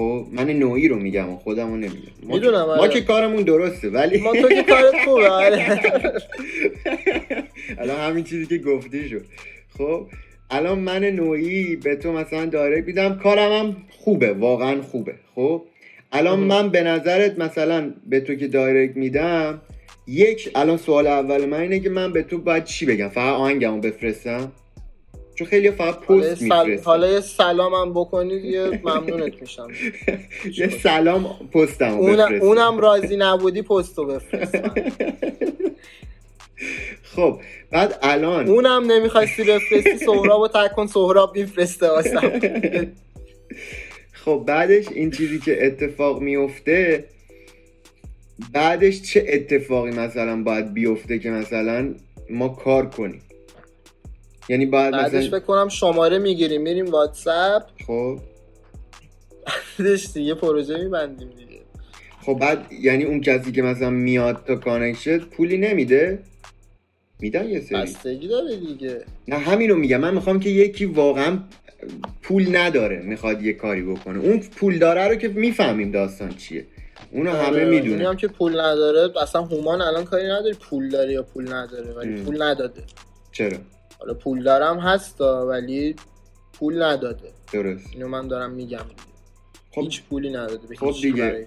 خب 0.00 0.26
من 0.32 0.50
نوعی 0.50 0.88
رو 0.88 0.96
میگم 0.96 1.30
و 1.30 1.36
خودمو 1.36 1.76
نمیگم. 1.76 2.12
ما, 2.22 2.34
می‌دونم 2.34 2.64
ما 2.64 2.88
که 2.88 3.00
کارمون 3.00 3.42
درسته 3.42 3.90
ولی 3.90 4.20
ما 4.20 4.32
تو 4.32 4.48
که 4.48 4.62
کارت 4.62 4.94
خوبه 5.04 5.28
آره. 5.28 5.66
الان 7.78 8.00
همین 8.00 8.24
چیزی 8.24 8.46
که 8.46 8.58
گفتی 8.58 9.08
شد. 9.08 9.24
خب 9.78 10.06
الان 10.50 10.78
من 10.78 11.04
نوعی 11.04 11.76
به 11.76 11.96
تو 11.96 12.12
مثلا 12.12 12.46
داره 12.46 12.80
بیدم 12.80 13.14
کارم 13.14 13.52
هم 13.52 13.76
خوبه 13.90 14.32
واقعا 14.32 14.82
خوبه. 14.82 15.14
خب 15.34 15.62
الان 16.12 16.40
من 16.40 16.68
به 16.68 16.82
نظرت 16.82 17.38
مثلا 17.38 17.94
به 18.06 18.20
تو 18.20 18.34
که 18.34 18.48
دایرکت 18.48 18.96
میدم 18.96 19.62
یک 20.06 20.50
الان 20.54 20.76
سوال 20.76 21.06
اول 21.06 21.44
من 21.44 21.60
اینه 21.60 21.80
که 21.80 21.90
من 21.90 22.12
به 22.12 22.22
تو 22.22 22.38
باید 22.38 22.64
چی 22.64 22.86
بگم؟ 22.86 23.08
فقط 23.08 23.34
آهنگمو 23.34 23.80
بفرستم؟ 23.80 24.52
چون 25.40 25.48
خیلی 25.48 25.70
فقط 25.70 25.98
پست 25.98 26.42
میفرستم. 26.42 26.84
حالا 26.84 27.08
یه 27.08 27.20
سلامم 27.20 27.94
بکنید 27.94 28.44
یه 28.44 28.80
ممنونت 28.84 29.40
میشم. 29.40 29.68
یه 30.58 30.68
سلام 30.68 31.48
پستم 31.52 31.98
اون 31.98 32.20
اونم 32.20 32.78
راضی 32.78 33.16
نبودی 33.16 33.62
پستو 33.62 34.06
بفرستم. 34.06 34.74
خب 37.16 37.40
بعد 37.70 37.98
الان 38.02 38.48
اونم 38.48 38.92
نمی‌خواستی 38.92 39.44
بفرستی 39.44 39.98
سهراب 39.98 40.40
و 40.40 40.48
تکن 40.48 40.86
سهراب 40.86 41.36
میفرسته 41.36 41.88
واسم. 41.88 42.32
خب 44.24 44.44
بعدش 44.46 44.88
این 44.88 45.10
چیزی 45.10 45.38
که 45.38 45.66
اتفاق 45.66 46.20
میفته 46.20 47.04
بعدش 48.52 49.02
چه 49.02 49.24
اتفاقی 49.28 49.90
مثلا 49.90 50.42
باید 50.42 50.74
بیفته 50.74 51.18
که 51.18 51.30
مثلا 51.30 51.94
ما 52.30 52.48
کار 52.48 52.86
کنیم؟ 52.86 53.22
یعنی 54.50 54.66
باید 54.66 54.92
بعدش 54.92 55.26
مثلا... 55.26 55.40
کنم 55.40 55.68
شماره 55.68 56.18
می‌گیریم 56.18 56.62
میریم 56.62 56.86
واتساپ. 56.86 57.62
خب. 57.86 58.18
بعدش 59.78 60.12
دیگه 60.14 60.34
پروژه 60.34 60.78
میبندیم 60.78 61.28
دیگه. 61.28 61.60
خب 62.26 62.34
بعد 62.34 62.72
یعنی 62.72 63.04
اون 63.04 63.20
کسی 63.20 63.52
که 63.52 63.62
مثلا 63.62 63.90
میاد 63.90 64.44
تا 64.46 64.56
connection 64.56 65.18
پولی 65.18 65.58
نمیده؟ 65.58 66.18
میدن 67.20 67.48
یه 67.48 67.60
سری. 67.60 67.82
بستگی 67.82 68.28
داره 68.28 68.56
دیگه. 68.56 69.04
نه 69.28 69.38
همینو 69.38 69.76
میگم. 69.76 70.00
من 70.00 70.14
می‌خوام 70.14 70.40
که 70.40 70.50
یکی 70.50 70.84
واقعا 70.84 71.38
پول 72.22 72.56
نداره 72.56 73.02
می‌خواد 73.02 73.42
یه 73.42 73.52
کاری 73.52 73.82
بکنه. 73.82 74.18
اون 74.18 74.40
پول 74.40 74.78
داره 74.78 75.08
رو 75.08 75.14
که 75.14 75.28
می‌فهمیم 75.28 75.90
داستان 75.90 76.34
چیه. 76.34 76.66
اونو 77.12 77.30
همه 77.30 77.46
آره، 77.46 77.64
می‌دونه 77.64 78.08
هم 78.08 78.16
که 78.16 78.28
پول 78.28 78.60
نداره. 78.60 79.20
اصلا 79.22 79.42
هومان 79.42 79.82
الان 79.82 80.04
کاری 80.04 80.26
نداره 80.26 80.54
پول 80.54 80.88
داره 80.88 81.12
یا 81.12 81.22
پول 81.22 81.52
نداره 81.52 81.92
ولی 81.92 82.22
پول 82.22 82.42
نداده. 82.42 82.82
چرا؟ 83.32 83.58
حالا 84.00 84.14
پول 84.14 84.42
دارم 84.42 84.78
هستا 84.78 85.46
ولی 85.46 85.96
پول 86.52 86.82
نداده. 86.82 87.32
درست. 87.52 87.86
اینو 87.92 88.08
من 88.08 88.28
دارم 88.28 88.50
میگم. 88.50 88.84
خب 89.74 89.80
هیچ 89.80 90.02
پولی 90.02 90.30
نداده 90.30 90.66
به 90.66 90.76
خب 90.76 90.92
دیگه. 91.02 91.46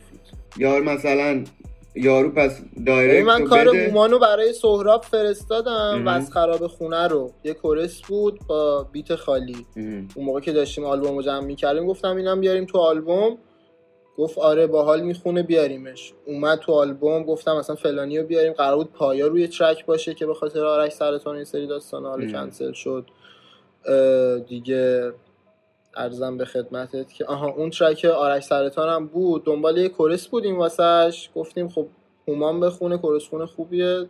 یار 0.57 0.81
مثلا 0.81 1.43
یارو 1.95 2.31
پس 2.31 2.61
دایرکت 2.85 3.27
من 3.27 3.45
کار 3.45 3.67
اومانو 3.67 4.19
برای 4.19 4.53
سهراب 4.53 5.03
فرستادم 5.03 6.03
و 6.05 6.09
از 6.09 6.31
خراب 6.31 6.67
خونه 6.67 7.07
رو. 7.07 7.31
یه 7.43 7.53
کورس 7.53 8.01
بود 8.01 8.39
با 8.47 8.83
بیت 8.91 9.15
خالی. 9.15 9.65
اون 9.75 10.25
موقع 10.25 10.39
که 10.39 10.51
داشتیم 10.51 10.85
آلبوم 10.85 11.15
رو 11.15 11.21
جمع 11.21 11.45
می‌کردیم 11.45 11.87
گفتم 11.87 12.15
اینم 12.15 12.39
بیاریم 12.39 12.65
تو 12.65 12.77
آلبوم. 12.77 13.37
گفت 14.17 14.37
آره 14.37 14.67
باحال 14.67 15.01
می‌خونه 15.01 15.43
بیاریمش. 15.43 16.13
اومد 16.25 16.59
تو 16.59 16.73
آلبوم 16.73 17.23
گفتم 17.23 17.57
مثلا 17.57 17.75
فلانی 17.75 18.19
رو 18.19 18.27
بیاریم. 18.27 18.53
قرار 18.53 18.75
بود 18.75 18.91
پایا 18.91 19.27
روی 19.27 19.47
track 19.47 19.85
باشه 19.85 20.13
که 20.13 20.25
به 20.25 20.33
خاطر 20.33 20.65
آرش 20.65 20.91
سرطان 20.91 21.35
این 21.35 21.43
سری 21.43 21.67
داستان 21.67 22.05
حالا 22.05 22.31
کنسل 22.31 22.71
شد. 22.71 23.05
دیگه 24.47 25.13
عرضم 25.95 26.37
به 26.37 26.45
خدمتت 26.45 27.13
که 27.13 27.25
آها 27.25 27.47
اون 27.49 27.69
track 27.69 28.05
آرش 28.05 28.43
سرطان 28.43 28.89
هم 28.89 29.07
بود. 29.07 29.43
دنبال 29.45 29.77
یه 29.77 29.89
chorus 29.89 30.27
بودیم 30.27 30.57
واسش. 30.57 31.29
گفتیم 31.35 31.69
خب 31.69 31.87
هومان 32.27 32.59
بخونه 32.59 32.97
chorus 32.97 33.27
خونه 33.27 33.45
خوبیه. 33.45 34.05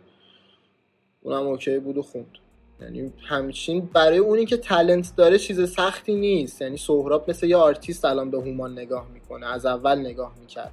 اونم 1.22 1.46
okay 1.46 1.78
بود 1.78 1.98
و 1.98 2.02
خوند. 2.02 2.38
یعنی 2.84 3.12
همچین 3.28 3.88
برای 3.94 4.18
اونی 4.18 4.46
که 4.46 4.56
talent 4.56 5.12
داره 5.16 5.38
چیز 5.38 5.72
سختی 5.72 6.14
نیست. 6.14 6.62
یعنی 6.62 6.76
سهراب 6.76 7.30
مثل 7.30 7.46
یه 7.46 7.56
آرتیست 7.56 8.04
الان 8.04 8.30
به 8.30 8.40
هومان 8.40 8.72
نگاه 8.72 9.06
می‌کنه 9.14 9.54
از 9.54 9.66
اول 9.66 9.98
نگاه 9.98 10.34
می‌کرد. 10.40 10.72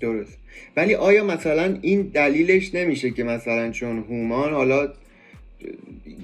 درست. 0.00 0.38
ولی 0.76 0.94
آیا 0.94 1.24
مثلا 1.24 1.78
این 1.82 2.02
دلیلش 2.02 2.74
نمیشه 2.74 3.10
که 3.10 3.24
مثلا 3.24 3.70
چون 3.70 3.98
هومان 3.98 4.52
حالا 4.52 4.92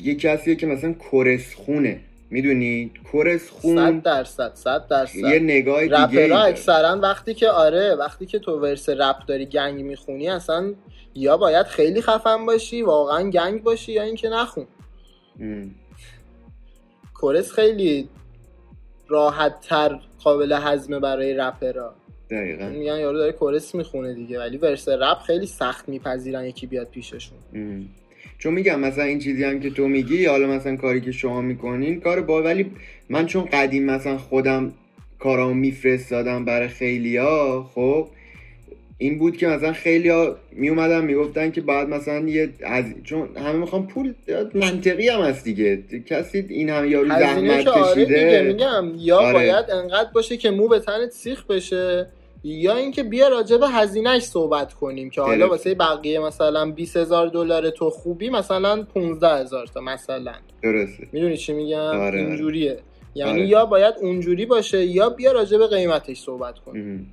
یه 0.03 0.15
کسیه 0.15 0.55
که 0.55 0.67
مثلا 0.67 0.93
کورس 0.93 1.55
خونه 1.55 2.01
می‌دونی؟ 2.31 2.93
کورس 3.13 3.51
خون. 3.51 3.77
صد 3.77 4.03
درصد 4.03 4.55
صد 4.55 4.87
درصد. 4.87 5.17
یه 5.17 5.39
نگاه 5.39 5.83
دیگه 5.83 6.39
اکثرا 6.39 6.99
وقتی 7.03 7.35
که 7.35 7.49
آره 7.49 7.95
وقتی 7.95 8.27
که 8.27 8.39
تو 8.39 8.61
ورس 8.61 8.89
رپ 8.89 9.27
داری 9.27 9.47
گنگ 9.47 9.81
می‌خونی 9.83 10.29
اصلا 10.29 10.75
یا 11.15 11.37
باید 11.37 11.67
خیلی 11.67 12.03
خفن 12.03 12.47
باشی 12.47 12.83
واقعا 12.83 13.31
گنگ 13.31 13.63
باشی 13.63 13.93
یا 13.93 14.03
اینکه 14.03 14.29
نخون. 14.29 14.67
کورس 17.15 17.53
خیلی 17.53 18.09
راحت 19.09 19.61
تر 19.61 20.01
قابل 20.25 20.59
هضمه 20.63 21.01
برای 21.01 21.35
رپرها. 21.35 21.95
دقیقا. 22.31 22.69
میگن 22.69 22.99
یارو 22.99 23.19
داره 23.19 23.33
کورس 23.33 23.75
می‌خونه 23.75 24.15
دیگه 24.15 24.39
ولی 24.39 24.57
ورس 24.57 24.89
رپ 24.89 25.19
خیلی 25.19 25.47
سخت 25.47 25.89
میپذیرن 25.89 26.45
یکی 26.45 26.67
بیاد 26.67 26.87
پیششون. 26.87 27.39
چون 28.39 28.55
میگم 28.55 28.81
مثلا 28.81 29.05
این 29.05 29.19
چیزی 29.19 29.45
هم 29.45 29.61
که 29.61 29.71
تو 29.71 29.89
میگی 29.89 30.25
حالا 30.25 30.47
مثلا 30.47 30.77
کاری 30.77 31.01
که 31.01 31.13
شما 31.13 31.41
می‌کنین 31.41 32.01
کار 32.01 32.21
با 32.21 32.43
ولی 32.43 32.71
من 33.09 33.27
چون 33.27 33.45
قدیم 33.45 33.85
مثلا 33.85 34.19
خودم 34.19 34.73
کارامو 35.19 35.55
میفرستادم 35.55 36.45
برای 36.45 36.69
خیلیا 36.69 37.67
خب 37.75 38.09
این 38.99 39.19
بود 39.19 39.37
که 39.37 39.47
مثلا 39.47 39.73
خیلی 39.73 40.09
ها 40.09 40.37
می 40.53 40.69
اومدن 40.69 41.05
می‌گفتن 41.05 41.51
که 41.51 41.61
بعد 41.61 41.89
مثلا 41.89 42.29
یه 42.29 42.49
از 42.65 42.85
چون 43.05 43.29
همه 43.37 43.53
می‌خوان 43.53 43.87
پول 43.87 44.15
منطقی 44.55 45.09
هم 45.09 45.21
هست 45.21 45.45
دیگه. 45.45 45.83
کسی 46.07 46.47
این 46.49 46.71
هم 46.71 46.91
یارو 46.91 47.09
زحمت 47.09 47.67
آره 47.67 47.95
کشیده؟ 47.95 48.43
میگم 48.43 48.93
یا 48.97 49.19
آره. 49.19 49.33
باید 49.33 49.71
انقدر 49.71 50.11
باشه 50.15 50.37
که 50.37 50.51
مو 50.51 50.69
به 50.69 50.79
تنت 50.79 51.11
سیخ 51.11 51.47
بشه. 51.47 52.07
یا 52.47 52.77
اینکه 52.77 53.03
بیا 53.03 53.29
راجع 53.29 53.57
به 53.57 53.69
هزینهش 53.69 54.23
صحبت 54.23 54.75
کنیم 54.75 55.11
که 55.11 55.21
حالا. 55.21 55.49
واسه 55.49 55.75
بقیه 55.75 56.21
مثلا 56.21 56.71
20 56.71 56.97
هزار 56.97 57.29
دلار 57.29 57.71
تو 57.71 57.91
خوبی 57.91 58.31
مثلا 58.31 58.83
15 58.83 59.29
هزار 59.29 59.67
تا 59.67 59.81
مثلا 59.81 60.35
درسته 60.63 61.09
می‌دونی 61.13 61.37
چی 61.37 61.53
میگم 61.53 61.79
آره، 61.79 61.99
آره. 61.99 62.19
اینجوریه 62.19 62.79
یعنی 63.15 63.31
آره. 63.31 63.47
یا 63.47 63.67
باید 63.67 63.95
اونجوری 64.01 64.47
باشه 64.47 64.85
یا 64.85 65.11
بیا 65.11 65.33
راجع 65.33 65.59
به 65.59 65.67
قیمتش 65.67 66.21
صحبت 66.21 66.59
کنیم. 66.59 67.13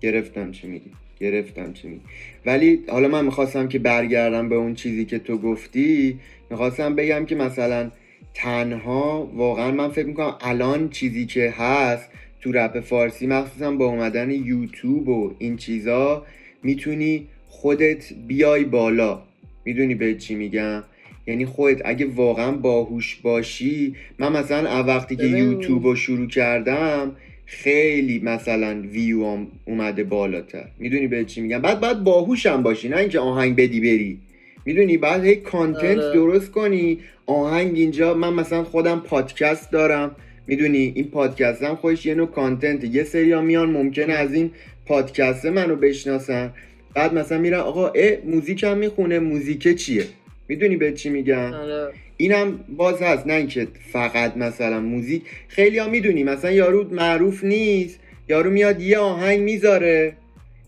گرفتم 0.00 0.50
چی 0.50 0.66
میگی 0.66 0.90
گرفتم 1.20 1.72
چی 1.72 1.88
میگی 1.88 2.02
ولی 2.46 2.84
حالا 2.88 3.08
من 3.08 3.24
می‌خواستم 3.24 3.68
که 3.68 3.78
برگردم 3.78 4.48
به 4.48 4.54
اون 4.54 4.74
چیزی 4.74 5.04
که 5.04 5.18
تو 5.18 5.38
گفتی 5.38 6.20
می‌خواستم 6.50 6.94
بگم 6.94 7.26
که 7.26 7.34
مثلا 7.34 7.90
تنها 8.34 9.30
واقعا 9.34 9.70
من 9.70 9.88
فکر 9.88 10.06
می‌کنم 10.06 10.36
الان 10.40 10.88
چیزی 10.88 11.26
که 11.26 11.50
هست 11.50 12.10
تو 12.46 12.52
رپ 12.52 12.80
فارسی 12.80 13.26
مخصوصا 13.26 13.70
با 13.70 13.86
اومدن 13.86 14.30
یوتیوب 14.30 15.08
و 15.08 15.34
این 15.38 15.56
چیزا 15.56 16.26
می‌تونی 16.62 17.26
خودت 17.48 18.12
بیای 18.26 18.64
بالا. 18.64 19.22
می‌دونی 19.64 19.94
به 19.94 20.14
چی 20.14 20.34
میگم؟ 20.34 20.82
یعنی 21.26 21.46
خودت 21.46 21.82
اگه 21.84 22.06
واقعا 22.06 22.52
باهوش 22.52 23.16
باشی 23.16 23.94
من 24.18 24.32
مثلا 24.32 24.84
وقتی 24.84 25.16
که 25.16 25.26
یوتیوب 25.26 25.84
رو 25.84 25.96
شروع 25.96 26.28
کردم 26.28 27.16
خیلی 27.46 28.18
مثلا 28.18 28.82
ویو 28.82 29.46
اومده 29.64 30.04
بالاتر. 30.04 30.68
می‌دونی 30.78 31.06
به 31.06 31.24
چی 31.24 31.40
میگم؟ 31.40 31.58
بعد 31.58 31.80
بعد 31.80 32.04
باهوشم 32.04 32.62
باشی 32.62 32.88
نه 32.88 32.96
اینکه 32.96 33.18
آهنگ 33.18 33.56
بدی 33.56 33.80
بری. 33.80 34.18
می‌دونی؟ 34.64 34.96
بعد 34.96 35.24
هی 35.24 35.36
content 35.36 35.98
آره. 35.98 36.14
درست 36.14 36.50
کنی. 36.50 36.98
آهنگ 37.26 37.76
اینجا 37.76 38.14
من 38.14 38.32
مثلا 38.32 38.64
خودم 38.64 39.00
پادکست 39.00 39.72
دارم. 39.72 40.16
می‌دونی 40.46 40.92
این 40.96 41.10
پادکست 41.10 41.62
هم 41.62 41.76
خودش 41.76 42.06
یه 42.06 42.14
نوع 42.14 42.26
content 42.26 42.84
یه 42.84 43.04
سری 43.04 43.32
ها 43.32 43.40
میان 43.40 43.70
ممکنه 43.70 44.12
از 44.12 44.34
این 44.34 44.50
پادکست 44.86 45.46
منو 45.46 45.76
بشناسن. 45.76 46.52
بعد 46.94 47.14
مثلا 47.14 47.38
میرن 47.38 47.58
آقا 47.58 47.88
اه 47.88 48.16
موزیک 48.24 48.64
هم 48.64 48.78
می‌خونه 48.78 49.18
موزیک 49.18 49.74
چیه؟ 49.76 50.04
می‌دونی 50.48 50.76
به 50.76 50.92
چی 50.92 51.10
میگم؟ 51.10 51.52
آره. 51.52 51.92
اینم 52.16 52.64
باز 52.76 53.02
هست 53.02 53.26
نه 53.26 53.32
اینکه 53.34 53.68
فقط 53.92 54.36
مثلا 54.36 54.80
موزیک. 54.80 55.22
خیلی 55.48 55.78
ها 55.78 55.88
می‌دونی 55.88 56.24
مثلا 56.24 56.50
یارو 56.50 56.94
معروف 56.94 57.44
نیست 57.44 58.00
یارو 58.28 58.50
میاد 58.50 58.80
یه 58.80 58.98
آهنگ 58.98 59.40
می‌ذاره 59.40 60.16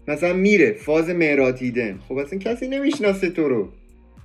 مثلا 0.08 0.32
میره 0.32 0.72
فاز 0.72 1.10
مهراتیدن 1.10 1.98
خب 2.08 2.16
اصلا 2.16 2.38
کسی 2.38 2.68
نمی‌شناسه 2.68 3.30
تو 3.30 3.48
رو. 3.48 3.68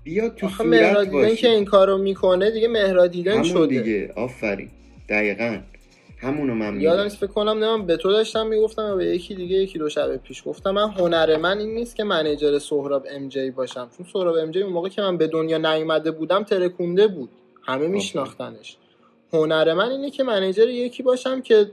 بیا 0.03 0.29
تو 0.29 0.47
صورت 0.49 1.09
باشی. 1.09 1.35
که 1.35 1.49
این 1.49 1.65
کارو 1.65 1.97
می‌کنه 1.97 2.51
دیگه 2.51 2.67
مهرادیدن 2.67 3.31
همون 3.31 3.43
شده. 3.43 3.81
دیگه. 3.81 4.11
آفرین. 4.15 4.67
دقیقا. 5.09 5.59
همونو 6.17 6.53
من 6.53 6.81
یادم 6.81 7.09
فکر 7.09 7.27
کنم 7.27 7.63
نمیم 7.63 7.85
به 7.85 7.97
تو 7.97 8.11
داشتم 8.11 8.47
می‌گفتم 8.47 8.97
به 8.97 9.05
یکی 9.05 9.35
دیگه 9.35 9.57
یکی 9.57 9.79
دو 9.79 9.89
شب 9.89 10.17
پیش 10.17 10.43
گفتم. 10.45 10.71
من 10.71 10.89
هنر 10.89 11.37
من 11.37 11.57
این 11.57 11.75
نیست 11.75 11.95
که 11.95 12.03
منیجر 12.03 12.59
سهراب 12.59 13.05
ام 13.09 13.29
جی 13.29 13.51
باشم. 13.51 13.89
چون 13.97 14.05
سهراب 14.13 14.35
ام 14.35 14.51
جی 14.51 14.61
اون 14.61 14.73
موقع 14.73 14.89
که 14.89 15.01
من 15.01 15.17
به 15.17 15.27
دنیا 15.27 15.57
نیومده 15.57 16.11
بودم 16.11 16.43
ترکونده 16.43 17.07
بود. 17.07 17.29
همه 17.63 17.87
میشناختنش. 17.87 18.77
هنر 19.33 19.73
من 19.73 19.89
اینه 19.89 20.09
که 20.09 20.23
منیجر 20.23 20.69
یکی 20.69 21.03
باشم 21.03 21.41
که 21.41 21.71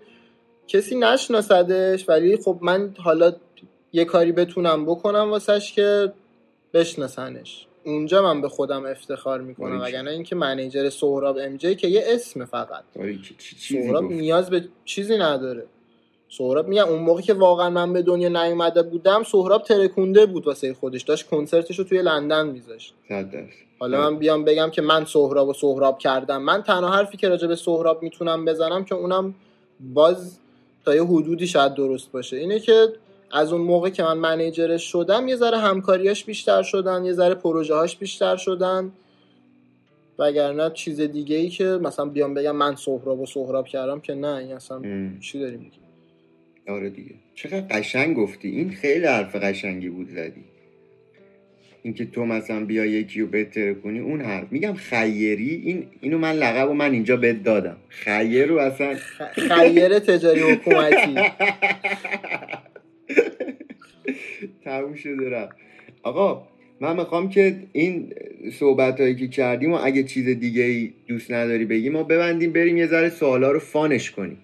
کسی 0.69 0.99
نشناسدش 0.99 2.09
ولی 2.09 2.37
خب 2.37 2.59
من 2.61 2.95
حالا 2.99 3.33
یه 3.93 4.05
کاری 4.05 4.33
بتونم 4.33 4.87
بکنم 4.87 5.31
واسش 5.31 5.73
که 5.73 6.13
بشناسنش. 6.75 7.67
اونجا 7.91 8.23
من 8.23 8.41
به 8.41 8.49
خودم 8.49 8.87
افتخار 8.87 9.41
می‌کنم. 9.41 9.81
وگرنه 9.81 10.11
اینکه 10.11 10.37
منیجر 10.37 10.91
سهراب 10.91 11.39
ام 11.39 11.57
جی 11.57 11.75
که 11.75 11.89
یه 11.89 12.05
اسم 12.07 12.45
فقط. 12.45 12.85
سهراب 13.59 14.05
نیاز 14.05 14.51
به 14.51 14.65
چیزی 14.85 15.17
نداره. 15.17 15.67
سهراب 16.29 16.69
میگم 16.69 16.89
اون 16.89 16.99
موقع 16.99 17.21
که 17.21 17.35
واقعا 17.35 17.71
من 17.71 17.93
به 17.93 18.03
دنیا 18.03 18.29
نیومده 18.29 18.83
بودم 18.83 19.23
سهراب 19.23 19.63
ترکونده 19.63 20.27
بود 20.27 20.47
واسه 20.47 20.75
خودش. 20.75 21.03
داشت 21.03 21.27
کنسرتش 21.27 21.79
رو 21.79 21.85
توی 21.85 22.03
لندن 22.03 22.47
میذاشت. 22.47 22.95
حالا 23.79 24.11
من 24.11 24.19
بیام 24.19 24.45
بگم 24.45 24.71
که 24.71 24.83
من 24.83 25.05
سهراب 25.05 25.49
و 25.49 25.53
سهراب 25.53 25.99
کردم. 25.99 26.43
من 26.43 26.63
تنها 26.63 26.91
حرفی 26.91 27.17
که 27.17 27.29
راجع 27.29 27.49
به 27.49 27.57
سهراب 27.57 28.03
می‌تونم 28.03 28.45
بزنم 28.45 28.85
که 28.85 28.95
اونم 28.95 29.35
باز 29.81 30.39
تا 30.85 30.95
یه 30.95 31.05
حدودی 31.05 31.47
شاید 31.47 31.75
درست 31.75 32.13
باشه. 32.13 32.37
اینه 32.37 32.61
که 32.61 32.93
از 33.33 33.53
اون 33.53 33.61
موقع 33.63 33.91
که 33.91 34.03
من 34.03 34.19
منیجرش 34.19 34.93
شدم 34.93 35.29
یه 35.29 35.37
ذره 35.37 35.59
همکاریاش 35.59 36.25
بیشتر 36.25 36.63
شدن 36.63 37.05
یه 37.05 37.13
ذره 37.13 37.35
پروژه‌هاش 37.35 37.97
بیشتر 37.97 38.37
شدن. 38.37 38.93
وگرنه 40.19 40.71
چیز 40.71 41.01
دیگه 41.01 41.37
ای 41.37 41.49
که 41.49 41.65
مثلا 41.65 42.05
بیام 42.05 42.35
بگم 42.35 42.57
من 42.57 42.77
سهراب 42.77 43.21
و 43.21 43.27
سهراب 43.27 43.67
کردم 43.67 44.01
که 44.01 44.15
نه 44.15 44.35
این 44.35 44.53
اصلا 44.53 44.77
ام. 44.77 45.21
چی 45.21 45.39
داری 45.41 45.57
میگی 45.57 45.79
آره 46.69 46.91
دیگه. 46.91 47.15
چقدر 47.35 47.61
قشنگ 47.61 48.17
گفتی. 48.17 48.49
این 48.49 48.71
خیلی 48.71 49.07
حرف 49.07 49.37
قشنگی 49.37 49.89
بود 49.89 50.09
زدی. 50.09 50.45
اینکه 51.83 52.05
تو 52.05 52.25
مثلا 52.25 52.65
بیا 52.65 52.87
یکی 52.87 53.21
رو 53.21 53.27
بهتر 53.27 53.75
کنی 53.75 53.99
اون 53.99 54.21
حرف. 54.21 54.53
میگم 54.53 54.75
خیری 54.75 55.63
این 55.65 55.87
اینو 56.01 56.19
من 56.19 56.33
لقب 56.33 56.71
و 56.71 56.75
من 56.75 56.93
اینجا 56.93 57.17
بهت 57.17 57.43
دادم. 57.43 57.77
خیر 57.89 58.47
رو 58.47 58.59
اصلا 58.59 58.97
خیر 59.33 59.99
تجاری 59.99 60.41
حکومتی. 60.41 61.15
تموم 64.65 64.95
شده 64.95 65.31
رفت. 65.31 65.57
آقا 66.03 66.43
من 66.81 66.97
می‌خوام 66.97 67.29
که 67.29 67.57
این 67.73 68.13
صحبت 68.53 69.01
هایی 69.01 69.15
که 69.17 69.29
کردیم 69.29 69.73
و 69.73 69.79
اگه 69.83 70.03
چیز 70.03 70.29
دیگه 70.29 70.63
ای 70.63 70.93
دوست 71.09 71.31
نداری 71.31 71.65
بگی 71.65 71.89
ما 71.91 72.03
ببندیم 72.03 72.53
بریم 72.53 72.77
یه 72.77 72.87
ذره 72.87 73.09
سوالا 73.11 73.53
رو 73.53 73.59
فانش 73.59 74.11
کنیم. 74.11 74.39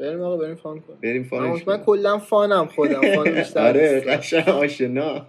بریم 0.00 0.20
آقا 0.20 0.36
بریم 0.36 0.54
فان 0.54 0.80
کنیم. 0.80 0.98
بریم 1.02 1.22
فانش 1.24 1.68
من 1.68 1.76
کلا 1.76 2.18
فانم 2.18 2.66
خودم. 2.66 3.00
فان 3.14 3.30
بیشتر 3.38 3.68
آره. 3.68 4.00
قشنگ 4.00 4.48
آشنا. 4.48 5.26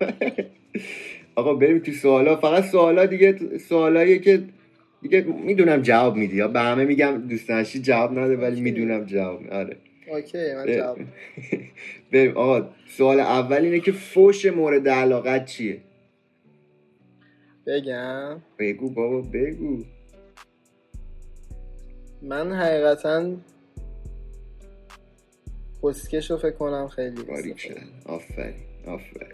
آقا 1.35 1.53
بریم 1.53 1.79
تو 1.79 1.91
سوالا. 1.91 2.35
فقط 2.35 2.63
سوالا 2.63 3.05
دیگه 3.05 3.57
سوالاییه 3.57 4.19
که 4.19 4.43
دیگه 5.01 5.21
می‌دونم 5.45 5.81
جواب 5.81 6.15
میدی 6.15 6.35
یا 6.35 6.47
به 6.47 6.59
همه 6.59 6.85
میگم 6.85 7.23
دوست 7.29 7.47
داشتی 7.49 7.79
جواب 7.81 8.19
نده 8.19 8.37
ولی. 8.37 8.61
می‌دونم 8.61 9.05
جواب. 9.05 9.47
آره. 9.51 9.77
اوکی 10.11 10.53
من 10.55 10.65
جواب 10.67 10.99
بریم 12.13 12.37
آقا 12.43 12.69
سوال 12.97 13.19
اول 13.19 13.57
اینه 13.63 13.79
که 13.79 13.91
فوش 13.91 14.45
مورد 14.45 14.89
علاقت 14.89 15.45
چیه؟ 15.45 15.81
بگم. 17.67 18.41
بگو 18.59 18.89
بابا 18.89 19.21
بگو. 19.21 19.83
من 22.21 22.51
حقیقتا 22.53 23.35
کسکش 25.83 26.31
رو 26.31 26.37
فکر 26.37 26.51
کنم 26.51 26.87
خیلی. 26.87 27.21
آفرین 28.05 28.53
آفرین. 28.85 29.33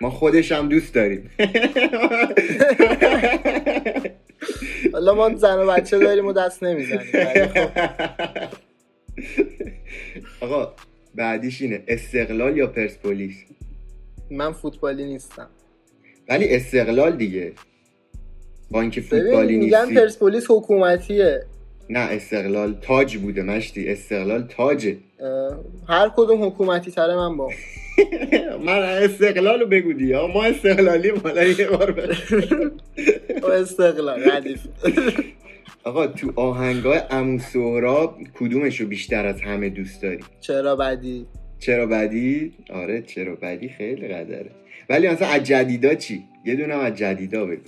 ما 0.00 0.10
خودش 0.10 0.52
هم 0.52 0.68
دوست 0.68 0.94
داریم. 0.94 1.30
حالا 4.92 5.14
ما 5.14 5.36
زن 5.36 5.58
و 5.58 5.66
بچه 5.66 5.98
داریم 5.98 6.26
و 6.26 6.32
دست 6.32 6.62
نمی‌زنیم 6.62 7.02
آقا 10.52 10.72
بعدیش 11.14 11.62
اینه. 11.62 11.82
استقلال 11.88 12.56
یا 12.56 12.66
پرسپولیس؟ 12.66 13.36
من 14.30 14.52
فوتبالی 14.52 15.04
نیستم. 15.04 15.48
ولی 16.28 16.54
استقلال 16.54 17.16
دیگه. 17.16 17.52
با 18.70 18.80
اینکه 18.80 19.00
فوتبالی 19.00 19.56
میگن 19.56 19.78
نیستی. 19.80 19.94
پرسپولیس 19.94 20.44
حکومتیه. 20.50 21.42
نه 21.90 22.00
استقلال 22.00 22.74
تاج 22.82 23.16
بوده 23.16 23.42
مشتی. 23.42 23.88
استقلال 23.88 24.42
تاجه. 24.42 24.96
هر 25.88 26.12
کدوم 26.16 26.42
حکومتی 26.44 26.90
تره 26.90 27.16
من 27.16 27.36
با. 27.36 27.50
من 28.66 28.82
استقلال 28.82 29.60
رو 29.60 29.66
بگو 29.66 29.92
دیگه. 29.92 30.16
ما 30.34 30.44
استقلالی 30.44 31.10
مالا 31.10 31.44
یه 31.44 31.68
بار. 31.70 32.16
استقلال 33.52 34.30
ردیف. 34.30 34.60
آقا 35.84 36.06
تو 36.06 36.32
آهنگای 36.36 37.00
امو 37.10 37.38
سهراب 37.38 38.18
کدومش 38.34 38.80
رو 38.80 38.86
بیشتر 38.86 39.26
از 39.26 39.40
همه 39.40 39.68
دوست 39.68 40.02
داری؟ 40.02 40.18
چرا 40.40 40.76
بدی؟ 40.76 41.26
چرا 41.58 41.86
بدی؟ 41.86 42.52
آره 42.70 43.02
چرا 43.02 43.34
بدی 43.34 43.68
خیلی 43.68 44.08
قدره. 44.08 44.50
ولی 44.88 45.08
مثلا 45.08 45.28
از 45.28 45.42
جدیدا 45.42 45.94
چی؟ 45.94 46.24
یه 46.44 46.56
دونه 46.56 46.74
از 46.74 46.94
جدیدا 46.94 47.46
بگو. 47.46 47.62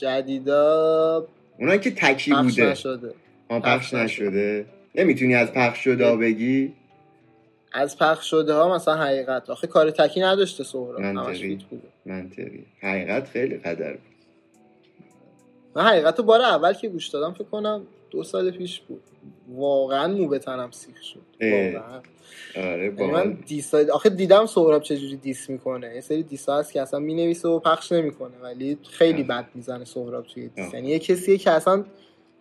جدیدا 0.00 1.26
اونا 1.58 1.76
که 1.76 1.90
تکی 1.90 2.32
پخش 2.32 2.44
بوده. 2.44 2.70
نشده. 2.70 3.14
پخش 3.50 3.62
پخش 3.64 3.94
نشده. 3.94 4.66
نمی‌تونی 4.94 5.34
از 5.34 5.52
پخش 5.52 5.84
شده 5.84 6.16
بگی؟ 6.16 6.72
از 7.72 7.98
پخش 7.98 8.30
شده 8.30 8.54
ها 8.54 8.74
مثلا 8.74 8.94
حقیقت. 8.94 9.50
آخه 9.50 9.66
کار 9.66 9.90
تکی 9.90 10.20
نداشته 10.20 10.64
سهراب. 10.64 11.00
منطقی. 11.00 11.58
منطقی. 12.06 12.64
حقیقت 12.80 13.28
خیلی 13.28 13.56
قدر 13.56 13.92
بود. 13.92 14.13
من 15.74 15.82
حقیقت 15.82 16.20
بار 16.20 16.40
اول 16.40 16.72
که 16.72 16.88
گوش 16.88 17.08
دادم 17.08 17.32
فکر 17.32 17.44
کنم 17.44 17.86
دو 18.10 18.22
سال 18.22 18.50
پیش 18.50 18.80
بود. 18.80 19.02
واقعا 19.48 20.08
مو 20.08 20.28
به 20.28 20.38
تنم 20.38 20.70
سیخ 20.70 21.02
شد. 21.02 21.20
واقعا. 21.40 22.00
آره 22.56 22.84
یعنی 22.84 23.12
من. 23.12 23.32
diss 23.46 23.74
آخه 23.74 24.10
دیدم 24.10 24.46
سهراب 24.46 24.82
چجوری 24.82 25.16
diss 25.16 25.50
می‌کنه. 25.50 25.94
یه 25.94 26.00
سری 26.00 26.22
diss 26.22 26.48
هست 26.48 26.72
که 26.72 26.82
اصلا 26.82 27.00
می‌نویسه 27.00 27.48
و 27.48 27.58
پخش 27.58 27.92
نمی‌کنه 27.92 28.38
ولی 28.42 28.78
خیلی 28.90 29.22
آه. 29.22 29.28
بد 29.28 29.48
می‌زنه 29.54 29.84
سهراب 29.84 30.26
توی 30.26 30.48
diss. 30.48 30.74
یعنی 30.74 30.88
یه 30.88 30.98
کسیه 30.98 31.38
که 31.38 31.50
اصلا 31.50 31.84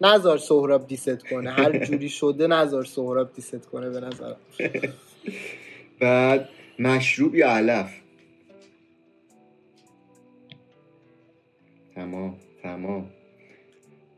نذار 0.01 0.38
سهراب 0.38 0.88
diss 0.88 1.20
ت 1.20 1.28
کنه. 1.27 1.51
هر 1.51 1.86
جوری 1.86 2.09
شده 2.09 2.47
نذار 2.47 2.84
سهراب 2.84 3.34
diss 3.34 3.59
ت 3.59 3.66
کنه 3.65 3.89
به 3.89 3.99
نظرم. 3.99 4.38
بعد 5.99 6.49
مشروب 6.79 7.36
یا 7.36 7.49
علف؟ 7.49 8.01
تمام 11.95 12.36
تمام. 12.63 13.09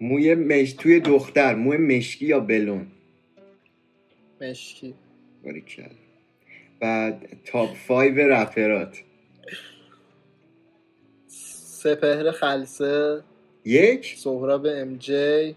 موی 0.02 0.36
مش 0.36 0.74
توی 0.74 1.00
دختر 1.00 1.56
موی 1.56 1.78
مشکی 1.78 2.26
یا 2.26 2.40
بلون؟ 2.40 2.88
مشکی. 4.42 4.94
باریکلا. 5.44 5.86
بعد 6.80 7.28
تاپ 7.46 7.70
5 7.88 8.20
رپرات. 8.20 8.98
سپهر 11.28 12.32
خلصه. 12.32 13.24
یک. 13.66 14.16
سهراب 14.18 14.66
ام 14.70 14.98
جی. 14.98 15.56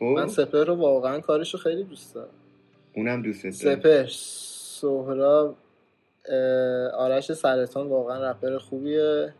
من 0.00 0.26
خب 0.26 0.32
سپهر 0.32 0.64
رو 0.64 0.74
واقعا 0.74 1.20
کارشو 1.20 1.58
خیلی 1.58 1.84
دوست 1.84 2.14
دارم. 2.14 2.34
اونم 2.94 3.22
دوست 3.22 3.42
دارم. 3.42 3.80
سپهر 3.80 4.06
سهراب 4.80 5.56
آرش 6.94 7.32
سرطان 7.32 7.86
واقعا 7.86 8.30
رپر 8.30 8.58
خوبیه. 8.58 9.34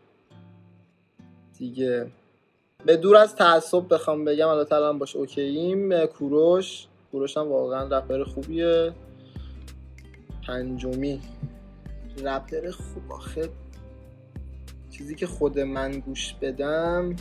دیگه 1.57 2.07
به 2.85 2.97
دور 2.97 3.17
از 3.17 3.35
تعصب 3.35 3.93
بخوام 3.93 4.25
بگم 4.25 4.47
البته 4.47 4.75
الان 4.75 4.99
باش 4.99 5.15
اوکییم 5.15 6.05
کوروش 6.05 6.87
کوروش 7.11 7.37
هم 7.37 7.47
واقعا 7.47 7.97
رپر 7.97 8.23
خوبیه. 8.23 8.91
پنجمی. 10.47 11.21
رپر 12.23 12.71
خوب 12.71 13.11
آخه 13.11 13.49
چیزی 14.89 15.15
که 15.15 15.27
خود 15.27 15.59
من 15.59 15.91
گوش 15.91 16.33
بدم. 16.33 17.15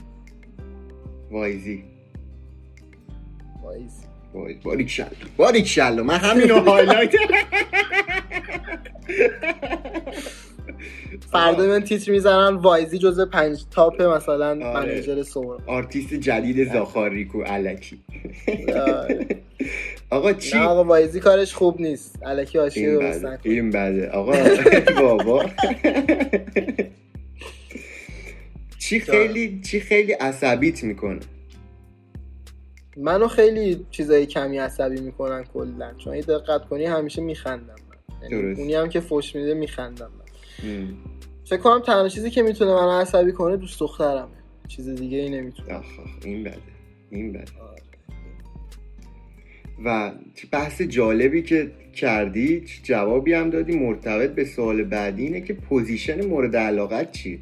وایزی. 1.30 1.84
وایس 3.62 4.04
وای 4.34 4.54
باریک 4.54 4.90
شلو 4.90 5.06
باریک 5.36 5.66
شلو 5.66 6.04
من 6.04 6.16
همینو 6.16 6.60
هایلایت 6.70 7.14
فردا 11.32 11.66
من 11.66 11.80
تیتر 11.84 12.12
می‌زنن 12.12 12.54
وایزی 12.56 12.98
جزء 12.98 13.24
پنج 13.24 13.64
تاپ 13.70 14.02
مثلا 14.02 14.48
آره. 14.48 14.86
منیجر 14.86 15.22
سهراب. 15.22 15.60
آرتیست 15.66 16.14
جدید 16.14 16.72
زاخاریکو 16.72 17.42
علکی. 17.42 18.00
آره. 18.68 19.26
آقا 20.10 20.32
چی؟ 20.32 20.56
نه 20.56 20.62
آقا 20.64 20.84
وایزی 20.84 21.20
کارش 21.20 21.54
خوب 21.54 21.80
نیست. 21.80 22.18
الکی 22.26 22.58
آشی 22.58 22.86
بده 22.86 23.18
نکن 23.18 23.50
این 23.50 23.70
بده 23.70 24.10
آقا 24.10 24.32
بابا. 25.02 25.44
چی 28.78 29.00
خیلی 29.00 29.60
چی 29.60 29.80
خیلی 29.80 30.12
عصبیت 30.12 30.84
می‌کنه؟ 30.84 31.20
منو 32.96 33.28
خیلی 33.28 33.86
چیزای 33.90 34.26
کمی 34.26 34.58
عصبی 34.58 35.00
می‌کنن 35.00 35.44
کلا. 35.54 35.92
چون 36.04 36.12
اگه 36.12 36.22
دقت 36.22 36.64
کنی 36.68 36.84
همیشه 36.84 37.22
میخندم 37.22 37.66
من. 37.66 38.30
یعنی. 38.30 38.54
اونی 38.60 38.74
هم 38.74 38.88
که 38.88 39.00
فوش 39.00 39.34
میده 39.36 39.54
میخندم 39.54 40.10
من. 40.18 40.22
فکر 41.44 41.60
کنم 41.60 41.80
تنها 41.80 42.08
چیزی 42.08 42.30
که 42.30 42.42
می‌تونه 42.42 42.74
منو 42.74 42.90
عصبی 42.90 43.32
کنه 43.32 43.56
دوست 43.56 43.80
دخترمه. 43.80 44.28
چیز 44.68 44.88
دیگه 44.88 45.18
ای 45.18 45.28
نمی‌تونه. 45.28 45.74
آخ 45.74 45.84
آخ، 46.00 46.10
این 46.24 46.44
بده. 46.44 46.56
این 47.10 47.32
بده. 47.32 47.52
و 49.84 50.12
چه 50.34 50.48
بحث 50.50 50.82
جالبی 50.82 51.42
که 51.42 51.70
کردی 51.94 52.64
جوابی 52.82 53.32
هم 53.32 53.50
دادی 53.50 53.78
مرتبط 53.78 54.30
به 54.30 54.44
سوال 54.44 54.82
بعدی 54.82 55.22
اینه 55.22 55.40
که 55.40 55.52
position 55.55 56.26
مورد 56.26 56.56
علاقت 56.56 57.12
چیه 57.12 57.38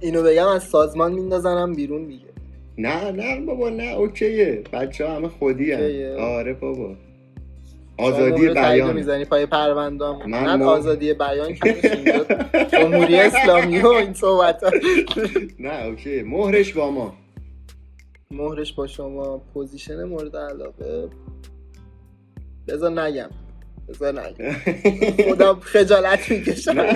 اینو 0.00 0.22
بگم 0.22 0.48
از 0.48 0.62
سازمان 0.62 1.12
میندازنم 1.12 1.74
بیرون 1.74 2.06
دیگه. 2.06 2.24
نه 2.78 3.10
نه 3.10 3.40
بابا 3.40 3.70
نه 3.70 3.82
okay 3.84 4.36
ه. 4.36 4.62
بچه 4.72 5.06
ها 5.06 5.16
همه 5.16 5.28
خودی 5.28 5.72
okay 5.72 6.00
ه. 6.00 6.14
آره 6.14 6.52
بابا. 6.52 6.96
آزادی 7.98 8.32
تایید 8.48 8.54
بیان. 8.54 8.94
می‌زنی 8.94 9.24
پای 9.24 9.46
پروندام 9.46 10.30
من 10.30 10.44
نه 10.44 10.56
مو- 10.56 10.64
آزادی 10.68 11.14
بیان 11.14 11.54
که 11.54 11.74
جمهوری 12.72 13.16
اسلامی 13.16 13.78
و 13.78 13.86
این 13.88 14.14
صحبت 14.14 14.60
نه 15.58 15.84
okay. 15.84 16.22
مهرش 16.22 16.72
با 16.72 16.90
ما. 16.90 17.14
مهرش 18.30 18.72
با 18.72 18.86
شما. 18.86 19.38
position 19.54 20.04
مورد 20.04 20.36
علاقه. 20.36 21.08
بذار 22.68 23.00
نگم. 23.00 23.30
بذار 23.88 24.20
نگم. 24.20 24.54
خودم 25.28 25.58
خجالت 25.60 26.30
می‌کشم. 26.30 26.74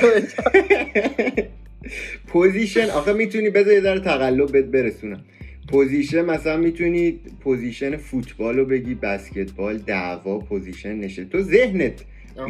position 2.29 2.91
آخه 2.91 3.13
می‌تونی 3.13 3.51
بذار 3.51 3.73
یه 3.75 3.81
ذره 3.81 4.01
تقلب 4.01 4.53
بهت 4.53 4.65
برسونم. 4.65 5.25
position 5.69 6.25
مثلا 6.25 6.57
می‌تونی 6.57 7.21
position 7.41 7.97
فوتبال 7.97 8.57
رو 8.57 8.65
بگی 8.65 8.95
بسکتبال 8.95 9.79
دعوا 9.79 10.39
position 10.39 10.95
نشه 10.97 11.25
تو 11.25 11.41
ذهنت 11.43 12.05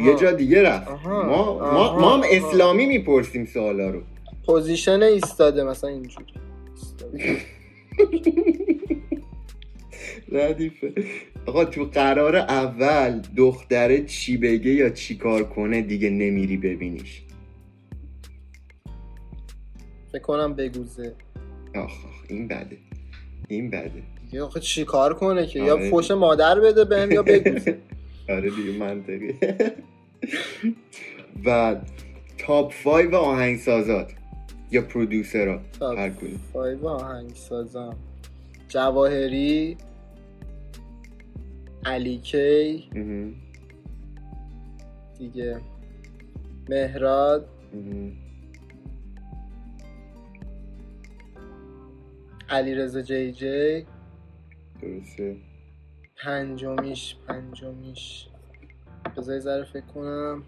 یه 0.05 0.15
جا 0.15 0.31
دیگه 0.31 0.63
رفت. 0.63 0.87
آها. 0.87 1.23
ما, 1.23 1.27
ما, 1.27 1.67
آها. 1.69 1.99
ما 1.99 2.13
هم 2.13 2.19
آها. 2.19 2.29
اسلامی 2.31 2.85
می‌پرسیم 2.85 3.45
سوالا 3.45 3.89
رو. 3.89 4.01
position 4.45 5.03
ایستاده 5.03 5.63
مثلا 5.63 5.89
اینجوری. 5.89 6.33
ردیفه. 10.31 10.93
آقا 11.45 11.65
تو 11.65 11.85
قرار 11.85 12.35
اول 12.35 13.21
دختره 13.37 14.03
چی 14.05 14.37
بگه 14.37 14.71
یا 14.71 14.89
چی 14.89 15.17
کار 15.17 15.43
کنه 15.43 15.81
دیگه 15.81 16.09
نمیری 16.09 16.57
ببینیش. 16.57 17.21
فکر 20.11 20.21
کنم 20.21 20.53
بگوزه. 20.53 21.15
آخ 21.75 21.83
آخ 21.83 22.23
این 22.29 22.47
بده. 22.47 22.77
این 23.47 23.69
بده 23.69 23.91
دیگه 24.25 24.43
آخه 24.43 24.59
چی 24.59 24.85
کار 24.85 25.13
کنه 25.13 25.47
که؟ 25.47 25.59
یا 25.59 25.73
آره. 25.73 25.89
فوش 25.89 26.11
مادر 26.11 26.59
بده 26.59 26.85
بهم 26.85 27.11
یا 27.11 27.23
بگوزه 27.23 27.77
آره 28.29 28.49
دیگه 28.49 28.71
منطقی. 28.79 29.35
و 31.45 31.75
تاپ 32.37 32.73
5 32.83 33.13
آهنگسازات 33.13 34.11
یا 34.71 34.81
پرودوسرها 34.81 35.59
تاپ 35.79 35.97
هر 35.97 36.09
کدوم. 36.09 36.39
فایو 36.53 36.87
آهنگ 36.87 37.35
سازم 37.35 37.95
جواهری 38.67 39.77
علی 41.85 42.17
کی. 42.17 42.89
دیگه 45.19 45.61
مهراد. 46.69 47.49
مهم. 52.49 52.57
علی 52.57 52.75
رزا 52.75 53.01
جی 53.01 53.31
جی. 53.31 53.85
درسته. 54.81 55.35
پنجمیش 56.23 57.15
پنجمیش. 57.27 58.27
بذار 59.17 59.35
یه 59.35 59.41
ذره 59.41 59.63
فکر 59.63 59.85
کنم. 59.85 60.43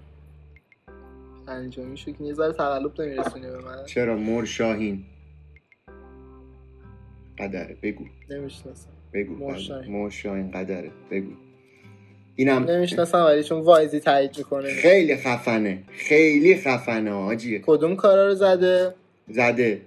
پنجمیش 1.47 2.05
که 2.05 2.15
یه 2.19 2.33
ذره 2.33 2.53
تقلب 2.53 3.01
نمیرسونه 3.01 3.51
به 3.51 3.57
من. 3.57 3.85
چرا؟ 3.85 4.17
مور 4.17 4.45
شاهین. 4.45 5.03
قدره 7.39 7.77
بگو. 7.83 8.05
نمی‌شناسم. 8.29 8.89
بگو. 9.13 9.35
مور 9.87 10.09
شاهین 10.09 10.51
قدره 10.51 10.91
بگو. 11.11 11.31
اینم 12.35 12.63
نمی‌شناسم 12.63 13.25
ولی 13.25 13.43
چون 13.43 13.59
وایزی 13.59 13.99
تایید 13.99 14.37
می‌کنه. 14.37 14.73
خیلی 14.73 15.15
خفنه. 15.15 15.83
خیلی 15.87 16.55
خفنه 16.57 17.11
آجی. 17.11 17.61
کدوم 17.65 17.95
کارا 17.95 18.27
رو 18.27 18.35
زده؟ 18.35 18.93
زده. 19.27 19.81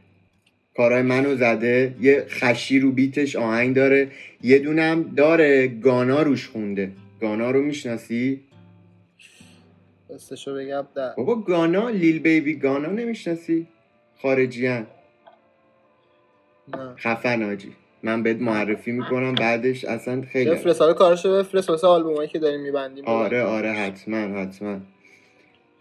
کارهای 0.76 1.02
منو 1.02 1.36
زده 1.36 1.94
یه 2.00 2.26
خشی 2.28 2.78
رو 2.80 2.92
بیتش 2.92 3.36
آهنگ 3.36 3.76
داره. 3.76 4.08
یه 4.42 4.58
دونم 4.58 5.02
داره 5.02 5.66
گانا 5.68 6.22
روش 6.22 6.48
خونده. 6.48 6.90
گانا 7.20 7.50
رو 7.50 7.62
می‌شناسی؟ 7.62 8.40
راستشو 10.10 10.54
بگم 10.54 10.86
نه. 10.96 11.14
بابا 11.16 11.34
گانا 11.34 11.88
لیل 11.88 12.18
بیبی 12.18 12.54
گانا 12.54 12.90
نمی‌شناسی؟ 12.90 13.66
خارجیان 14.22 14.86
نه. 16.76 16.94
خفن 16.96 17.42
آجی. 17.42 17.72
من 18.02 18.22
بهت 18.22 18.40
معرفی 18.40 18.92
می‌کنم 18.92 19.34
بعدش 19.34 19.84
اصلا 19.84 20.22
خیلی 20.32 20.50
بفرست 20.50 20.80
حالا 20.80 20.92
کارشو 20.92 21.38
بفرست 21.38 21.70
واسه 21.70 21.86
آلبومایی 21.86 22.28
که 22.28 22.38
داریم 22.38 22.60
میبندیم. 22.60 23.04
آره 23.04 23.42
آره 23.42 23.72
حتما 23.72 24.16
حتما. 24.16 24.80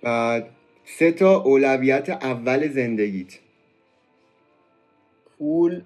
بعد 0.01 0.49
سه 0.85 1.11
تا 1.11 1.41
اولویت 1.41 2.09
اول 2.09 2.67
زندگیت. 2.67 3.33
پول 5.43 5.81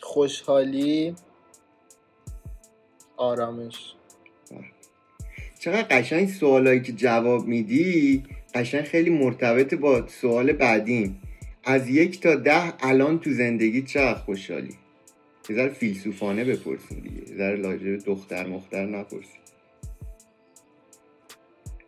خوشحالی 0.00 1.14
آرامش. 3.16 3.94
چقدر 5.58 5.82
قشنگ 5.82 6.28
سوالایی 6.28 6.82
که 6.82 6.92
جواب 6.92 7.46
میدی. 7.46 8.24
قشنگ 8.54 8.82
خیلی 8.82 9.10
مرتبط 9.10 9.74
با 9.74 10.06
سوال 10.06 10.52
بعدیم. 10.52 11.22
از 11.64 11.88
یک 11.88 12.20
تا 12.20 12.34
ده 12.34 12.86
الان 12.86 13.18
تو 13.20 13.30
زندگی 13.32 13.82
چقدر 13.82 14.18
خوشحالی؟ 14.18 14.76
یه 15.50 15.56
ذره 15.56 15.68
فیلسوفانه 15.68 16.44
بپرسیم 16.44 17.00
دیگه. 17.00 17.30
یه 17.30 17.36
ذره 17.36 17.56
لاجه 17.56 17.96
دختر 17.96 18.46
مختر 18.46 18.86
نپرسیم. 18.86 19.40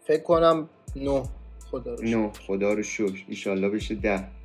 فکر 0.07 0.23
کنم 0.23 0.69
نه. 0.97 1.23
خدا 1.71 1.95
رو 1.95 2.05
نه. 2.05 2.33
خدا 2.33 2.73
رو 2.73 2.83
شکر. 2.83 3.25
ایشالله 3.29 3.69
بشه 3.69 3.95
ده. 3.95 4.36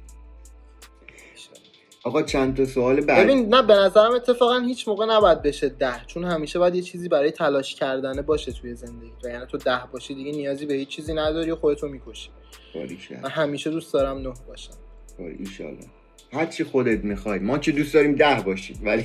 آقا 2.04 2.22
چند 2.22 2.58
تا 2.58 2.66
سوال 2.66 3.02
بعد. 3.02 3.24
ببین 3.24 3.56
نه 3.56 3.62
به 3.62 3.74
نظرم 3.74 4.12
اتفاقا 4.12 4.60
هیچ 4.60 4.88
موقع 4.88 5.06
نباید 5.06 5.42
بشه 5.42 5.70
ده 5.70 6.06
چون 6.08 6.24
همیشه 6.24 6.60
باید 6.60 6.76
یه 6.76 6.82
چیزی 6.82 7.10
برای 7.10 7.32
تلاش 7.32 7.76
کردنه 7.76 8.22
باشه 8.22 8.52
توی 8.52 8.76
زندگی. 8.76 9.12
و 9.24 9.28
یعنی 9.28 9.46
تو 9.46 9.58
ده 9.58 9.82
باشی 9.92 10.16
دیگه 10.16 10.32
نیازی 10.32 10.66
به 10.66 10.74
هیچ 10.74 10.90
چیزی 10.90 11.14
نداری 11.14 11.52
و 11.52 11.56
خودتو 11.56 11.88
می‌کشی. 11.88 12.30
من 13.24 13.30
همیشه 13.30 13.70
دوست 13.70 13.94
دارم 13.94 14.18
نه 14.18 14.34
باشم. 14.48 14.74
ایشالله 15.40 15.86
هر 16.34 16.46
چی 16.46 16.64
خودت 16.64 17.04
می‌خوای. 17.04 17.40
ما 17.40 17.58
که 17.58 17.72
دوست 17.72 17.94
داریم 17.94 18.16
ده 18.16 18.42
باشیم 18.46 18.80
ولی 18.84 19.04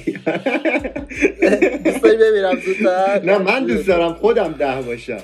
دوست 1.84 2.02
داری 2.02 2.16
بمیرم 2.16 2.60
زودتر؟ 2.60 3.22
نه 3.24 3.38
من 3.38 3.66
دوست 3.66 3.86
دارم 3.86 4.14
خودم 4.14 4.52
ده 4.52 4.82
باشم. 4.82 5.22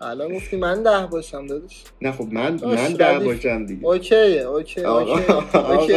الان 0.00 0.34
گفتی 0.34 0.56
من 0.56 0.82
ده 0.82 1.06
باشم 1.06 1.46
داداش. 1.46 1.82
نه 2.02 2.12
خب 2.12 2.28
من 2.32 2.60
من 2.64 2.92
ده. 2.92 3.18
باشم 3.18 3.66
دیگه. 3.66 3.86
okay 3.86 4.16
ه 4.42 4.50
okay 4.50 4.80
okay 4.80 5.32
okay 5.54 5.94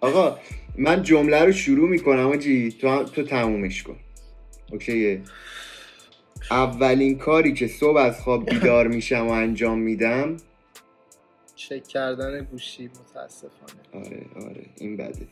آقا. 0.00 0.38
من 0.78 1.02
جمله 1.02 1.44
رو 1.44 1.52
شروع 1.52 1.88
می‌کنم 1.88 2.26
حاجی. 2.26 2.72
تو, 2.80 3.04
تو 3.04 3.22
تمومش 3.22 3.82
کن. 3.82 3.96
okay 4.72 5.04
ه؟ 5.04 5.20
اولین 6.50 7.18
کاری 7.18 7.54
که 7.54 7.66
صبح 7.66 7.96
از 7.98 8.20
خواب 8.20 8.50
بیدار 8.50 8.88
میشم 8.88 9.26
و 9.26 9.30
انجام 9.30 9.78
میدم 9.78 10.36
چک 11.68 11.88
کردن 11.88 12.44
گوشی 12.44 12.88
متاسفانه. 12.88 14.04
آره 14.06 14.26
آره 14.46 14.66
این 14.78 14.96
بده. 14.96 15.26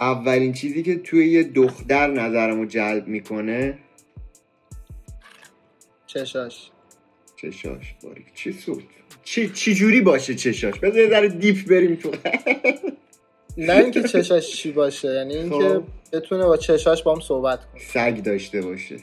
اولین 0.00 0.52
چیزی 0.52 0.82
که 0.82 0.96
توی 0.96 1.28
یه 1.28 1.42
دختر 1.42 2.06
نظرمو 2.10 2.64
جلب 2.64 3.08
می‌کنه؟ 3.08 3.78
چشاش. 6.06 6.70
چشاش 7.36 7.94
باریک 8.02 8.34
چه 8.34 8.52
صوت 8.52 8.84
چی, 9.24 9.50
چی 9.50 9.74
جوری 9.74 10.00
باشه 10.00 10.34
چشاش؟ 10.34 10.78
بذار 10.78 10.98
یه 10.98 11.08
ذره 11.10 11.28
دیپ 11.28 11.68
بریم 11.68 11.96
تو. 11.96 12.10
نه 13.56 13.72
اینکه 13.76 14.02
چشاش 14.02 14.56
چی 14.56 14.72
باشه 14.72 15.08
یعنی 15.08 15.36
اینکه 15.36 15.68
خب. 15.68 15.84
بتونه 16.12 16.44
با 16.44 16.56
چشاش 16.56 17.02
با 17.02 17.14
هم 17.14 17.20
صحبت 17.20 17.60
کنه. 17.66 17.82
سگ 17.82 18.22
داشته 18.22 18.62
باشه. 18.62 18.96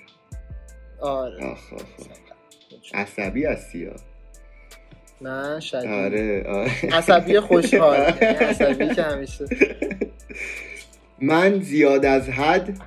آره. 1.01 1.45
آخ 1.45 1.73
آخ 1.73 1.81
آخ. 1.81 2.07
عصبی 2.93 3.45
هستی 3.45 3.85
ها 3.85 3.95
نه 5.23 5.59
شدید. 5.59 5.89
آره 5.89 6.43
آره. 6.47 6.95
عصبی 6.95 7.39
خوشحال 7.39 7.99
یعنی 8.21 8.35
عصبی 8.35 8.95
که 8.95 9.03
همیشه. 9.03 9.45
من 11.21 11.59
زیاد 11.59 12.05
از 12.05 12.29
حد؟ 12.29 12.77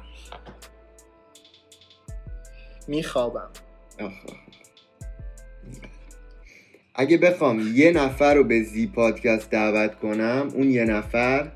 میخوابم. 2.88 3.50
اگه 6.94 7.18
بخوام 7.18 7.72
یه 7.74 7.92
نفر 7.92 8.34
رو 8.34 8.44
به 8.44 8.62
زی 8.62 8.86
پادکست 8.86 9.50
دعوت 9.50 9.94
کنم 9.94 10.48
اون 10.54 10.70
یه 10.70 10.84
نفر؟ 10.84 11.52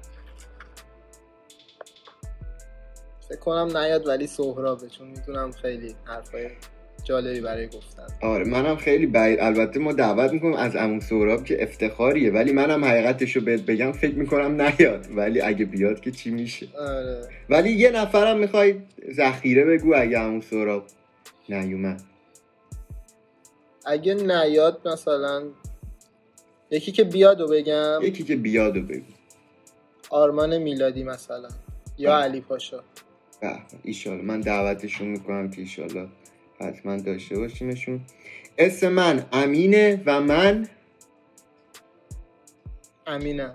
فکر 3.29 3.39
کنم 3.39 3.77
نیاد 3.77 4.07
ولی 4.07 4.27
سهرابه 4.27 4.89
چون 4.89 5.09
می‌دونم 5.09 5.53
خیلی 5.53 5.95
حرفای 6.05 6.51
جالبی 7.11 7.41
برای 7.41 7.67
گفتن. 7.67 8.07
آره 8.23 8.45
منم 8.45 8.77
خیلی 8.77 9.07
بعید. 9.07 9.41
البته 9.41 9.81
ما 9.81 9.93
دعوت 9.93 10.33
می‌کنم 10.33 10.53
از 10.53 10.77
عمو 10.77 11.01
سهراب 11.01 11.45
که 11.45 11.63
افتخاریه 11.63 12.31
ولی 12.31 12.53
منم 12.53 12.85
حقیقتش 12.85 13.37
رو 13.37 13.43
بهت 13.43 13.61
بگم 13.61 13.93
فکر 13.93 14.15
می‌کنم 14.15 14.63
نیاد. 14.63 15.07
ولی 15.17 15.41
اگه 15.41 15.65
بیاد 15.65 16.01
که 16.01 16.11
چی 16.11 16.31
میشه؟ 16.31 16.67
آره. 16.79 17.29
ولی 17.49 17.73
یه 17.73 17.91
نفرم 17.91 18.39
می‌خوای 18.39 18.75
ذخیره 19.13 19.65
بگو 19.65 19.95
اگه 19.95 20.19
عمو 20.19 20.41
سهراب 20.41 20.85
نیومد. 21.49 22.03
اگه 23.87 24.15
نیاد 24.15 24.89
مثلا 24.89 25.43
یکی 26.71 26.93
که 26.93 27.05
بیاد 27.05 27.41
و 27.41 27.49
بگم؟ 27.49 28.01
یکی 28.03 28.23
که 28.23 28.37
بیاد 28.37 28.77
و 28.77 28.83
بگو. 28.83 29.13
آرمان 30.11 30.59
میلادی 30.59 31.05
مثلا. 31.05 31.49
یا 31.99 32.13
آه. 32.17 32.23
علی 32.23 32.41
پاشا. 32.41 32.81
به 33.41 33.53
ایشالله 33.83 34.23
من 34.23 34.41
دعوتشون 34.41 35.09
می‌کنم 35.09 35.51
که 35.51 35.61
ایشالله 35.61 36.09
حتما 36.61 36.97
داشته 36.97 37.39
باشیمشون. 37.39 38.01
اسم 38.59 38.89
من 38.89 39.27
امینه 39.33 40.03
و 40.07 40.21
من 40.21 40.69
امینم 43.07 43.55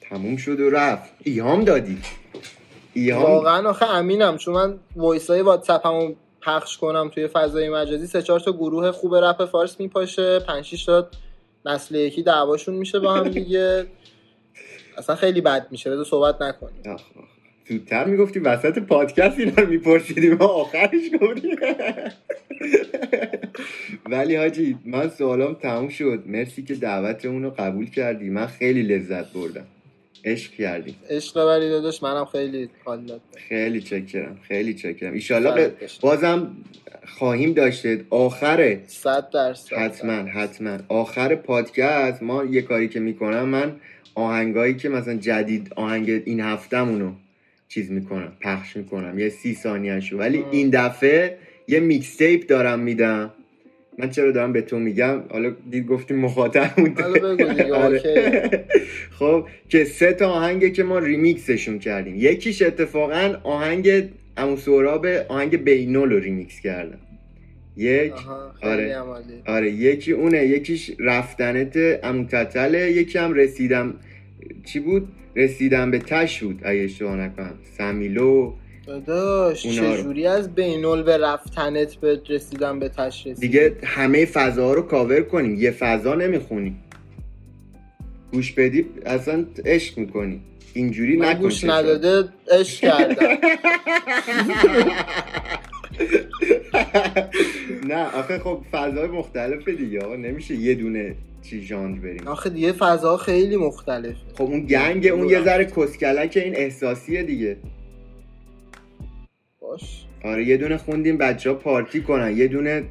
تموم 0.00 0.36
شد 0.36 0.60
و 0.60 0.70
رفت. 0.70 1.12
ایهام 1.24 1.64
دادی. 1.64 1.98
ایهام؟ 2.94 3.22
واقعا 3.22 3.70
آخه 3.70 3.86
امینم 3.86 4.36
چون 4.36 4.54
من 4.54 4.78
voice 4.96 5.30
های 5.30 5.42
واتساپمو 5.42 6.14
پخش 6.42 6.78
کنم 6.78 7.08
توی 7.08 7.28
فضای 7.28 7.68
مجازی 7.68 8.06
سه 8.06 8.22
چهار 8.22 8.40
تا 8.40 8.52
گروه 8.52 8.90
خوب 8.92 9.14
رپ 9.14 9.44
فارس 9.44 9.80
میپاشه 9.80 10.38
پنج 10.38 10.64
شیش 10.64 10.84
تا 10.84 11.08
نسل 11.66 11.94
یکی 11.94 12.22
دعواشون 12.22 12.74
میشه 12.74 12.98
با 12.98 13.14
هم 13.14 13.28
دیگه. 13.28 13.86
اصلا 14.98 15.16
خیلی 15.16 15.40
بد 15.40 15.66
میشه 15.70 15.90
بذار 15.90 16.04
صحبت 16.04 16.42
نکنیم. 16.42 16.96
زودتر 17.68 18.04
می‌گفتی 18.04 18.38
وسط 18.38 18.78
پادکست 18.78 19.38
اینا 19.38 19.52
رو 19.56 19.66
میپرسیدیم. 19.66 20.34
ما 20.34 20.46
آخرش 20.46 21.00
گفتیم 21.20 21.56
ولی 24.10 24.36
حاجی 24.36 24.76
من 24.84 25.08
سوالام 25.08 25.54
تموم 25.54 25.88
شد. 25.88 26.22
مرسی 26.26 26.62
که 26.62 26.74
دعوتمون 26.74 27.42
رو 27.42 27.50
قبول 27.50 27.90
کردی. 27.90 28.30
من 28.30 28.46
خیلی 28.46 28.82
لذت 28.82 29.32
بردم. 29.32 29.64
عشق 30.24 30.52
کردیم 30.52 30.96
عشق 31.10 31.44
بری 31.44 31.68
داداش 31.68 32.02
منم 32.02 32.24
خیلی 32.24 32.68
حال 32.84 33.20
خیلی 33.48 33.80
چکرم 33.80 34.38
خیلی 34.48 34.74
چکرم. 34.74 35.12
ایشالله. 35.12 35.72
بازم 36.00 36.56
خواهیم 37.06 37.52
داشته 37.52 38.04
آخره 38.10 38.80
صد 38.86 39.30
درصد. 39.30 39.76
حتما 39.76 40.12
حتما. 40.12 40.78
آخر 40.88 41.34
پادکست 41.34 42.22
ما 42.22 42.44
یه 42.44 42.62
کاری 42.62 42.88
که 42.88 43.00
می‌کنم 43.00 43.48
من 43.48 43.76
آهنگایی 44.14 44.74
که 44.74 44.88
مثلا 44.88 45.14
جدید 45.14 45.72
آهنگ 45.76 46.10
این 46.24 46.40
هفتهمونو 46.40 47.12
چیز 47.68 47.90
می‌کنم 47.90 48.32
پخش 48.40 48.76
می‌کنم 48.76 49.18
یه 49.18 49.28
سی 49.28 49.54
ثانیهشو 49.54 50.16
ولی 50.16 50.38
آه. 50.38 50.48
این 50.50 50.70
دفعه 50.70 51.38
یه 51.68 51.80
میکس 51.80 52.16
تیپ 52.16 52.46
دارم 52.46 52.80
میدم. 52.80 53.32
من 53.98 54.10
چرا 54.10 54.30
دارم 54.30 54.52
به 54.52 54.62
تو 54.62 54.78
میگم؟ 54.78 55.22
حالا 55.30 55.54
دید 55.70 55.86
گفتیم 55.86 56.16
بگو 57.12 57.34
دیگه، 57.34 57.74
اوکی. 57.84 58.58
خب 59.18 59.48
که 59.68 59.84
سه 59.84 60.12
تا 60.12 60.28
آهنگه 60.28 60.70
که 60.70 60.82
ما 60.82 60.98
ریمیکسشون 60.98 61.78
کردیم. 61.78 62.14
یکیش 62.16 62.62
اتفاقا 62.62 63.40
آهنگ 63.42 64.08
امو 64.36 64.56
سهراب 64.56 65.06
آهنگ 65.06 65.64
بینول 65.64 66.12
رو 66.12 66.18
ریمیکس 66.18 66.60
کردم. 66.60 66.98
یک. 67.76 68.12
آره. 68.62 68.94
عمالی. 68.94 69.42
آره 69.46 69.70
یکی 69.70 70.12
اونه. 70.12 70.46
یکیش 70.46 70.90
رفتنت 70.98 71.76
اموتتله 72.02 72.92
یکی 72.92 73.18
هم 73.18 73.32
رسیدم. 73.34 73.94
چی 74.64 74.80
بود؟ 74.80 75.08
رسیدم 75.38 75.90
به 75.90 75.98
تش 75.98 76.42
بود 76.42 76.60
اگه 76.64 76.80
اشتباه 76.80 77.16
نکنم. 77.16 77.54
سمیلو 77.78 78.52
داداش. 78.86 79.62
چجوری 79.62 80.26
از 80.26 80.54
بینول 80.54 81.02
به 81.02 81.18
رفتنت 81.18 81.94
به 81.94 82.20
رسیدن 82.28 82.78
به 82.78 82.88
تشریف 82.88 83.40
دیگه 83.40 83.76
همه 83.84 84.24
فضاها 84.24 84.74
رو 84.74 84.82
کاور 84.82 85.22
کنیم. 85.22 85.54
یه 85.54 85.70
فضا 85.70 86.14
نمی‌خونیم. 86.14 86.82
گوش 88.32 88.52
بدی 88.52 88.86
اصلا 89.06 89.44
عشق 89.64 89.98
می‌کنی. 89.98 90.40
اینجوری 90.74 91.16
من 91.16 91.28
نکن 91.28 91.40
گوش. 91.40 91.64
نداده 91.64 92.28
عشق 92.50 92.80
کردم. 92.80 93.26
نه 97.88 98.16
آخه 98.16 98.38
خب 98.38 98.60
فضای 98.72 99.06
مختلفه 99.06 99.72
دیگه. 99.72 100.00
آقا 100.00 100.16
نمیشه 100.16 100.54
یه 100.54 100.74
دونه 100.74 101.14
چی 101.42 101.62
ژانر 101.62 101.98
بریم؟ 101.98 102.28
آخه 102.28 102.50
دیگه 102.50 102.72
فضا 102.72 103.16
خیلی 103.16 103.56
مختلفه. 103.56 104.18
خب 104.34 104.42
اون 104.42 104.60
گنگ 104.66 105.06
اون 105.06 105.28
یه 105.28 105.42
ذره 105.42 105.64
کسکلک 105.64 106.36
این 106.44 106.56
احساسیه 106.56 107.22
دیگه. 107.22 107.56
باش. 109.60 110.04
آره 110.24 110.44
یه 110.44 110.56
دونه 110.56 110.76
خوندیم 110.76 111.18
بچه 111.18 111.50
ها 111.50 111.56
پارتی 111.56 112.02
کنن 112.02 112.36
یه 112.36 112.48
دونه 112.48 112.84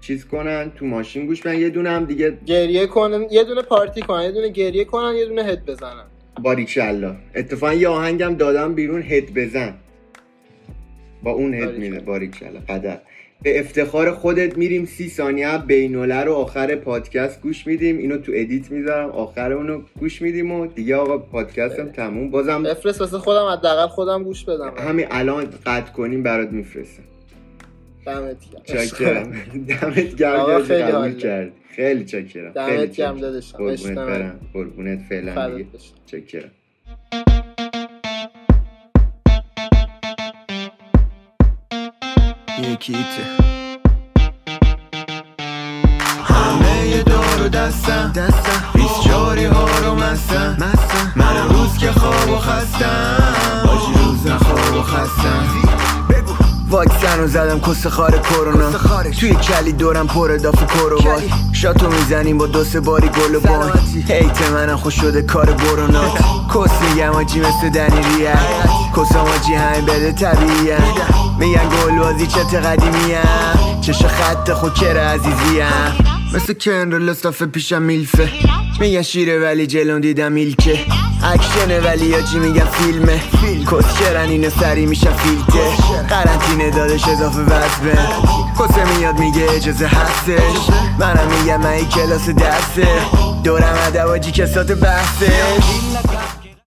چیز 0.00 0.24
کنن 0.24 0.72
تو 0.76 0.86
ماشین 0.86 1.26
گوش 1.26 1.42
بدن 1.42 1.58
یه 1.58 1.70
دونه 1.70 1.90
هم 1.90 2.04
دیگه 2.04 2.38
گریه 2.46 2.86
کنن 2.86 3.26
یه 3.30 3.44
دونه 3.44 3.62
پارتی 3.62 4.02
کنن 4.02 4.22
یه 4.22 4.32
دونه 4.32 4.48
گریه 4.48 4.84
کنن 4.84 5.14
یه 5.14 5.26
دونه 5.26 5.44
head 5.44 5.64
بزنن. 5.66 6.04
باریکشالله 6.42 7.16
اتفاقا 7.34 7.74
یه 7.74 7.88
آهنگم 7.88 8.34
دادم 8.34 8.74
بیرون 8.74 9.02
head 9.02 9.34
بزن. 9.34 9.74
با 11.22 11.30
اون 11.30 11.54
head. 11.54 11.78
میده 11.78 12.00
باریکشالله 12.00 12.60
قدر. 12.60 12.98
به 13.42 13.60
افتخار 13.60 14.10
خودت 14.10 14.58
میریم 14.58 14.84
سی 14.84 15.08
ثانیه 15.08 15.58
بینوله 15.58 16.24
رو 16.24 16.32
آخر 16.32 16.74
پادکست 16.74 17.40
گوش 17.40 17.66
میدیم. 17.66 17.98
اینو 17.98 18.16
تو 18.16 18.32
edit 18.34 18.70
می‌ذارم. 18.70 19.10
آخر 19.10 19.52
اونو 19.52 19.82
گوش 20.00 20.22
میدیم 20.22 20.52
و 20.52 20.66
دیگه 20.66 20.96
آقا 20.96 21.18
پادکستم 21.18 21.88
تموم. 21.88 22.30
بازم 22.30 22.62
بفرست 22.62 23.00
واسه 23.00 23.18
خودم 23.18 23.46
حداقل 23.46 23.86
خودم 23.86 24.24
گوش 24.24 24.44
بدم. 24.44 24.74
همین 24.78 25.06
الان 25.10 25.44
قطع 25.66 25.92
کنیم 25.92 26.22
برات 26.22 26.52
میفرستم. 26.52 27.02
دمت 28.06 28.36
چاکرم. 28.64 29.32
دمت 29.68 30.16
گرم. 30.16 30.62
خیلی 30.62 31.14
کرد 31.14 31.52
خیلی 31.76 32.04
چاکرم. 32.04 32.52
دمت 32.52 32.96
گرم 32.96 33.18
داداشم. 33.18 33.58
قربونت 33.58 33.98
برم. 33.98 34.40
قربونت 34.52 35.00
فعلا 35.08 35.56
دیگه. 35.56 35.68
چاکرم. 36.06 36.50
یکیته 42.82 43.22
همه 46.24 47.02
دار 47.02 47.42
و 47.44 47.48
دستم 47.48 48.12
دستم 48.12 48.64
بیس 48.74 49.04
جاری 49.06 49.44
ها 49.44 49.64
رو 49.64 49.94
مستم 49.94 50.56
من 51.16 51.48
روز 51.48 51.78
که 51.78 51.92
خواب 51.92 52.30
و 52.30 52.38
خستم. 52.38 53.62
باشی 53.64 53.92
روز 54.04 54.32
خواب 54.32 54.76
و 54.76 54.82
خستم. 54.82 55.61
واکسن 56.72 57.18
رو 57.18 57.26
زدم 57.26 57.60
کس 57.60 57.86
خار 57.86 58.18
کرونا. 58.18 58.70
توی 59.20 59.34
کلی 59.34 59.72
دورم 59.72 60.06
پر 60.06 60.32
اضافه 60.32 60.66
کروات 60.66 61.22
شاتو 61.52 61.90
می‌زنیم 61.90 62.38
با 62.38 62.46
دو 62.46 62.64
سه 62.64 62.80
باری 62.80 63.08
گل 63.08 63.34
و 63.34 63.40
بان 63.40 63.70
هیت 64.08 64.50
منم 64.50 64.76
خوش 64.76 64.94
شده 64.94 65.22
کار 65.22 65.50
برونات 65.50 66.18
کس 66.54 66.70
میگم 66.82 67.10
آجی 67.10 67.40
مثل 67.40 67.70
دنی 67.74 68.16
ریه 68.16 68.34
کس 68.96 69.16
آجی 69.16 69.54
همه 69.54 69.80
بده 69.80 70.12
طبیعیه. 70.12 70.78
میگن 71.38 71.68
گل 71.68 71.98
بازی 71.98 72.26
چه 72.26 72.60
قدیمیم 72.60 73.18
چش 73.80 74.04
خط 74.04 74.52
خود 74.52 74.74
چرا 74.74 75.02
عزیزیم 75.02 76.11
مثل 76.34 76.52
کنر 76.52 76.98
لستاف 76.98 77.42
پیشم 77.42 77.82
میلفه. 77.82 78.28
میگن 78.80 79.02
شیره 79.02 79.38
ولی 79.38 79.66
جلون 79.66 80.00
دیدم 80.00 80.32
میلکه. 80.32 80.78
اکشنه 81.22 81.80
ولی 81.80 82.14
چی 82.32 82.38
میگن 82.38 82.64
فیلمه. 82.64 83.20
کسکرن 83.70 84.28
اینو 84.28 84.50
سری 84.50 84.86
میشن 84.86 85.12
فیلته 85.12 85.76
قرنطینه 86.08 86.70
دادش 86.70 87.08
اضافه 87.08 87.40
وزبه 87.40 87.98
کسه 88.58 88.98
میاد 88.98 89.18
میگه 89.18 89.46
اجازه 89.50 89.86
هستش. 89.86 90.74
منم 90.98 91.28
میگم 91.38 91.60
من 91.60 91.84
کلاس 91.84 92.28
درسه. 92.28 92.88
دورم 93.44 93.78
ادواجی 93.86 94.32
کسات 94.32 94.72
بحثش 94.72 95.64